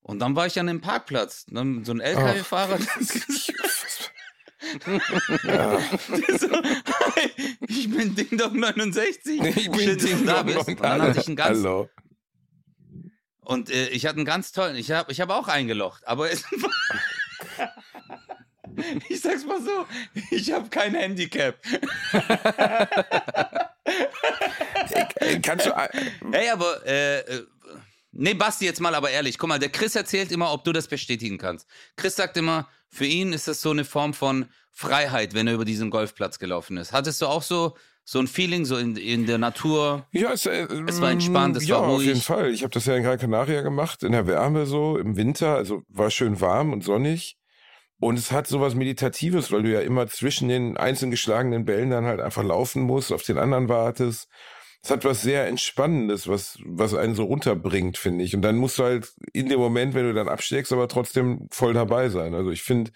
Und 0.00 0.20
dann 0.20 0.34
war 0.34 0.46
ich 0.46 0.58
an 0.58 0.68
dem 0.68 0.80
Parkplatz. 0.80 1.44
Dann 1.50 1.84
so 1.84 1.92
ein 1.92 2.00
LKW-Fahrer. 2.00 2.78
ja. 5.44 5.78
so, 6.38 6.48
ich 7.68 7.90
bin 7.90 8.14
Ding 8.14 8.38
Dong 8.38 8.58
69. 8.58 9.42
Ich 9.42 9.70
bin 9.70 9.80
Schön, 9.80 9.98
Ding 9.98 10.24
da 10.24 10.42
Dong 10.42 10.54
bist. 10.54 10.68
Und 10.68 10.80
dann 10.80 11.02
hatte 11.02 11.20
ich 11.20 11.26
einen 11.26 11.36
ganz, 11.36 11.58
Hallo. 11.58 11.90
Und 13.46 13.70
äh, 13.70 13.88
ich 13.90 14.06
hatte 14.06 14.16
einen 14.16 14.24
ganz 14.24 14.50
tollen, 14.50 14.74
ich 14.74 14.90
habe 14.90 15.12
ich 15.12 15.20
hab 15.20 15.30
auch 15.30 15.46
eingelocht, 15.46 16.06
aber 16.06 16.30
es 16.30 16.42
war, 16.50 17.72
ich 19.08 19.20
sag's 19.20 19.44
mal 19.44 19.62
so, 19.62 19.86
ich 20.32 20.50
habe 20.50 20.68
kein 20.68 20.94
Handicap. 20.94 21.56
Kannst 25.42 25.66
du, 25.66 25.70
äh, 25.70 25.88
Hey, 26.32 26.50
aber, 26.50 26.84
äh, 26.86 27.20
äh, 27.20 27.46
nee, 28.10 28.34
Basti, 28.34 28.64
jetzt 28.64 28.80
mal 28.80 28.94
aber 28.96 29.10
ehrlich. 29.10 29.38
Guck 29.38 29.48
mal, 29.48 29.60
der 29.60 29.68
Chris 29.70 29.94
erzählt 29.94 30.32
immer, 30.32 30.52
ob 30.52 30.64
du 30.64 30.72
das 30.72 30.88
bestätigen 30.88 31.38
kannst. 31.38 31.68
Chris 31.94 32.16
sagt 32.16 32.36
immer, 32.36 32.68
für 32.88 33.06
ihn 33.06 33.32
ist 33.32 33.46
das 33.46 33.62
so 33.62 33.70
eine 33.70 33.84
Form 33.84 34.12
von 34.12 34.46
Freiheit, 34.72 35.34
wenn 35.34 35.46
er 35.46 35.54
über 35.54 35.64
diesen 35.64 35.90
Golfplatz 35.90 36.40
gelaufen 36.40 36.76
ist. 36.78 36.92
Hattest 36.92 37.22
du 37.22 37.26
auch 37.26 37.42
so, 37.42 37.76
so 38.08 38.20
ein 38.20 38.28
Feeling, 38.28 38.64
so 38.64 38.76
in, 38.76 38.96
in 38.96 39.26
der 39.26 39.36
Natur? 39.38 40.06
Ja, 40.12 40.32
es, 40.32 40.46
äh, 40.46 40.68
Es 40.86 41.00
war 41.00 41.10
entspannt, 41.10 41.56
es 41.56 41.66
ja, 41.66 41.74
war 41.74 41.88
auf 41.88 41.96
ruhig. 41.96 42.06
jeden 42.06 42.20
Fall. 42.20 42.52
Ich 42.52 42.62
habe 42.62 42.72
das 42.72 42.86
ja 42.86 42.94
in 42.94 43.02
Gran 43.02 43.18
Canaria 43.18 43.62
gemacht, 43.62 44.04
in 44.04 44.12
der 44.12 44.28
Wärme 44.28 44.64
so, 44.64 44.96
im 44.96 45.16
Winter, 45.16 45.56
also 45.56 45.82
war 45.88 46.08
schön 46.10 46.40
warm 46.40 46.72
und 46.72 46.84
sonnig. 46.84 47.36
Und 47.98 48.16
es 48.16 48.30
hat 48.30 48.46
sowas 48.46 48.76
Meditatives, 48.76 49.50
weil 49.50 49.64
du 49.64 49.72
ja 49.72 49.80
immer 49.80 50.06
zwischen 50.06 50.48
den 50.48 50.76
einzeln 50.76 51.10
geschlagenen 51.10 51.64
Bällen 51.64 51.90
dann 51.90 52.04
halt 52.04 52.20
einfach 52.20 52.44
laufen 52.44 52.82
musst, 52.82 53.10
auf 53.12 53.24
den 53.24 53.38
anderen 53.38 53.68
wartest. 53.68 54.28
Es 54.84 54.90
hat 54.90 55.04
was 55.04 55.22
sehr 55.22 55.48
Entspannendes, 55.48 56.28
was, 56.28 56.58
was 56.64 56.94
einen 56.94 57.16
so 57.16 57.24
runterbringt, 57.24 57.98
finde 57.98 58.22
ich. 58.22 58.36
Und 58.36 58.42
dann 58.42 58.56
musst 58.56 58.78
du 58.78 58.84
halt 58.84 59.12
in 59.32 59.48
dem 59.48 59.58
Moment, 59.58 59.94
wenn 59.94 60.04
du 60.04 60.14
dann 60.14 60.28
absteigst, 60.28 60.72
aber 60.72 60.86
trotzdem 60.86 61.48
voll 61.50 61.72
dabei 61.72 62.08
sein. 62.08 62.34
Also 62.34 62.50
ich 62.52 62.62
finde, 62.62 62.92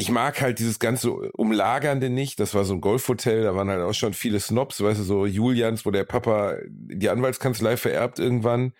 ich 0.00 0.10
mag 0.10 0.40
halt 0.40 0.60
dieses 0.60 0.78
ganze 0.78 1.10
Umlagernde 1.10 2.08
nicht. 2.08 2.38
Das 2.38 2.54
war 2.54 2.64
so 2.64 2.72
ein 2.72 2.80
Golfhotel, 2.80 3.42
da 3.42 3.56
waren 3.56 3.68
halt 3.68 3.82
auch 3.82 3.94
schon 3.94 4.14
viele 4.14 4.38
Snobs, 4.38 4.80
weißt 4.80 5.00
du, 5.00 5.02
so 5.02 5.26
Julians, 5.26 5.84
wo 5.84 5.90
der 5.90 6.04
Papa 6.04 6.56
die 6.68 7.10
Anwaltskanzlei 7.10 7.76
vererbt 7.76 8.20
irgendwann. 8.20 8.74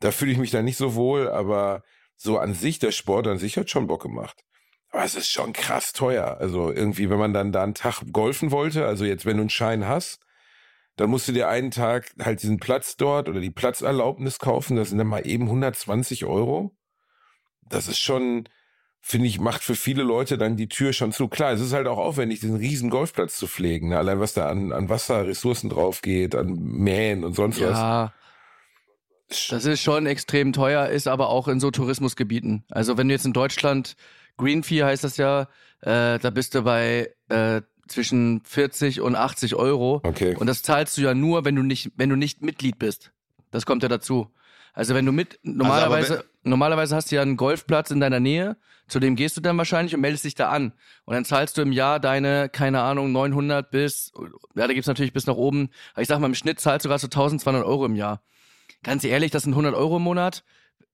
Da 0.00 0.10
fühle 0.10 0.30
ich 0.30 0.36
mich 0.36 0.50
dann 0.50 0.66
nicht 0.66 0.76
so 0.76 0.94
wohl, 0.94 1.30
aber 1.30 1.82
so 2.16 2.38
an 2.38 2.52
sich, 2.52 2.78
der 2.78 2.92
Sport 2.92 3.28
an 3.28 3.38
sich 3.38 3.56
hat 3.56 3.70
schon 3.70 3.86
Bock 3.86 4.02
gemacht. 4.02 4.44
Aber 4.90 5.02
es 5.02 5.14
ist 5.14 5.30
schon 5.30 5.54
krass 5.54 5.94
teuer. 5.94 6.36
Also 6.38 6.70
irgendwie, 6.70 7.08
wenn 7.08 7.18
man 7.18 7.32
dann 7.32 7.50
da 7.50 7.62
einen 7.62 7.72
Tag 7.72 8.02
golfen 8.12 8.50
wollte, 8.50 8.84
also 8.84 9.06
jetzt, 9.06 9.24
wenn 9.24 9.38
du 9.38 9.44
einen 9.44 9.50
Schein 9.50 9.88
hast, 9.88 10.20
dann 10.96 11.08
musst 11.08 11.28
du 11.28 11.32
dir 11.32 11.48
einen 11.48 11.70
Tag 11.70 12.12
halt 12.22 12.42
diesen 12.42 12.58
Platz 12.58 12.98
dort 12.98 13.30
oder 13.30 13.40
die 13.40 13.50
Platzerlaubnis 13.50 14.38
kaufen. 14.38 14.76
Das 14.76 14.90
sind 14.90 14.98
dann 14.98 15.06
mal 15.06 15.26
eben 15.26 15.44
120 15.44 16.26
Euro. 16.26 16.76
Das 17.62 17.88
ist 17.88 18.00
schon, 18.00 18.50
finde 19.02 19.26
ich, 19.26 19.40
macht 19.40 19.62
für 19.62 19.74
viele 19.74 20.04
Leute 20.04 20.38
dann 20.38 20.56
die 20.56 20.68
Tür 20.68 20.92
schon 20.92 21.12
zu. 21.12 21.28
Klar, 21.28 21.52
es 21.52 21.60
ist 21.60 21.72
halt 21.72 21.88
auch 21.88 21.98
aufwendig, 21.98 22.40
diesen 22.40 22.56
riesen 22.56 22.88
Golfplatz 22.88 23.36
zu 23.36 23.48
pflegen. 23.48 23.88
Ne? 23.88 23.98
Allein 23.98 24.20
was 24.20 24.32
da 24.32 24.48
an, 24.48 24.72
an 24.72 24.88
Wasserressourcen 24.88 25.68
drauf 25.68 26.02
geht, 26.02 26.34
an 26.34 26.54
Mähen 26.54 27.24
und 27.24 27.34
sonst 27.34 27.60
was. 27.60 27.78
Ja, 27.78 28.12
das 29.50 29.64
ist 29.64 29.82
schon 29.82 30.06
extrem 30.06 30.52
teuer, 30.52 30.88
ist 30.88 31.08
aber 31.08 31.28
auch 31.30 31.48
in 31.48 31.58
so 31.58 31.70
Tourismusgebieten. 31.70 32.64
Also 32.70 32.96
wenn 32.96 33.08
du 33.08 33.14
jetzt 33.14 33.26
in 33.26 33.32
Deutschland, 33.32 33.96
Green 34.36 34.62
Fee 34.62 34.84
heißt 34.84 35.04
das 35.04 35.16
ja, 35.16 35.42
äh, 35.80 36.18
da 36.18 36.30
bist 36.30 36.54
du 36.54 36.62
bei 36.62 37.10
äh, 37.28 37.62
zwischen 37.88 38.42
40 38.44 39.00
und 39.00 39.16
80 39.16 39.56
Euro. 39.56 40.00
Okay. 40.04 40.36
Und 40.36 40.46
das 40.46 40.62
zahlst 40.62 40.96
du 40.96 41.02
ja 41.02 41.14
nur, 41.14 41.44
wenn 41.44 41.56
du 41.56 41.62
nicht, 41.62 41.90
wenn 41.96 42.08
du 42.08 42.16
nicht 42.16 42.40
Mitglied 42.40 42.78
bist. 42.78 43.12
Das 43.50 43.66
kommt 43.66 43.82
ja 43.82 43.88
dazu. 43.88 44.30
Also 44.72 44.94
wenn 44.94 45.04
du 45.04 45.12
mit, 45.12 45.38
normalerweise, 45.42 46.20
aber 46.20 46.24
normalerweise 46.44 46.96
hast 46.96 47.10
du 47.10 47.16
ja 47.16 47.22
einen 47.22 47.36
Golfplatz 47.36 47.90
in 47.90 48.00
deiner 48.00 48.20
Nähe, 48.20 48.56
zu 48.88 49.00
dem 49.00 49.16
gehst 49.16 49.36
du 49.36 49.40
dann 49.40 49.56
wahrscheinlich 49.58 49.94
und 49.94 50.00
meldest 50.00 50.24
dich 50.24 50.34
da 50.34 50.50
an. 50.50 50.72
Und 51.04 51.14
dann 51.14 51.24
zahlst 51.24 51.56
du 51.56 51.62
im 51.62 51.72
Jahr 51.72 52.00
deine, 52.00 52.48
keine 52.48 52.82
Ahnung, 52.82 53.12
900 53.12 53.70
bis, 53.70 54.12
ja, 54.54 54.66
da 54.66 54.72
gibt's 54.72 54.88
natürlich 54.88 55.12
bis 55.12 55.26
nach 55.26 55.36
oben, 55.36 55.70
aber 55.92 56.02
ich 56.02 56.08
sag 56.08 56.18
mal, 56.18 56.26
im 56.26 56.34
Schnitt 56.34 56.60
zahlst 56.60 56.84
du 56.84 56.88
gerade 56.88 57.00
so 57.00 57.06
1200 57.06 57.64
Euro 57.64 57.86
im 57.86 57.96
Jahr. 57.96 58.22
Ganz 58.82 59.04
ehrlich, 59.04 59.30
das 59.30 59.44
sind 59.44 59.52
100 59.52 59.74
Euro 59.74 59.98
im 59.98 60.02
Monat 60.02 60.42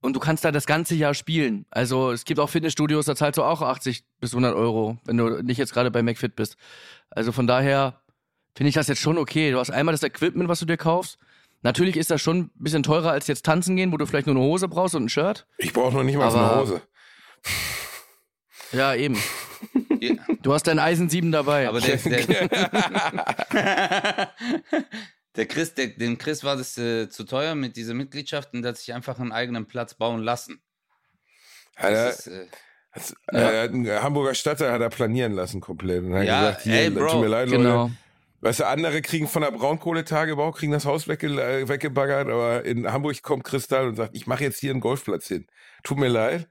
und 0.01 0.15
du 0.15 0.19
kannst 0.19 0.45
da 0.45 0.51
das 0.51 0.65
ganze 0.65 0.95
Jahr 0.95 1.13
spielen. 1.13 1.65
Also 1.71 2.11
es 2.11 2.25
gibt 2.25 2.39
auch 2.39 2.49
Fitnessstudios, 2.49 3.05
da 3.05 3.15
zahlst 3.15 3.37
du 3.37 3.43
auch 3.43 3.61
80 3.61 4.03
bis 4.19 4.33
100 4.33 4.55
Euro, 4.55 4.97
wenn 5.05 5.17
du 5.17 5.41
nicht 5.41 5.57
jetzt 5.57 5.73
gerade 5.73 5.91
bei 5.91 6.03
McFit 6.03 6.35
bist. 6.35 6.57
Also 7.09 7.31
von 7.31 7.47
daher 7.47 7.99
finde 8.55 8.69
ich 8.69 8.75
das 8.75 8.87
jetzt 8.87 9.01
schon 9.01 9.17
okay. 9.17 9.51
Du 9.51 9.59
hast 9.59 9.71
einmal 9.71 9.93
das 9.93 10.03
Equipment, 10.03 10.49
was 10.49 10.59
du 10.59 10.65
dir 10.65 10.77
kaufst. 10.77 11.17
Natürlich 11.61 11.97
ist 11.97 12.09
das 12.11 12.21
schon 12.21 12.37
ein 12.39 12.51
bisschen 12.55 12.83
teurer 12.83 13.11
als 13.11 13.27
jetzt 13.27 13.45
tanzen 13.45 13.75
gehen, 13.75 13.91
wo 13.91 13.97
du 13.97 14.05
vielleicht 14.05 14.27
nur 14.27 14.35
eine 14.35 14.45
Hose 14.45 14.67
brauchst 14.67 14.95
und 14.95 15.05
ein 15.05 15.09
Shirt. 15.09 15.45
Ich 15.57 15.73
brauche 15.73 15.93
noch 15.93 16.03
nicht 16.03 16.17
mal 16.17 16.27
Aber- 16.27 16.51
eine 16.51 16.61
Hose. 16.61 16.81
Ja, 18.71 18.93
eben. 18.95 19.17
Ja, 19.99 20.15
Du 20.41 20.53
hast 20.53 20.67
dein 20.67 20.79
Eisen 20.79 21.09
7 21.09 21.31
dabei. 21.33 21.67
aber 21.67 21.81
der, 21.81 21.97
der, 21.97 22.21
der 25.35 25.45
Chris, 25.47 25.73
der, 25.73 25.87
dem 25.87 26.17
Chris 26.17 26.43
war 26.43 26.55
das 26.55 26.77
äh, 26.77 27.09
zu 27.09 27.23
teuer 27.25 27.55
mit 27.55 27.75
dieser 27.75 27.93
Mitgliedschaft 27.93 28.53
und 28.53 28.61
der 28.61 28.69
hat 28.69 28.77
sich 28.77 28.93
einfach 28.93 29.19
einen 29.19 29.31
eigenen 29.31 29.67
Platz 29.67 29.93
bauen 29.95 30.21
lassen. 30.21 30.61
Hat 31.75 31.91
er, 31.91 32.09
ist, 32.09 32.27
äh, 32.27 32.45
das, 32.93 33.15
äh, 33.31 33.67
ein 33.69 33.87
Hamburger 34.01 34.33
Stadtteil 34.33 34.71
hat 34.71 34.81
er 34.81 34.89
planieren 34.89 35.33
lassen 35.33 35.61
komplett. 35.61 36.03
Und 36.03 36.13
hat 36.15 36.25
Ja, 36.25 36.41
gesagt, 36.49 36.63
hier, 36.63 36.73
ey, 36.73 36.89
Bro, 36.89 37.11
tut 37.11 37.21
mir 37.21 37.27
leid, 37.27 37.49
genau. 37.49 37.83
Leute. 37.83 37.93
Weißt 38.41 38.61
du, 38.61 38.67
andere 38.67 39.01
kriegen 39.01 39.27
von 39.27 39.41
der 39.41 39.51
Braunkohletagebau, 39.51 40.51
kriegen 40.51 40.71
das 40.71 40.85
Haus 40.85 41.07
wegge 41.07 41.27
äh, 41.27 41.67
weggebaggert, 41.67 42.29
aber 42.29 42.63
in 42.63 42.89
Hamburg 42.89 43.21
kommt 43.21 43.43
Kristall 43.43 43.87
und 43.89 43.95
sagt, 43.95 44.15
ich 44.15 44.27
mache 44.27 44.43
jetzt 44.43 44.59
hier 44.59 44.71
einen 44.71 44.79
Golfplatz 44.79 45.27
hin. 45.27 45.47
Tut 45.83 45.97
mir 45.97 46.07
leid. 46.07 46.47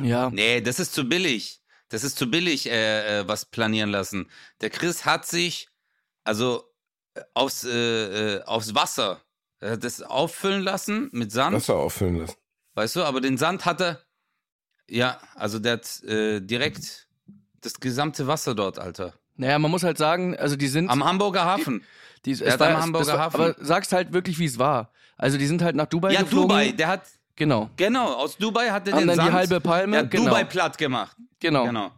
Ja. 0.00 0.30
nee, 0.30 0.60
das 0.60 0.80
ist 0.80 0.94
zu 0.94 1.08
billig. 1.08 1.60
Das 1.88 2.02
ist 2.02 2.18
zu 2.18 2.30
billig, 2.30 2.68
äh, 2.68 3.20
äh, 3.20 3.28
was 3.28 3.44
planieren 3.44 3.90
lassen. 3.90 4.30
Der 4.60 4.70
Chris 4.70 5.04
hat 5.04 5.26
sich, 5.26 5.68
also 6.24 6.64
äh, 7.14 7.20
aufs, 7.34 7.64
äh, 7.64 8.36
äh, 8.36 8.42
aufs 8.44 8.74
Wasser, 8.74 9.22
er 9.60 9.72
hat 9.72 9.84
das 9.84 10.02
auffüllen 10.02 10.62
lassen 10.62 11.10
mit 11.12 11.30
Sand. 11.30 11.54
Wasser 11.54 11.76
auffüllen 11.76 12.16
lassen. 12.16 12.36
Weißt 12.74 12.96
du, 12.96 13.04
aber 13.04 13.20
den 13.20 13.38
Sand 13.38 13.64
hat 13.64 13.80
er. 13.80 14.02
Ja, 14.88 15.20
also 15.34 15.58
der 15.58 15.74
hat 15.74 16.02
äh, 16.02 16.40
direkt 16.40 17.08
das 17.60 17.74
gesamte 17.74 18.26
Wasser 18.26 18.54
dort, 18.54 18.78
Alter. 18.78 19.14
Naja, 19.36 19.58
man 19.58 19.70
muss 19.70 19.82
halt 19.82 19.98
sagen, 19.98 20.36
also 20.36 20.56
die 20.56 20.68
sind. 20.68 20.88
Am 20.90 21.04
Hamburger 21.04 21.44
Hafen. 21.44 21.84
die, 22.24 22.32
er 22.40 22.52
hat 22.52 22.62
am 22.62 22.80
Hamburger 22.80 23.18
Hafen. 23.18 23.40
Aber 23.40 23.56
sagst 23.58 23.92
halt 23.92 24.12
wirklich, 24.12 24.38
wie 24.38 24.44
es 24.46 24.58
war. 24.58 24.90
Also 25.16 25.38
die 25.38 25.46
sind 25.46 25.62
halt 25.62 25.76
nach 25.76 25.86
Dubai 25.86 26.12
Ja, 26.12 26.22
geflogen. 26.22 26.48
Dubai, 26.48 26.72
der 26.72 26.88
hat, 26.88 27.02
Genau. 27.36 27.68
genau, 27.76 28.12
aus 28.14 28.36
Dubai 28.36 28.70
hat 28.70 28.86
er 28.86 28.96
den 28.96 29.08
dann 29.08 29.16
die 29.18 29.22
Sand, 29.24 29.32
halbe 29.32 29.60
Palme, 29.60 29.92
der 29.92 30.00
hat 30.02 30.10
genau. 30.10 30.26
Dubai 30.26 30.44
platt 30.44 30.78
gemacht. 30.78 31.16
Genau. 31.40 31.64
Genau. 31.64 31.90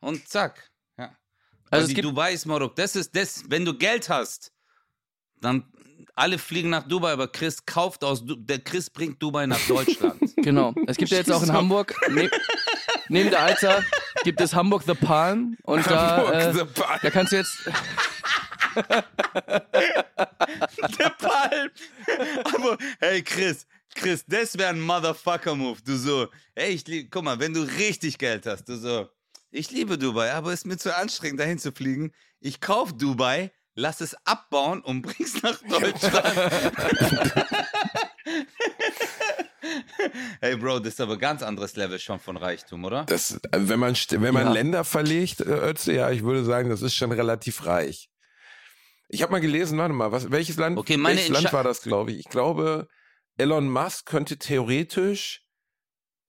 Und 0.00 0.28
zack. 0.28 0.70
Ja. 0.96 1.04
Also 1.04 1.16
Also 1.70 1.88
es 1.88 1.94
die 1.94 2.00
Dubai 2.00 2.32
ist 2.32 2.46
Morok. 2.46 2.76
Das 2.76 2.94
ist 2.94 3.14
das, 3.16 3.42
wenn 3.48 3.64
du 3.64 3.74
Geld 3.74 4.08
hast, 4.08 4.52
dann 5.40 5.64
alle 6.14 6.38
fliegen 6.38 6.70
nach 6.70 6.86
Dubai, 6.86 7.12
aber 7.12 7.28
Chris 7.28 7.64
kauft 7.66 8.02
aus, 8.04 8.24
Du- 8.24 8.36
der 8.36 8.60
Chris 8.60 8.88
bringt 8.90 9.20
Dubai 9.22 9.46
nach 9.46 9.60
Deutschland. 9.66 10.20
Genau. 10.36 10.72
Es 10.86 10.96
gibt 10.96 11.10
ja 11.10 11.18
jetzt 11.18 11.32
auch 11.32 11.42
in. 11.42 11.52
Hamburg, 11.52 11.92
ne, 12.10 12.30
neben 13.08 13.28
der 13.30 13.42
Alster, 13.42 13.82
gibt 14.24 14.40
es 14.40 14.54
Hamburg 14.54 14.82
The 14.86 14.94
Palm. 14.94 15.56
Und 15.62 15.86
da, 15.86 16.16
Hamburg 16.18 16.34
äh, 16.34 16.52
The 16.52 16.64
Palm. 16.64 16.98
da 17.02 17.10
kannst 17.10 17.32
du 17.32 17.36
jetzt, 17.36 17.56
der 20.98 21.10
Palm. 21.18 21.70
Aber, 22.54 22.78
hey 23.00 23.22
Chris, 23.22 23.66
Chris, 23.94 24.24
das 24.26 24.56
wäre 24.56 24.70
ein 24.70 24.80
Motherfucker-Move. 24.80 25.78
Du 25.84 25.96
so, 25.96 26.28
hey, 26.54 26.70
ich 26.70 26.86
lieb, 26.86 27.10
guck 27.10 27.24
mal, 27.24 27.38
wenn 27.40 27.54
du 27.54 27.62
richtig 27.62 28.18
Geld 28.18 28.46
hast, 28.46 28.68
du 28.68 28.76
so, 28.76 29.08
ich 29.50 29.70
liebe 29.70 29.98
Dubai, 29.98 30.32
aber 30.32 30.52
es 30.52 30.60
ist 30.60 30.66
mir 30.66 30.76
zu 30.76 30.94
anstrengend, 30.94 31.40
dahin 31.40 31.58
zu 31.58 31.72
fliegen. 31.72 32.12
Ich 32.40 32.60
kauf 32.60 32.92
Dubai, 32.96 33.50
lass 33.74 34.00
es 34.00 34.14
abbauen 34.26 34.80
und 34.82 35.02
bring's 35.02 35.42
nach 35.42 35.58
Deutschland. 35.68 36.52
hey 40.40 40.56
Bro, 40.56 40.80
das 40.80 40.94
ist 40.94 41.00
aber 41.00 41.16
ganz 41.16 41.42
anderes 41.42 41.76
Level 41.76 41.98
schon 41.98 42.18
von 42.18 42.36
Reichtum, 42.36 42.84
oder? 42.84 43.04
Das, 43.04 43.32
äh, 43.32 43.38
wenn 43.52 43.78
man, 43.78 43.94
wenn 43.94 44.34
man 44.34 44.46
Ja. 44.46 44.52
Länder 44.52 44.84
verlegt, 44.84 45.40
äh, 45.40 45.44
Ötze, 45.44 45.92
ja, 45.92 46.10
ich 46.10 46.22
würde 46.22 46.44
sagen, 46.44 46.68
das 46.70 46.82
ist 46.82 46.94
schon 46.94 47.12
relativ 47.12 47.66
reich. 47.66 48.10
Ich 49.08 49.22
habe 49.22 49.32
mal 49.32 49.40
gelesen, 49.40 49.78
warte 49.78 49.94
mal, 49.94 50.12
was, 50.12 50.30
welches 50.30 50.56
Land, 50.56 50.78
Okay, 50.78 51.02
welches 51.02 51.28
Land 51.30 51.52
war 51.52 51.64
das, 51.64 51.82
glaube 51.82 52.12
ich? 52.12 52.18
Ich 52.18 52.28
glaube, 52.28 52.88
Elon 53.38 53.70
Musk 53.70 54.06
könnte 54.06 54.36
theoretisch, 54.38 55.42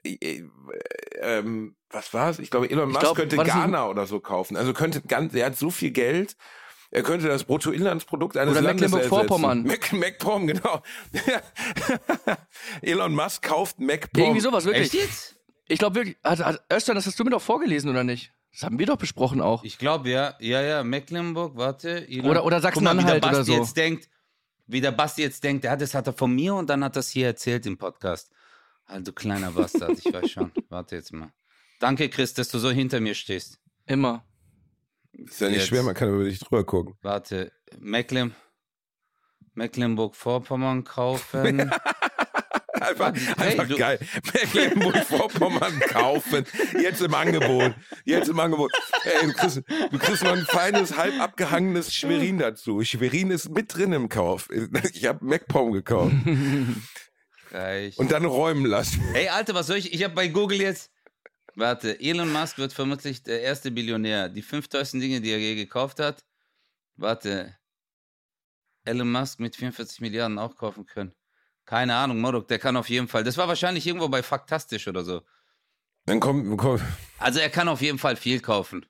äh, 0.04 0.16
äh, 0.22 0.44
ähm, 1.22 1.76
was 1.90 2.14
war 2.14 2.30
es? 2.30 2.40
Ich 2.40 2.52
glaube, 2.52 2.70
Elon 2.70 2.90
Musk 2.90 3.02
glaub, 3.02 3.18
könnte 3.18 3.36
Ghana 3.36 3.88
oder 3.88 4.06
so 4.06 4.20
kaufen. 4.20 4.56
Also 4.56 4.74
könnte 4.74 5.02
ganz, 5.02 5.34
er 5.34 5.48
hat 5.48 5.58
so 5.58 5.72
viel 5.72 5.92
Geld, 5.92 6.36
er 6.92 7.04
könnte 7.04 7.28
das 7.28 7.44
Bruttoinlandsprodukt 7.44 8.36
eines 8.38 8.54
Oder 8.54 8.62
Landes 8.62 8.92
Mecklenburg-Vorpommern. 8.92 9.66
ersetzen. 9.66 10.00
Mac, 10.00 10.12
MacPom, 10.20 10.48
genau. 10.48 10.82
Elon 12.82 13.14
Musk 13.16 13.44
kauft 13.44 13.80
MacPom. 13.80 14.22
irgendwie 14.24 14.42
sowas, 14.42 14.66
wirklich. 14.66 14.94
Echt 14.94 14.94
jetzt? 14.94 15.36
Ich 15.68 15.80
glaube 15.80 15.96
wirklich, 15.98 16.18
hat, 16.24 16.40
hat, 16.40 16.64
Özcan, 16.72 16.96
das 16.96 17.06
hast 17.06 17.20
du 17.20 17.24
mir 17.24 17.30
doch 17.32 17.42
vorgelesen, 17.42 17.90
oder 17.90 18.04
nicht? 18.04 18.32
Das 18.52 18.64
haben 18.64 18.80
wir 18.80 18.88
doch 18.88 18.98
besprochen 18.98 19.42
auch. 19.42 19.64
Ich 19.64 19.78
glaube, 19.78 20.10
ja. 20.10 20.34
Ja, 20.40 20.62
ja, 20.62 20.84
Mecklenburg, 20.84 21.56
warte. 21.56 22.08
Elon- 22.08 22.26
Oder- 22.30 22.44
oder 22.46 22.60
Guck 22.72 22.82
mal, 22.82 22.98
wie 22.98 23.04
der 23.04 23.06
Sachsen-Anhalt 23.12 23.24
oder 23.26 23.32
Basti 23.38 23.52
so. 23.52 23.58
jetzt 23.60 23.78
denkt, 23.78 24.10
wie 24.66 24.82
der 24.82 24.92
Basti 24.92 25.22
jetzt 25.22 25.44
denkt, 25.44 25.64
der 25.64 25.72
hat 25.72 25.82
das 25.82 25.94
hat 25.94 26.08
er 26.08 26.14
von 26.14 26.34
mir 26.34 26.56
und 26.56 26.70
dann 26.70 26.84
hat 26.84 26.96
das 26.96 27.10
hier 27.10 27.28
erzählt 27.28 27.66
im 27.68 27.78
Podcast. 27.78 28.32
Du 29.04 29.14
kleiner 29.14 29.52
Bastard, 29.52 30.00
ich 30.04 30.12
weiß 30.12 30.32
schon. 30.32 30.52
Warte 30.70 30.96
jetzt 30.96 31.14
mal. 31.14 31.32
Danke, 31.80 32.10
Chris, 32.10 32.34
dass 32.34 32.50
du 32.50 32.58
so 32.58 32.72
hinter 32.72 33.00
mir 33.00 33.14
stehst. 33.14 33.60
Immer. 33.86 34.26
Ist 35.26 35.42
ja 35.42 35.48
nicht 35.48 35.58
Jetzt. 35.60 35.68
schwer, 35.68 35.84
man 35.84 35.94
kann 35.96 36.10
über 36.14 36.24
dich 36.24 36.40
drüber 36.40 36.64
gucken. 36.64 36.96
Warte, 37.02 37.52
Mecklen 37.80 38.36
Mecklenburg-Vorpommern 39.56 40.84
kaufen. 40.84 41.72
Einfach, 42.80 43.14
Hey, 43.38 43.60
einfach 43.60 43.78
geil. 43.78 44.00
Mecklenburg-Vorpommern 44.34 45.80
kaufen. 45.90 46.46
Jetzt 46.82 47.02
im 47.02 47.14
Angebot. 47.14 47.74
Jetzt 48.06 48.30
im 48.30 48.40
Angebot. 48.40 48.72
Ey, 49.04 49.28
du 49.28 49.34
kriegst, 49.34 49.62
du 49.92 50.00
kriegst 50.00 50.24
noch 50.24 50.32
ein 50.32 50.46
feines, 50.46 50.96
halb 50.96 51.20
abgehangenes 51.20 51.94
Schwerin 51.94 52.38
dazu. 52.40 52.82
Schwerin 52.86 53.32
ist 53.32 53.50
mit 53.50 53.76
drin 53.76 53.92
im 53.92 54.08
Kauf. 54.08 54.48
Ich 54.94 55.06
habe 55.06 55.26
MacPom 55.26 55.74
gekauft. 55.74 56.14
Reich. 57.52 57.98
Und 57.98 58.12
dann 58.12 58.24
räumen 58.26 58.66
lassen. 58.66 59.02
Hey, 59.12 59.28
Alter, 59.28 59.56
was 59.56 59.68
soll 59.68 59.78
ich? 59.78 59.92
Ich 59.94 60.04
habe 60.04 60.14
bei 60.14 60.28
Google 60.30 60.62
jetzt. 60.62 60.90
Warte, 61.60 62.00
Elon 62.00 62.32
Musk 62.32 62.58
wird 62.58 62.72
vermutlich 62.72 63.22
der 63.22 63.42
erste 63.42 63.70
Billionär. 63.70 64.30
Die 64.30 64.42
fünf 64.42 64.70
teuersten 64.70 65.02
Dinge, 65.02 65.20
die 65.20 65.32
er 65.32 65.40
je 65.40 65.56
gekauft 65.56 66.00
hat. 66.00 66.24
Warte. 66.96 67.54
Elon 68.86 69.12
Musk 69.12 69.42
mit 69.42 69.58
44 69.58 70.00
Milliarden 70.00 70.40
auch 70.40 70.56
kaufen 70.56 70.86
können. 70.86 71.14
Keine 71.66 71.96
Ahnung, 71.96 72.22
Modok, 72.22 72.48
der 72.48 72.60
kann 72.60 72.78
auf 72.78 72.90
jeden 72.90 73.10
Fall. 73.10 73.26
Das 73.26 73.36
war 73.36 73.50
wahrscheinlich 73.50 73.86
irgendwo 73.86 74.08
bei 74.08 74.24
Faktastisch 74.24 74.88
oder 74.88 75.04
so. 75.04 75.22
Dann 76.06 76.22
kommt, 76.22 76.58
kommt 76.58 76.82
Also 77.18 77.40
er 77.40 77.50
kann 77.50 77.68
auf 77.68 77.82
jeden 77.82 78.00
Fall 78.00 78.16
viel 78.16 78.40
kaufen. 78.40 78.86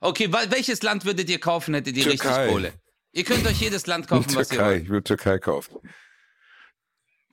Okay, 0.00 0.32
welches 0.32 0.82
Land 0.82 1.04
würdet 1.04 1.28
ihr 1.28 1.38
kaufen, 1.38 1.74
hättet 1.74 1.96
ihr 1.96 2.04
Türkei. 2.04 2.28
richtig 2.28 2.52
Kohle? 2.52 2.72
Ihr 3.12 3.24
könnt 3.24 3.46
euch 3.46 3.60
jedes 3.60 3.86
Land 3.86 4.08
kaufen, 4.08 4.34
was 4.34 4.50
ihr 4.50 4.56
Türkei. 4.56 4.70
wollt. 4.70 4.82
Ich 4.84 4.88
will 4.88 5.02
Türkei 5.02 5.38
kaufen. 5.38 5.80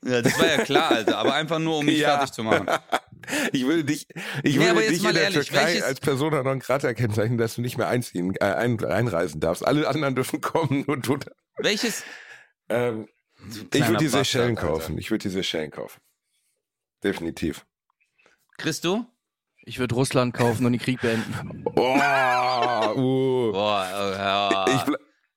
Ja, 0.06 0.22
das 0.22 0.38
war 0.40 0.48
ja 0.48 0.64
klar, 0.64 0.92
Alter. 0.92 1.18
Aber 1.18 1.34
einfach 1.34 1.60
nur, 1.60 1.80
um 1.80 1.86
mich 1.86 1.98
Ja. 2.00 2.18
fertig 2.18 2.32
zu 2.34 2.44
machen. 2.44 2.68
Ich 3.52 3.66
würde 3.66 3.84
dich, 3.84 4.08
ich 4.44 4.56
Nee, 4.58 4.66
würde 4.68 4.88
dich 4.88 5.02
mal 5.02 5.10
in 5.10 5.16
der 5.16 5.24
ehrlich, 5.24 5.48
Türkei 5.50 5.66
welches- 5.66 5.84
als 5.84 6.00
Persona 6.00 6.44
non 6.44 6.60
grata 6.60 6.94
kennzeichnen, 6.94 7.38
dass 7.40 7.56
du 7.56 7.62
nicht 7.62 7.78
mehr 7.78 7.88
einziehen, 7.88 8.36
äh, 8.40 8.44
ein, 8.46 8.84
einreisen 8.86 9.40
darfst. 9.42 9.66
Alle 9.66 9.88
anderen 9.88 10.14
dürfen 10.16 10.42
kommen, 10.42 10.84
nur 10.88 10.98
du. 10.98 11.18
Welches? 11.58 12.04
Ähm, 12.70 13.08
ich 13.74 13.88
würde 13.88 13.98
die 13.98 14.08
Seychellen 14.08 14.56
Bastard, 14.56 14.70
Alter. 14.72 14.80
kaufen. 14.80 14.98
Ich 15.00 15.10
würde 15.10 15.24
die 15.24 15.30
Seychellen 15.30 15.72
kaufen. 15.72 16.00
Definitiv. 17.04 17.66
Christo? 18.58 19.06
Ich 19.68 19.80
würde 19.80 19.96
Russland 19.96 20.34
kaufen 20.36 20.66
und 20.66 20.74
den 20.74 20.82
Krieg 20.82 21.02
beenden. 21.02 21.64
Oh, 21.76 21.82
uh. 22.96 23.52
Boah, 23.52 23.88
oh, 23.92 24.12
ja. 24.16 24.66
Ich 24.68 24.96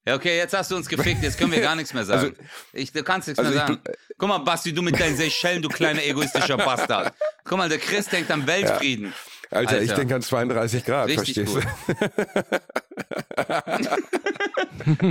ja, 0.09 0.15
okay, 0.15 0.37
jetzt 0.39 0.55
hast 0.57 0.71
du 0.71 0.77
uns 0.77 0.89
gefickt, 0.89 1.23
jetzt 1.23 1.39
können 1.39 1.53
wir 1.53 1.61
gar 1.61 1.77
nichts 1.77 1.93
mehr 1.95 2.05
sagen. 2.07 2.21
Also- 2.31 2.35
ich, 2.73 2.93
du 2.93 3.03
kannst 3.03 3.29
nichts 3.29 3.39
also 3.39 3.51
mehr 3.53 3.63
ich 3.63 3.69
sagen. 3.69 3.81
Guck 4.17 4.29
mal, 4.29 4.39
Basti, 4.39 4.73
du 4.73 4.83
mit 4.83 4.99
deinen 4.99 5.17
Seychellen, 5.17 5.61
du 5.63 5.69
kleiner 5.69 6.03
egoistischer 6.03 6.57
Bastard. 6.57 7.13
Guck 7.45 7.59
mal, 7.59 7.69
der 7.69 7.79
Chris 7.79 8.07
denkt 8.07 8.31
an 8.31 8.47
Weltfrieden. 8.47 9.13
Alter, 9.51 9.81
ich 9.81 9.91
Alter. 9.91 9.95
denke 10.03 10.15
an 10.17 10.23
32 10.23 10.85
Grad, 10.85 11.09
Richtig 11.09 11.35
verstehst 11.49 11.55
gut. 11.55 11.65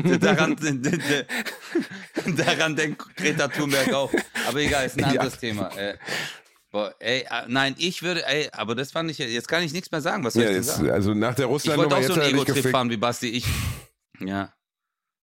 daran, 0.21 0.55
daran 2.37 2.75
denkt 2.75 3.03
Greta 3.15 3.47
Thunberg 3.47 3.93
auch. 3.93 4.11
Aber 4.47 4.59
egal, 4.59 4.85
ist 4.85 4.95
ein 4.97 4.99
Ja. 5.01 5.07
anderes 5.07 5.37
Thema. 5.39 5.75
Äh, 5.77 5.97
boah, 6.71 6.93
ey, 6.99 7.21
äh, 7.21 7.25
nein, 7.47 7.75
ich 7.77 8.03
würde, 8.03 8.25
ey, 8.27 8.49
aber 8.51 8.75
das 8.75 8.91
fand 8.91 9.09
ich, 9.11 9.17
jetzt 9.17 9.47
kann 9.47 9.63
ich 9.63 9.73
nichts 9.73 9.91
mehr 9.91 10.01
sagen. 10.01 10.23
Was 10.23 10.33
du? 10.33 10.39
soll 10.39 10.45
Ja, 10.45 10.51
ich 10.51 10.57
jetzt, 10.57 10.75
sagen? 10.75 10.91
also 10.91 11.13
nach 11.13 11.33
der 11.35 11.45
Ich 11.45 11.51
wollte 11.51 11.69
Russland-Nummer 11.69 11.95
auch 11.97 12.03
so 12.03 12.13
einen 12.13 12.33
Ego-Trip 12.35 12.69
fahren 12.69 12.89
wie 12.89 12.97
Basti. 12.97 13.29
Ich, 13.29 13.45
ja. 14.19 14.53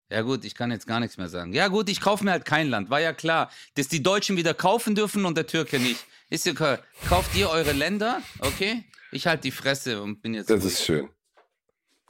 Ja 0.09 0.21
gut, 0.21 0.45
ich 0.45 0.53
kann 0.53 0.71
jetzt 0.71 0.85
gar 0.85 0.99
nichts 0.99 1.17
mehr 1.17 1.29
sagen. 1.29 1.53
Ja 1.53 1.67
gut, 1.67 1.89
ich 1.89 1.99
kaufe 1.99 2.23
mir 2.23 2.31
halt 2.31 2.45
kein 2.45 2.69
Land. 2.69 2.89
War 2.89 3.01
ja 3.01 3.13
klar, 3.13 3.49
dass 3.73 3.87
die 3.87 4.03
Deutschen 4.03 4.37
wieder 4.37 4.53
kaufen 4.53 4.93
dürfen 4.93 5.25
und 5.25 5.35
der 5.35 5.47
Türke 5.47 5.79
nicht. 5.79 6.05
Ist 6.29 6.45
ja 6.45 6.53
klar. 6.53 6.79
Kauft 7.07 7.35
ihr 7.35 7.49
eure 7.49 7.71
Länder, 7.71 8.21
okay? 8.39 8.83
Ich 9.11 9.27
halt 9.27 9.43
die 9.43 9.51
Fresse 9.51 10.01
und 10.01 10.21
bin 10.21 10.33
jetzt. 10.33 10.49
Das 10.49 10.61
ruhig. 10.63 10.73
ist 10.73 10.83
schön. 10.83 11.09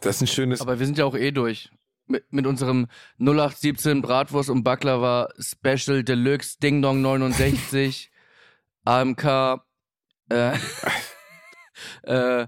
Das 0.02 0.18
ist 0.18 0.22
ein 0.24 0.28
schönes. 0.28 0.62
Aber 0.62 0.80
wir 0.80 0.86
sind 0.86 0.98
ja 0.98 1.06
auch 1.06 1.16
eh 1.16 1.32
durch. 1.32 1.72
Mit, 2.08 2.32
mit 2.32 2.46
unserem 2.46 2.88
0817 3.18 4.02
Bratwurst 4.04 4.52
und 4.52 4.64
Baklava 4.64 5.30
Special 5.40 6.04
Deluxe 6.04 6.60
Ding 6.60 6.82
Dong 6.82 7.02
69 7.02 8.12
AMK 8.84 9.64
äh, 10.30 10.58
äh, 12.04 12.48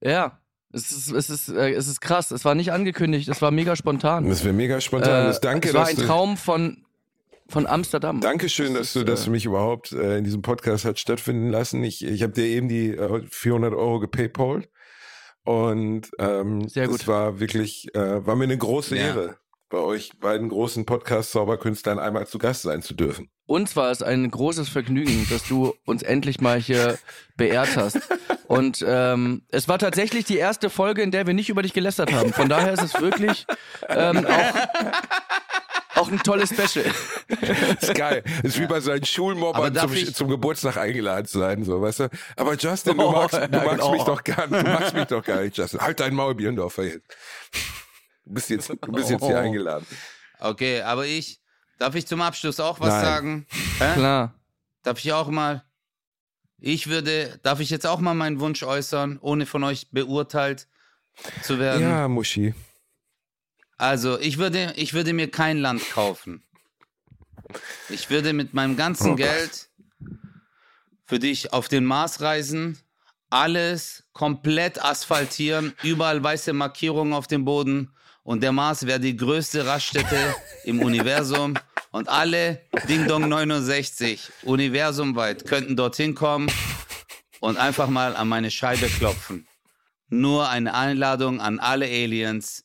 ja, 0.00 0.40
es 0.72 0.90
ist, 0.92 1.10
es, 1.12 1.30
ist, 1.30 1.48
äh, 1.48 1.70
es 1.72 1.88
ist 1.88 2.00
krass. 2.00 2.30
Es 2.30 2.44
war 2.44 2.54
nicht 2.54 2.72
angekündigt, 2.72 3.28
es 3.28 3.42
war 3.42 3.50
mega 3.50 3.74
spontan. 3.76 4.28
das 4.28 4.44
wäre 4.44 4.54
mega 4.54 4.80
spontan. 4.80 5.24
Äh, 5.24 5.26
das 5.26 5.40
danke, 5.40 5.68
es 5.68 5.74
war 5.74 5.86
ein 5.86 5.96
Traum 5.96 6.36
von, 6.36 6.84
von 7.48 7.66
Amsterdam. 7.66 8.20
Dankeschön, 8.20 8.74
dass 8.74 8.92
du, 8.92 9.02
dass 9.04 9.24
du 9.24 9.30
mich 9.30 9.44
überhaupt 9.44 9.92
äh, 9.92 10.18
in 10.18 10.24
diesem 10.24 10.42
Podcast 10.42 10.84
hat 10.84 10.98
stattfinden 10.98 11.50
lassen. 11.50 11.82
Ich, 11.82 12.04
ich 12.04 12.22
habe 12.22 12.32
dir 12.32 12.44
eben 12.44 12.68
die 12.68 12.90
äh, 12.90 13.22
400 13.28 13.74
Euro 13.74 13.98
gepaypalt 13.98 14.68
und 15.44 16.02
ähm, 16.18 16.68
Sehr 16.68 16.86
das 16.86 16.98
gut. 16.98 17.08
war 17.08 17.40
wirklich, 17.40 17.92
äh, 17.94 18.24
war 18.24 18.36
mir 18.36 18.44
eine 18.44 18.58
große 18.58 18.96
Ja. 18.96 19.02
Ehre, 19.06 19.36
bei 19.70 19.78
euch 19.78 20.10
beiden 20.18 20.48
großen 20.48 20.84
Podcast-Zauberkünstlern 20.84 21.98
einmal 21.98 22.26
zu 22.26 22.38
Gast 22.38 22.62
sein 22.62 22.82
zu 22.82 22.92
dürfen. 22.92 23.30
Uns 23.46 23.76
war 23.76 23.90
es 23.90 24.02
ein 24.02 24.30
großes 24.30 24.68
Vergnügen, 24.68 25.26
dass 25.30 25.44
du 25.44 25.74
uns 25.86 26.02
endlich 26.02 26.40
mal 26.40 26.60
hier 26.60 26.98
beehrt 27.36 27.76
hast. 27.76 27.98
Und 28.46 28.84
ähm, 28.86 29.42
es 29.48 29.68
war 29.68 29.78
tatsächlich 29.78 30.24
die 30.24 30.36
erste 30.38 30.70
Folge, 30.70 31.02
in 31.02 31.12
der 31.12 31.26
wir 31.26 31.34
nicht 31.34 31.48
über 31.48 31.62
dich 31.62 31.72
gelästert 31.72 32.12
haben. 32.12 32.32
Von 32.32 32.48
daher 32.48 32.72
ist 32.72 32.82
es 32.82 33.00
wirklich 33.00 33.46
ähm, 33.88 34.26
auch, 34.26 36.00
auch 36.02 36.10
ein 36.10 36.18
tolles 36.18 36.50
Special. 36.50 36.84
ist 37.80 37.94
geil. 37.94 38.24
Ist 38.42 38.58
wie 38.58 38.66
bei 38.66 38.80
seinen 38.80 39.04
Schulmobbern 39.04 39.74
zum, 39.74 40.14
zum 40.14 40.28
Geburtstag 40.28 40.76
eingeladen 40.76 41.26
sein, 41.26 41.64
so, 41.64 41.80
weißt 41.80 42.00
du? 42.00 42.08
Aber 42.36 42.54
Justin, 42.56 42.96
du 42.98 43.04
Oh, 43.04 43.12
magst, 43.12 43.34
du 43.34 43.48
magst 43.48 43.70
genau. 43.70 43.92
mich 43.92 44.02
doch 44.02 44.24
gar 44.24 44.46
nicht, 44.48 44.66
du 44.66 44.70
magst 44.70 44.94
mich 44.94 45.04
doch 45.06 45.24
gar 45.24 45.42
nicht, 45.42 45.56
Justin. 45.56 45.80
Halt 45.80 46.00
dein 46.00 46.14
Maul, 46.14 46.34
Bierendorfer 46.34 46.84
jetzt. 46.84 47.06
Du 48.30 48.34
bist 48.34 48.48
jetzt, 48.48 48.68
du 48.68 48.76
bist 48.92 49.10
jetzt 49.10 49.24
hier 49.24 49.34
Oh. 49.34 49.38
eingeladen. 49.38 49.84
Okay, 50.38 50.82
aber 50.82 51.04
ich. 51.04 51.40
Darf 51.78 51.94
ich 51.96 52.06
zum 52.06 52.20
Abschluss 52.20 52.60
auch 52.60 52.78
was 52.78 52.90
Nein. 52.90 53.04
sagen? 53.04 53.46
Hä? 53.78 53.94
Klar. 53.94 54.34
Darf 54.84 54.98
ich 55.00 55.12
auch 55.12 55.28
mal? 55.28 55.64
Ich 56.60 56.86
würde, 56.88 57.40
darf 57.42 57.58
ich 57.60 57.70
jetzt 57.70 57.86
auch 57.86 57.98
mal 58.00 58.14
meinen 58.14 58.38
Wunsch 58.38 58.62
äußern, 58.62 59.18
ohne 59.20 59.46
von 59.46 59.64
euch 59.64 59.90
beurteilt 59.90 60.68
zu 61.42 61.58
werden? 61.58 61.82
Ja, 61.82 62.06
Muschi. 62.06 62.54
Also, 63.78 64.18
ich 64.20 64.38
würde, 64.38 64.74
ich 64.76 64.92
würde 64.92 65.12
mir 65.12 65.30
kein 65.30 65.58
Land 65.58 65.82
kaufen. 65.90 66.44
Ich 67.88 68.10
würde 68.10 68.32
mit 68.32 68.54
meinem 68.54 68.76
ganzen 68.76 69.12
Oh. 69.12 69.16
Geld 69.16 69.70
für 71.06 71.18
dich 71.18 71.52
auf 71.52 71.66
den 71.68 71.84
Mars 71.84 72.20
reisen, 72.20 72.78
alles 73.30 74.04
komplett 74.12 74.84
asphaltieren, 74.84 75.72
überall 75.82 76.22
weiße 76.22 76.52
Markierungen 76.52 77.12
auf 77.14 77.26
dem 77.26 77.44
Boden 77.44 77.92
und 78.30 78.44
der 78.44 78.52
Mars 78.52 78.86
wäre 78.86 79.00
die 79.00 79.16
größte 79.16 79.66
Raststätte 79.66 80.36
im 80.62 80.82
Universum 80.82 81.54
und 81.90 82.08
alle 82.08 82.60
Ding 82.88 83.08
Dong 83.08 83.28
69 83.28 84.30
universumweit 84.44 85.46
könnten 85.46 85.74
dorthin 85.74 86.14
kommen 86.14 86.48
und 87.40 87.56
einfach 87.56 87.88
mal 87.88 88.14
an 88.14 88.28
meine 88.28 88.52
Scheibe 88.52 88.86
klopfen. 88.86 89.48
Nur 90.10 90.48
eine 90.48 90.74
Einladung 90.74 91.40
an 91.40 91.58
alle 91.58 91.86
Aliens 91.86 92.62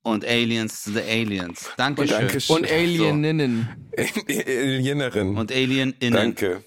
und 0.00 0.24
Aliens 0.24 0.84
to 0.84 0.92
the 0.92 1.02
Aliens. 1.02 1.68
Dankeschön. 1.76 2.18
Dankeschön. 2.18 2.56
Und 2.56 2.70
Alieninnen. 2.70 3.92
Alienerin. 4.26 5.36
Und 5.36 5.52
Alien-Innen. 5.52 6.14
Danke. 6.14 6.64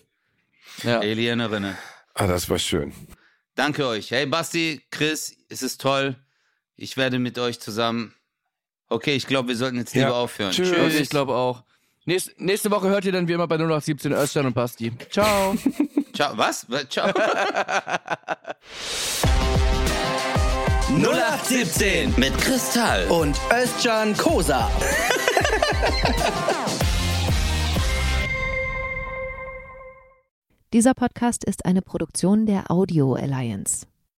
Ja. 0.83 0.99
Alienerinnen. 0.99 1.75
Ah, 2.13 2.27
das 2.27 2.47
war 2.47 2.59
schön. 2.59 2.93
Danke 3.55 3.87
euch. 3.87 4.11
Hey 4.11 4.27
Basti, 4.27 4.83
Chris, 4.91 5.35
es 5.49 5.63
ist 5.63 5.81
toll. 5.81 6.15
Ich 6.75 6.95
werde 6.95 7.17
mit 7.17 7.39
euch 7.39 7.59
zusammen. 7.59 8.14
Okay, 8.89 9.15
ich 9.15 9.25
glaube, 9.27 9.49
wir 9.49 9.55
sollten 9.55 9.77
jetzt 9.77 9.93
lieber 9.95 10.07
Ja. 10.09 10.13
aufhören. 10.13 10.51
Tschüss. 10.51 10.71
Also 10.77 10.97
ich 10.97 11.09
glaube 11.09 11.33
auch. 11.35 11.63
Nächste, 12.05 12.31
nächste 12.37 12.69
Woche 12.69 12.87
hört 12.89 13.03
ihr 13.05 13.11
dann 13.11 13.27
wie 13.27 13.33
immer 13.33 13.47
bei 13.47 13.55
0817 13.57 14.11
Özcan 14.13 14.45
und 14.45 14.53
Basti. 14.53 14.91
Ciao. 15.09 15.55
Ciao. 16.13 16.37
Was? 16.37 16.65
Was? 16.69 16.87
Ciao. 16.89 17.11
0817 20.89 22.13
mit 22.17 22.37
Kristall. 22.37 23.07
und 23.07 23.35
Özcan 23.51 24.15
Kosa. 24.15 24.69
Dieser 30.73 30.93
Podcast 30.93 31.43
ist 31.45 31.65
eine 31.65 31.81
Produktion 31.81 32.45
der 32.45 32.69
Audio 32.69 33.13
Alliance. 33.13 33.85